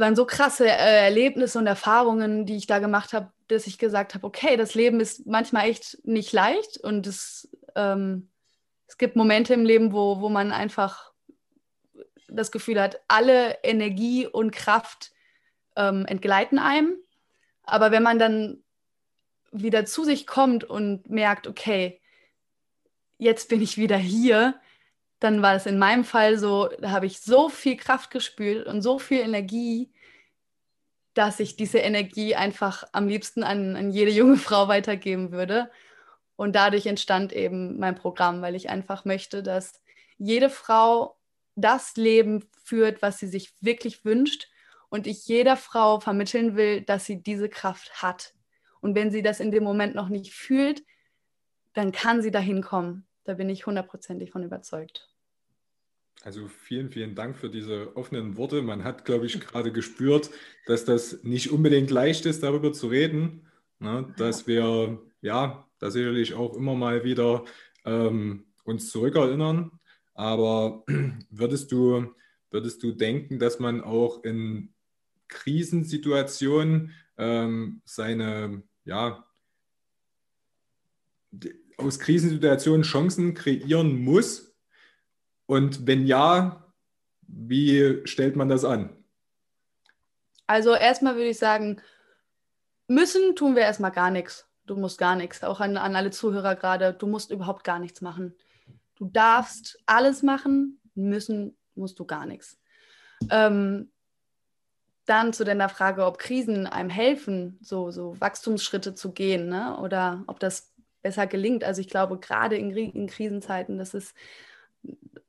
waren 0.00 0.16
so 0.16 0.26
krasse 0.26 0.66
äh, 0.66 1.04
Erlebnisse 1.04 1.58
und 1.58 1.66
Erfahrungen, 1.66 2.46
die 2.46 2.56
ich 2.56 2.66
da 2.66 2.78
gemacht 2.78 3.12
habe, 3.12 3.32
dass 3.48 3.66
ich 3.66 3.78
gesagt 3.78 4.14
habe, 4.14 4.26
okay, 4.26 4.56
das 4.56 4.74
Leben 4.74 5.00
ist 5.00 5.26
manchmal 5.26 5.68
echt 5.68 5.98
nicht 6.04 6.32
leicht 6.32 6.78
und 6.78 7.06
es, 7.06 7.48
ähm, 7.76 8.30
es 8.86 8.98
gibt 8.98 9.16
Momente 9.16 9.54
im 9.54 9.64
Leben, 9.64 9.92
wo, 9.92 10.20
wo 10.20 10.28
man 10.28 10.52
einfach 10.52 11.12
das 12.28 12.50
Gefühl 12.50 12.80
hat, 12.80 13.00
alle 13.06 13.58
Energie 13.62 14.26
und 14.26 14.50
Kraft 14.50 15.12
ähm, 15.76 16.06
entgleiten 16.06 16.58
einem. 16.58 16.96
Aber 17.62 17.90
wenn 17.92 18.02
man 18.02 18.18
dann 18.18 18.62
wieder 19.52 19.84
zu 19.84 20.04
sich 20.04 20.26
kommt 20.26 20.64
und 20.64 21.08
merkt, 21.08 21.46
okay, 21.46 22.00
jetzt 23.18 23.48
bin 23.48 23.62
ich 23.62 23.78
wieder 23.78 23.96
hier, 23.96 24.60
dann 25.24 25.40
war 25.40 25.54
es 25.54 25.64
in 25.64 25.78
meinem 25.78 26.04
Fall 26.04 26.38
so, 26.38 26.68
da 26.80 26.90
habe 26.90 27.06
ich 27.06 27.18
so 27.20 27.48
viel 27.48 27.76
Kraft 27.76 28.10
gespürt 28.10 28.66
und 28.66 28.82
so 28.82 28.98
viel 28.98 29.20
Energie, 29.20 29.90
dass 31.14 31.40
ich 31.40 31.56
diese 31.56 31.78
Energie 31.78 32.34
einfach 32.34 32.84
am 32.92 33.08
liebsten 33.08 33.42
an, 33.42 33.74
an 33.74 33.90
jede 33.90 34.10
junge 34.10 34.36
Frau 34.36 34.68
weitergeben 34.68 35.32
würde. 35.32 35.70
Und 36.36 36.54
dadurch 36.54 36.86
entstand 36.86 37.32
eben 37.32 37.78
mein 37.78 37.94
Programm, 37.94 38.42
weil 38.42 38.54
ich 38.54 38.68
einfach 38.68 39.06
möchte, 39.06 39.42
dass 39.42 39.80
jede 40.18 40.50
Frau 40.50 41.16
das 41.56 41.96
Leben 41.96 42.44
führt, 42.62 43.00
was 43.00 43.18
sie 43.18 43.28
sich 43.28 43.54
wirklich 43.60 44.04
wünscht 44.04 44.48
und 44.90 45.06
ich 45.06 45.26
jeder 45.26 45.56
Frau 45.56 46.00
vermitteln 46.00 46.54
will, 46.56 46.82
dass 46.82 47.06
sie 47.06 47.22
diese 47.22 47.48
Kraft 47.48 48.02
hat. 48.02 48.34
Und 48.80 48.94
wenn 48.94 49.10
sie 49.10 49.22
das 49.22 49.40
in 49.40 49.52
dem 49.52 49.64
Moment 49.64 49.94
noch 49.94 50.08
nicht 50.10 50.34
fühlt, 50.34 50.82
dann 51.72 51.92
kann 51.92 52.20
sie 52.20 52.30
dahin 52.30 52.62
kommen. 52.62 53.06
Da 53.24 53.34
bin 53.34 53.48
ich 53.48 53.64
hundertprozentig 53.64 54.30
von 54.30 54.42
überzeugt. 54.42 55.13
Also 56.22 56.48
vielen, 56.48 56.90
vielen 56.90 57.14
Dank 57.14 57.36
für 57.36 57.50
diese 57.50 57.96
offenen 57.96 58.36
Worte. 58.36 58.62
Man 58.62 58.84
hat, 58.84 59.04
glaube 59.04 59.26
ich, 59.26 59.38
gerade 59.40 59.72
gespürt, 59.72 60.30
dass 60.66 60.84
das 60.84 61.22
nicht 61.22 61.50
unbedingt 61.50 61.90
leicht 61.90 62.24
ist, 62.24 62.42
darüber 62.42 62.72
zu 62.72 62.86
reden. 62.86 63.46
Ne? 63.78 64.14
Dass 64.16 64.46
wir, 64.46 65.02
ja, 65.20 65.68
da 65.78 65.90
sicherlich 65.90 66.34
auch 66.34 66.56
immer 66.56 66.74
mal 66.74 67.04
wieder 67.04 67.44
ähm, 67.84 68.46
uns 68.64 68.90
zurückerinnern. 68.90 69.70
Aber 70.14 70.84
würdest 71.30 71.72
du, 71.72 72.14
würdest 72.50 72.82
du 72.82 72.92
denken, 72.92 73.38
dass 73.38 73.58
man 73.58 73.82
auch 73.82 74.24
in 74.24 74.72
Krisensituationen 75.28 76.92
ähm, 77.18 77.82
seine, 77.84 78.62
ja, 78.84 79.26
aus 81.76 81.98
Krisensituationen 81.98 82.82
Chancen 82.82 83.34
kreieren 83.34 84.02
muss? 84.02 84.53
Und 85.46 85.86
wenn 85.86 86.06
ja, 86.06 86.64
wie 87.26 88.00
stellt 88.04 88.36
man 88.36 88.48
das 88.48 88.64
an? 88.64 88.90
Also 90.46 90.74
erstmal 90.74 91.14
würde 91.16 91.30
ich 91.30 91.38
sagen, 91.38 91.80
müssen 92.86 93.34
tun 93.34 93.56
wir 93.56 93.62
erstmal 93.62 93.92
gar 93.92 94.10
nichts. 94.10 94.46
Du 94.66 94.76
musst 94.76 94.98
gar 94.98 95.16
nichts. 95.16 95.42
Auch 95.44 95.60
an, 95.60 95.76
an 95.76 95.96
alle 95.96 96.10
Zuhörer 96.10 96.56
gerade, 96.56 96.94
du 96.94 97.06
musst 97.06 97.30
überhaupt 97.30 97.64
gar 97.64 97.78
nichts 97.78 98.00
machen. 98.00 98.34
Du 98.96 99.06
darfst 99.06 99.78
alles 99.86 100.22
machen, 100.22 100.80
müssen 100.94 101.56
musst 101.74 101.98
du 101.98 102.04
gar 102.04 102.26
nichts. 102.26 102.58
Ähm, 103.30 103.90
dann 105.06 105.32
zu 105.32 105.44
deiner 105.44 105.68
Frage, 105.68 106.06
ob 106.06 106.18
Krisen 106.18 106.66
einem 106.66 106.88
helfen, 106.88 107.58
so, 107.60 107.90
so 107.90 108.18
Wachstumsschritte 108.20 108.94
zu 108.94 109.12
gehen 109.12 109.48
ne? 109.48 109.78
oder 109.78 110.24
ob 110.26 110.40
das 110.40 110.72
besser 111.02 111.26
gelingt. 111.26 111.64
Also 111.64 111.80
ich 111.80 111.88
glaube, 111.88 112.18
gerade 112.18 112.56
in, 112.56 112.70
in 112.70 113.06
Krisenzeiten, 113.06 113.76
das 113.76 113.92
ist, 113.92 114.14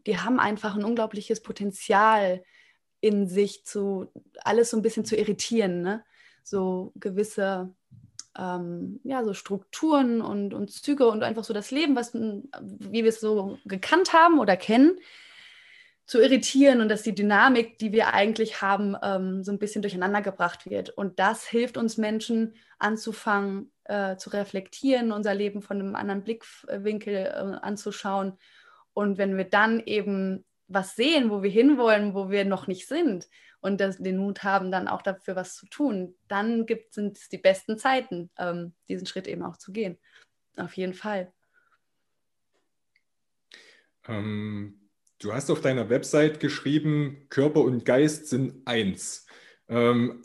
die 0.06 0.20
haben 0.20 0.40
einfach 0.40 0.76
ein 0.76 0.84
unglaubliches 0.84 1.42
Potenzial 1.42 2.44
in 3.00 3.28
sich, 3.28 3.66
zu 3.66 4.12
alles 4.44 4.70
so 4.72 4.78
ein 4.78 4.82
bisschen 4.82 5.06
zu 5.06 5.16
irritieren. 5.16 5.82
Ne? 5.82 6.04
So 6.44 6.92
gewisse 6.96 7.74
ähm, 8.38 9.00
ja, 9.04 9.24
so 9.24 9.34
Strukturen 9.34 10.22
und, 10.22 10.54
und 10.54 10.72
Züge 10.72 11.08
und 11.08 11.24
einfach 11.24 11.44
so 11.44 11.54
das 11.54 11.72
Leben, 11.72 11.96
was, 11.96 12.14
wie 12.14 13.04
wir 13.04 13.10
es 13.10 13.20
so 13.20 13.60
gekannt 13.66 14.14
haben 14.14 14.40
oder 14.40 14.58
kennen, 14.58 14.98
zu 16.06 16.22
irritieren 16.22 16.82
und 16.82 16.90
dass 16.90 17.02
die 17.02 17.16
Dynamik, 17.16 17.80
die 17.80 17.92
wir 17.92 18.14
eigentlich 18.14 18.62
haben, 18.62 18.96
ähm, 19.02 19.44
so 19.44 19.52
ein 19.52 19.58
bisschen 19.58 19.82
durcheinander 19.82 20.22
gebracht 20.22 20.70
wird. 20.70 20.92
Und 20.92 21.18
das 21.20 21.48
hilft 21.48 21.78
uns 21.78 21.98
Menschen 21.98 22.54
anzufangen 22.78 23.72
äh, 23.86 24.16
zu 24.18 24.30
reflektieren, 24.30 25.12
unser 25.12 25.34
Leben 25.34 25.64
von 25.64 25.80
einem 25.80 25.96
anderen 25.96 26.24
Blickwinkel 26.24 27.16
äh, 27.16 27.58
anzuschauen. 27.62 28.34
Und 28.96 29.20
wenn 29.20 29.38
wir 29.38 29.46
dann 29.46 29.80
eben 29.86 30.44
was 30.68 30.96
sehen, 30.96 31.30
wo 31.30 31.44
wir 31.44 31.52
hinwollen, 31.52 32.16
wo 32.16 32.32
wir 32.32 32.46
noch 32.46 32.66
nicht 32.66 32.88
sind, 32.88 33.28
und 33.66 33.82
das, 33.82 33.98
den 33.98 34.18
Mut 34.18 34.44
haben, 34.44 34.70
dann 34.70 34.88
auch 34.88 35.02
dafür 35.02 35.36
was 35.36 35.56
zu 35.56 35.66
tun, 35.66 36.14
dann 36.28 36.68
gibt, 36.68 36.94
sind 36.94 37.18
es 37.18 37.30
die 37.30 37.40
besten 37.40 37.80
Zeiten, 37.80 38.30
ähm, 38.38 38.74
diesen 38.90 39.08
Schritt 39.08 39.28
eben 39.28 39.42
auch 39.42 39.58
zu 39.58 39.72
gehen. 39.72 39.98
Auf 40.56 40.78
jeden 40.78 40.94
Fall. 40.94 41.34
Ähm, 44.08 44.88
du 45.18 45.34
hast 45.34 45.50
auf 45.50 45.62
deiner 45.62 45.90
Website 45.90 46.40
geschrieben, 46.40 47.26
Körper 47.30 47.62
und 47.62 47.86
Geist 47.86 48.28
sind 48.28 48.68
eins. 48.68 49.26
Ähm, 49.68 50.24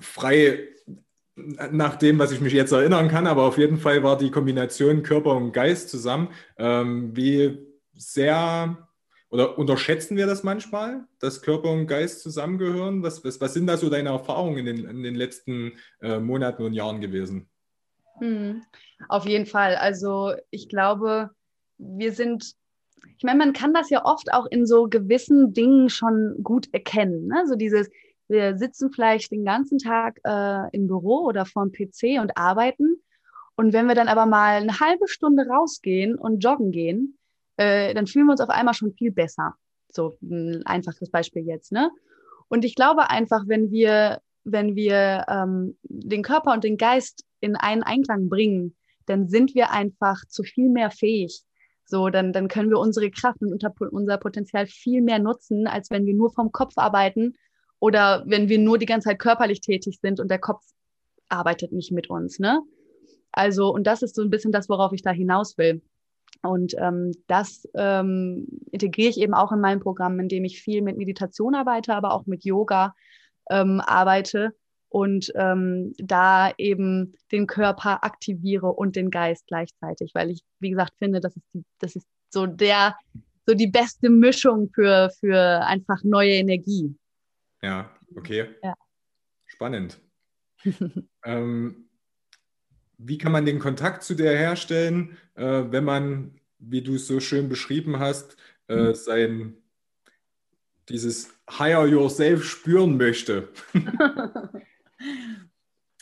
frei 0.00 0.68
nach 1.36 1.94
dem, 1.94 2.18
was 2.18 2.32
ich 2.32 2.40
mich 2.40 2.54
jetzt 2.54 2.72
erinnern 2.72 3.08
kann, 3.08 3.28
aber 3.28 3.44
auf 3.44 3.56
jeden 3.56 3.78
Fall 3.78 4.02
war 4.02 4.18
die 4.18 4.32
Kombination 4.32 5.04
Körper 5.04 5.36
und 5.36 5.52
Geist 5.52 5.90
zusammen. 5.90 6.32
Ähm, 6.58 7.16
wie 7.16 7.73
sehr 7.96 8.88
oder 9.34 9.58
unterschätzen 9.58 10.16
wir 10.16 10.26
das 10.26 10.44
manchmal, 10.44 11.08
dass 11.18 11.42
Körper 11.42 11.68
und 11.72 11.88
Geist 11.88 12.20
zusammengehören? 12.20 13.02
Was, 13.02 13.24
was, 13.24 13.40
was 13.40 13.52
sind 13.52 13.66
da 13.66 13.76
so 13.76 13.90
deine 13.90 14.10
Erfahrungen 14.10 14.58
in 14.58 14.66
den, 14.66 14.88
in 14.88 15.02
den 15.02 15.16
letzten 15.16 15.72
äh, 16.00 16.20
Monaten 16.20 16.62
und 16.62 16.72
Jahren 16.72 17.00
gewesen? 17.00 17.48
Hm, 18.18 18.62
auf 19.08 19.26
jeden 19.26 19.46
Fall. 19.46 19.74
Also 19.74 20.34
ich 20.50 20.68
glaube, 20.68 21.30
wir 21.78 22.12
sind, 22.12 22.54
ich 23.18 23.24
meine, 23.24 23.38
man 23.38 23.52
kann 23.52 23.74
das 23.74 23.90
ja 23.90 24.04
oft 24.04 24.32
auch 24.32 24.46
in 24.46 24.66
so 24.66 24.84
gewissen 24.88 25.52
Dingen 25.52 25.88
schon 25.88 26.36
gut 26.44 26.72
erkennen. 26.72 27.26
Ne? 27.26 27.42
So 27.48 27.56
dieses, 27.56 27.90
wir 28.28 28.56
sitzen 28.56 28.92
vielleicht 28.92 29.32
den 29.32 29.44
ganzen 29.44 29.78
Tag 29.78 30.20
äh, 30.22 30.68
im 30.70 30.86
Büro 30.86 31.24
oder 31.24 31.44
vorm 31.44 31.72
PC 31.72 32.20
und 32.20 32.36
arbeiten. 32.36 33.02
Und 33.56 33.72
wenn 33.72 33.88
wir 33.88 33.96
dann 33.96 34.06
aber 34.06 34.26
mal 34.26 34.60
eine 34.60 34.78
halbe 34.78 35.08
Stunde 35.08 35.46
rausgehen 35.48 36.14
und 36.14 36.38
joggen 36.38 36.70
gehen, 36.70 37.18
äh, 37.56 37.94
dann 37.94 38.06
fühlen 38.06 38.26
wir 38.26 38.32
uns 38.32 38.40
auf 38.40 38.50
einmal 38.50 38.74
schon 38.74 38.92
viel 38.92 39.12
besser. 39.12 39.54
So 39.90 40.14
ein 40.22 40.62
einfaches 40.66 41.10
Beispiel 41.10 41.44
jetzt, 41.46 41.72
ne? 41.72 41.90
Und 42.48 42.64
ich 42.64 42.74
glaube 42.74 43.10
einfach, 43.10 43.44
wenn 43.46 43.70
wir, 43.70 44.20
wenn 44.44 44.76
wir 44.76 45.24
ähm, 45.28 45.78
den 45.82 46.22
Körper 46.22 46.52
und 46.52 46.64
den 46.64 46.76
Geist 46.76 47.24
in 47.40 47.56
einen 47.56 47.82
Einklang 47.82 48.28
bringen, 48.28 48.76
dann 49.06 49.28
sind 49.28 49.54
wir 49.54 49.70
einfach 49.70 50.24
zu 50.26 50.42
viel 50.42 50.68
mehr 50.68 50.90
fähig. 50.90 51.42
So, 51.86 52.08
dann, 52.08 52.32
dann 52.32 52.48
können 52.48 52.70
wir 52.70 52.78
unsere 52.78 53.10
Kraft 53.10 53.42
und 53.42 53.62
unser 53.92 54.18
Potenzial 54.18 54.66
viel 54.66 55.02
mehr 55.02 55.18
nutzen, 55.18 55.66
als 55.66 55.90
wenn 55.90 56.06
wir 56.06 56.14
nur 56.14 56.32
vom 56.32 56.50
Kopf 56.50 56.74
arbeiten 56.76 57.34
oder 57.78 58.24
wenn 58.26 58.48
wir 58.48 58.58
nur 58.58 58.78
die 58.78 58.86
ganze 58.86 59.08
Zeit 59.08 59.18
körperlich 59.18 59.60
tätig 59.60 59.98
sind 60.00 60.18
und 60.18 60.30
der 60.30 60.38
Kopf 60.38 60.64
arbeitet 61.28 61.72
nicht 61.72 61.92
mit 61.92 62.08
uns. 62.08 62.38
Ne? 62.38 62.60
Also, 63.32 63.72
und 63.72 63.86
das 63.86 64.02
ist 64.02 64.14
so 64.14 64.22
ein 64.22 64.30
bisschen 64.30 64.52
das, 64.52 64.68
worauf 64.68 64.92
ich 64.92 65.02
da 65.02 65.10
hinaus 65.10 65.58
will. 65.58 65.82
Und 66.42 66.74
ähm, 66.78 67.12
das 67.26 67.68
ähm, 67.74 68.46
integriere 68.70 69.10
ich 69.10 69.18
eben 69.18 69.34
auch 69.34 69.52
in 69.52 69.60
meinem 69.60 69.80
Programm, 69.80 70.20
indem 70.20 70.44
ich 70.44 70.60
viel 70.60 70.82
mit 70.82 70.96
Meditation 70.96 71.54
arbeite, 71.54 71.94
aber 71.94 72.12
auch 72.12 72.26
mit 72.26 72.44
Yoga 72.44 72.94
ähm, 73.50 73.80
arbeite 73.80 74.54
und 74.94 75.32
ähm, 75.34 75.92
da 75.98 76.52
eben 76.56 77.14
den 77.32 77.46
Körper 77.46 78.04
aktiviere 78.04 78.68
und 78.68 78.94
den 78.94 79.10
Geist 79.10 79.46
gleichzeitig, 79.48 80.12
weil 80.14 80.30
ich, 80.30 80.44
wie 80.60 80.70
gesagt, 80.70 80.92
finde, 80.98 81.20
das 81.20 81.34
ist, 81.34 81.44
die, 81.52 81.64
das 81.80 81.96
ist 81.96 82.06
so 82.30 82.46
der, 82.46 82.96
so 83.46 83.54
die 83.54 83.66
beste 83.66 84.08
Mischung 84.08 84.70
für, 84.72 85.10
für 85.18 85.66
einfach 85.66 86.04
neue 86.04 86.34
Energie. 86.34 86.94
Ja, 87.62 87.90
okay. 88.14 88.46
Ja. 88.62 88.74
Spannend. 89.46 90.00
ähm, 91.24 91.83
wie 92.98 93.18
kann 93.18 93.32
man 93.32 93.44
den 93.44 93.58
Kontakt 93.58 94.02
zu 94.02 94.14
dir 94.14 94.30
herstellen, 94.30 95.16
äh, 95.34 95.64
wenn 95.70 95.84
man, 95.84 96.40
wie 96.58 96.82
du 96.82 96.94
es 96.94 97.06
so 97.06 97.20
schön 97.20 97.48
beschrieben 97.48 97.98
hast, 97.98 98.36
äh, 98.68 98.76
mhm. 98.76 98.94
sein 98.94 99.56
dieses 100.88 101.34
Higher 101.50 101.86
Yourself 101.86 102.44
spüren 102.44 102.96
möchte? 102.96 103.48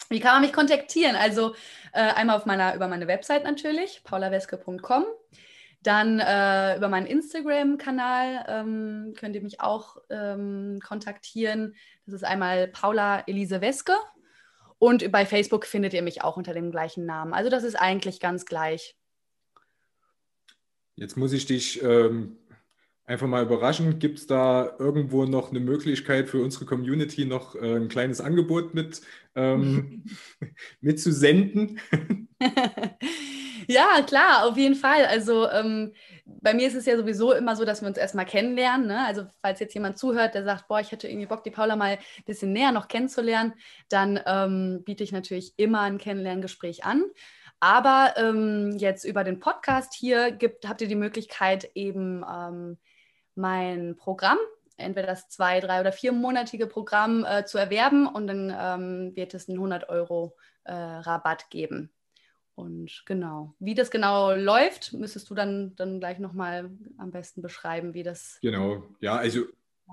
Wie 0.08 0.20
kann 0.20 0.34
man 0.34 0.42
mich 0.42 0.52
kontaktieren? 0.52 1.16
Also 1.16 1.54
äh, 1.92 2.00
einmal 2.00 2.36
auf 2.36 2.44
meiner, 2.44 2.74
über 2.74 2.86
meine 2.86 3.06
Website 3.06 3.44
natürlich, 3.44 4.02
paulaweske.com. 4.04 5.06
Dann 5.82 6.20
äh, 6.20 6.76
über 6.76 6.88
meinen 6.88 7.06
Instagram-Kanal 7.06 8.44
ähm, 8.46 9.14
könnt 9.16 9.34
ihr 9.34 9.42
mich 9.42 9.60
auch 9.60 9.96
ähm, 10.10 10.80
kontaktieren. 10.86 11.74
Das 12.04 12.14
ist 12.14 12.24
einmal 12.24 12.68
Paula 12.68 13.20
Elise 13.26 13.62
Weske. 13.62 13.94
Und 14.82 15.12
bei 15.12 15.24
Facebook 15.26 15.64
findet 15.64 15.94
ihr 15.94 16.02
mich 16.02 16.24
auch 16.24 16.36
unter 16.36 16.54
dem 16.54 16.72
gleichen 16.72 17.06
Namen. 17.06 17.34
Also 17.34 17.48
das 17.48 17.62
ist 17.62 17.76
eigentlich 17.76 18.18
ganz 18.18 18.46
gleich. 18.46 18.96
Jetzt 20.96 21.16
muss 21.16 21.32
ich 21.32 21.46
dich 21.46 21.80
ähm, 21.84 22.36
einfach 23.04 23.28
mal 23.28 23.44
überraschen. 23.44 24.00
Gibt 24.00 24.18
es 24.18 24.26
da 24.26 24.74
irgendwo 24.80 25.24
noch 25.24 25.50
eine 25.50 25.60
Möglichkeit 25.60 26.28
für 26.28 26.42
unsere 26.42 26.64
Community 26.64 27.26
noch 27.26 27.54
äh, 27.54 27.76
ein 27.76 27.86
kleines 27.86 28.20
Angebot 28.20 28.74
mit 28.74 29.02
ähm, 29.36 30.02
mitzusenden? 30.80 31.78
ja, 33.68 34.02
klar, 34.06 34.46
auf 34.46 34.56
jeden 34.56 34.74
Fall. 34.74 35.06
Also 35.06 35.48
ähm, 35.50 35.92
bei 36.24 36.54
mir 36.54 36.66
ist 36.66 36.74
es 36.74 36.86
ja 36.86 36.96
sowieso 36.96 37.32
immer 37.32 37.56
so, 37.56 37.64
dass 37.64 37.82
wir 37.82 37.88
uns 37.88 37.98
erstmal 37.98 38.26
kennenlernen. 38.26 38.86
Ne? 38.86 39.04
Also 39.06 39.26
falls 39.40 39.60
jetzt 39.60 39.74
jemand 39.74 39.98
zuhört, 39.98 40.34
der 40.34 40.44
sagt, 40.44 40.68
boah, 40.68 40.80
ich 40.80 40.92
hätte 40.92 41.08
irgendwie 41.08 41.26
Bock, 41.26 41.44
die 41.44 41.50
Paula 41.50 41.76
mal 41.76 41.98
ein 41.98 42.24
bisschen 42.24 42.52
näher 42.52 42.72
noch 42.72 42.88
kennenzulernen, 42.88 43.54
dann 43.88 44.20
ähm, 44.26 44.82
biete 44.84 45.04
ich 45.04 45.12
natürlich 45.12 45.54
immer 45.56 45.80
ein 45.82 45.98
Kennenlerngespräch 45.98 46.84
an. 46.84 47.04
Aber 47.60 48.14
ähm, 48.16 48.76
jetzt 48.76 49.04
über 49.04 49.22
den 49.22 49.38
Podcast 49.38 49.94
hier 49.94 50.32
gibt, 50.32 50.68
habt 50.68 50.80
ihr 50.80 50.88
die 50.88 50.96
Möglichkeit, 50.96 51.70
eben 51.74 52.24
ähm, 52.28 52.78
mein 53.36 53.94
Programm, 53.96 54.38
entweder 54.76 55.06
das 55.06 55.28
zwei, 55.28 55.60
drei 55.60 55.80
oder 55.80 55.92
viermonatige 55.92 56.66
Programm 56.66 57.24
äh, 57.24 57.44
zu 57.44 57.58
erwerben 57.58 58.06
und 58.06 58.26
dann 58.26 58.52
ähm, 58.58 59.16
wird 59.16 59.34
es 59.34 59.48
einen 59.48 59.58
100 59.58 59.88
Euro 59.88 60.36
äh, 60.64 60.72
Rabatt 60.72 61.50
geben. 61.50 61.92
Und 62.54 63.02
genau, 63.06 63.54
wie 63.58 63.74
das 63.74 63.90
genau 63.90 64.34
läuft, 64.34 64.92
müsstest 64.92 65.30
du 65.30 65.34
dann, 65.34 65.74
dann 65.76 66.00
gleich 66.00 66.18
nochmal 66.18 66.70
am 66.98 67.10
besten 67.10 67.42
beschreiben, 67.42 67.94
wie 67.94 68.02
das. 68.02 68.38
Genau, 68.42 68.84
ja, 69.00 69.16
also 69.16 69.44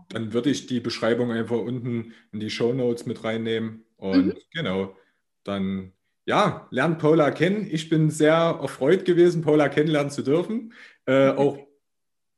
dann 0.10 0.34
würde 0.34 0.50
ich 0.50 0.68
die 0.68 0.80
Beschreibung 0.80 1.32
einfach 1.32 1.58
unten 1.58 2.14
in 2.32 2.40
die 2.40 2.50
Show 2.50 2.74
Notes 2.74 3.06
mit 3.06 3.24
reinnehmen. 3.24 3.86
Und 3.98 4.28
mhm. 4.28 4.38
genau, 4.54 4.96
dann 5.44 5.94
ja, 6.26 6.68
lernt 6.70 7.00
Paula 7.00 7.32
kennen. 7.32 7.68
Ich 7.70 7.90
bin 7.90 8.10
sehr 8.12 8.60
erfreut 8.62 9.04
gewesen, 9.06 9.42
Paula 9.42 9.68
kennenlernen 9.68 10.12
zu 10.12 10.22
dürfen. 10.22 10.74
Äh, 11.06 11.30
auch 11.30 11.58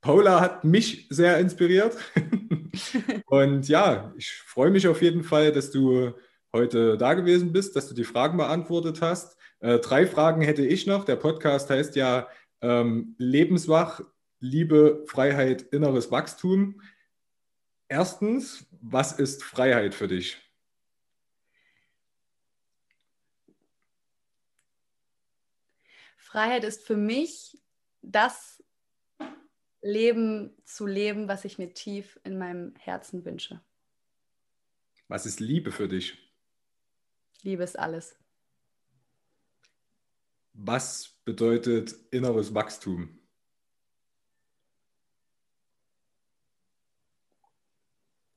Paula 0.01 0.39
hat 0.39 0.63
mich 0.63 1.07
sehr 1.09 1.39
inspiriert. 1.39 1.97
Und 3.25 3.67
ja, 3.67 4.13
ich 4.17 4.31
freue 4.31 4.71
mich 4.71 4.87
auf 4.87 5.01
jeden 5.01 5.23
Fall, 5.23 5.51
dass 5.51 5.71
du 5.71 6.13
heute 6.53 6.97
da 6.97 7.13
gewesen 7.13 7.51
bist, 7.51 7.75
dass 7.75 7.87
du 7.87 7.93
die 7.93 8.03
Fragen 8.03 8.37
beantwortet 8.37 9.01
hast. 9.01 9.37
Äh, 9.61 9.79
drei 9.79 10.07
Fragen 10.07 10.41
hätte 10.41 10.65
ich 10.65 10.87
noch. 10.87 11.05
Der 11.05 11.15
Podcast 11.15 11.69
heißt 11.69 11.95
ja 11.95 12.27
ähm, 12.61 13.15
Lebenswach, 13.17 14.01
Liebe, 14.39 15.03
Freiheit, 15.07 15.61
inneres 15.61 16.11
Wachstum. 16.11 16.81
Erstens, 17.87 18.65
was 18.81 19.13
ist 19.19 19.43
Freiheit 19.43 19.93
für 19.93 20.07
dich? 20.07 20.37
Freiheit 26.17 26.63
ist 26.63 26.83
für 26.83 26.97
mich 26.97 27.57
das 28.01 28.63
Leben 29.81 30.55
zu 30.63 30.87
leben, 30.87 31.27
was 31.27 31.45
ich 31.45 31.59
mir 31.59 31.73
tief 31.73 32.19
in 32.23 32.37
meinem 32.37 32.73
Herzen 32.79 33.25
wünsche. 33.25 33.61
Was 35.07 35.25
ist 35.25 35.39
Liebe 35.39 35.71
für 35.71 35.87
dich? 35.87 36.17
Liebe 37.43 37.63
ist 37.63 37.77
alles. 37.77 38.20
Was 40.53 41.15
bedeutet 41.25 41.95
inneres 42.11 42.53
Wachstum? 42.53 43.17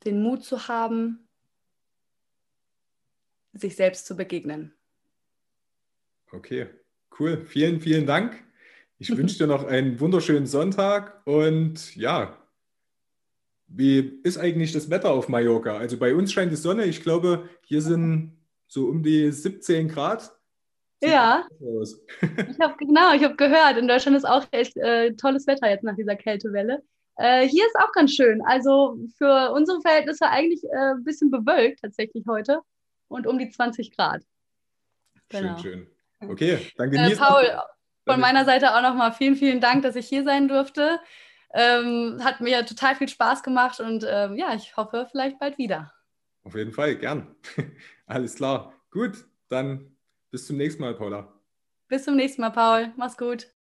Den 0.04 0.22
Mut 0.22 0.44
zu 0.44 0.68
haben, 0.68 1.28
sich 3.52 3.76
selbst 3.76 4.06
zu 4.06 4.16
begegnen. 4.16 4.74
Okay. 6.30 6.68
Cool, 7.18 7.44
vielen, 7.46 7.80
vielen 7.80 8.06
Dank. 8.06 8.42
Ich 8.98 9.08
wünsche 9.16 9.38
dir 9.38 9.46
noch 9.46 9.64
einen 9.64 10.00
wunderschönen 10.00 10.46
Sonntag 10.46 11.26
und 11.26 11.94
ja, 11.96 12.38
wie 13.66 14.20
ist 14.22 14.38
eigentlich 14.38 14.72
das 14.72 14.90
Wetter 14.90 15.10
auf 15.10 15.28
Mallorca? 15.28 15.76
Also 15.76 15.96
bei 15.96 16.14
uns 16.14 16.32
scheint 16.32 16.52
die 16.52 16.56
Sonne. 16.56 16.84
Ich 16.84 17.02
glaube, 17.02 17.48
hier 17.62 17.82
sind 17.82 18.36
so 18.66 18.86
um 18.86 19.02
die 19.02 19.30
17 19.30 19.88
Grad. 19.88 20.32
Ja. 21.02 21.46
ich 21.60 22.60
habe 22.60 22.76
genau, 22.78 23.12
ich 23.14 23.24
habe 23.24 23.36
gehört, 23.36 23.76
in 23.76 23.88
Deutschland 23.88 24.16
ist 24.16 24.24
auch 24.24 24.46
echt 24.50 24.76
äh, 24.76 25.12
tolles 25.14 25.46
Wetter 25.46 25.68
jetzt 25.68 25.84
nach 25.84 25.96
dieser 25.96 26.16
Kältewelle. 26.16 26.82
Äh, 27.16 27.46
hier 27.46 27.64
ist 27.66 27.76
auch 27.78 27.92
ganz 27.92 28.12
schön. 28.12 28.42
Also 28.46 28.96
für 29.16 29.52
unsere 29.52 29.80
Verhältnisse 29.80 30.28
eigentlich 30.28 30.64
äh, 30.64 30.94
ein 30.94 31.04
bisschen 31.04 31.30
bewölkt 31.30 31.80
tatsächlich 31.80 32.24
heute 32.28 32.60
und 33.08 33.26
um 33.26 33.38
die 33.38 33.50
20 33.50 33.96
Grad. 33.96 34.22
Genau. 35.28 35.56
Schön, 35.58 35.86
schön. 36.20 36.30
Okay, 36.30 36.58
dann 36.76 36.88
äh, 36.88 36.96
genießt. 36.96 37.20
Paul, 37.20 37.44
von 38.06 38.20
meiner 38.20 38.44
Seite 38.44 38.74
auch 38.74 38.82
nochmal 38.82 39.12
vielen, 39.12 39.36
vielen 39.36 39.60
Dank, 39.60 39.82
dass 39.82 39.96
ich 39.96 40.08
hier 40.08 40.24
sein 40.24 40.48
durfte. 40.48 41.00
Ähm, 41.52 42.20
hat 42.22 42.40
mir 42.40 42.66
total 42.66 42.96
viel 42.96 43.08
Spaß 43.08 43.42
gemacht 43.42 43.78
und 43.80 44.04
ähm, 44.08 44.36
ja, 44.36 44.54
ich 44.54 44.76
hoffe 44.76 45.06
vielleicht 45.10 45.38
bald 45.38 45.56
wieder. 45.56 45.92
Auf 46.42 46.54
jeden 46.54 46.72
Fall, 46.72 46.96
gern. 46.96 47.34
Alles 48.06 48.34
klar. 48.34 48.74
Gut, 48.90 49.24
dann 49.48 49.93
bis 50.34 50.48
zum 50.48 50.56
nächsten 50.56 50.82
Mal, 50.82 50.94
Paula. 50.94 51.32
Bis 51.86 52.02
zum 52.06 52.16
nächsten 52.16 52.40
Mal, 52.40 52.50
Paul. 52.50 52.92
Mach's 52.96 53.16
gut. 53.16 53.54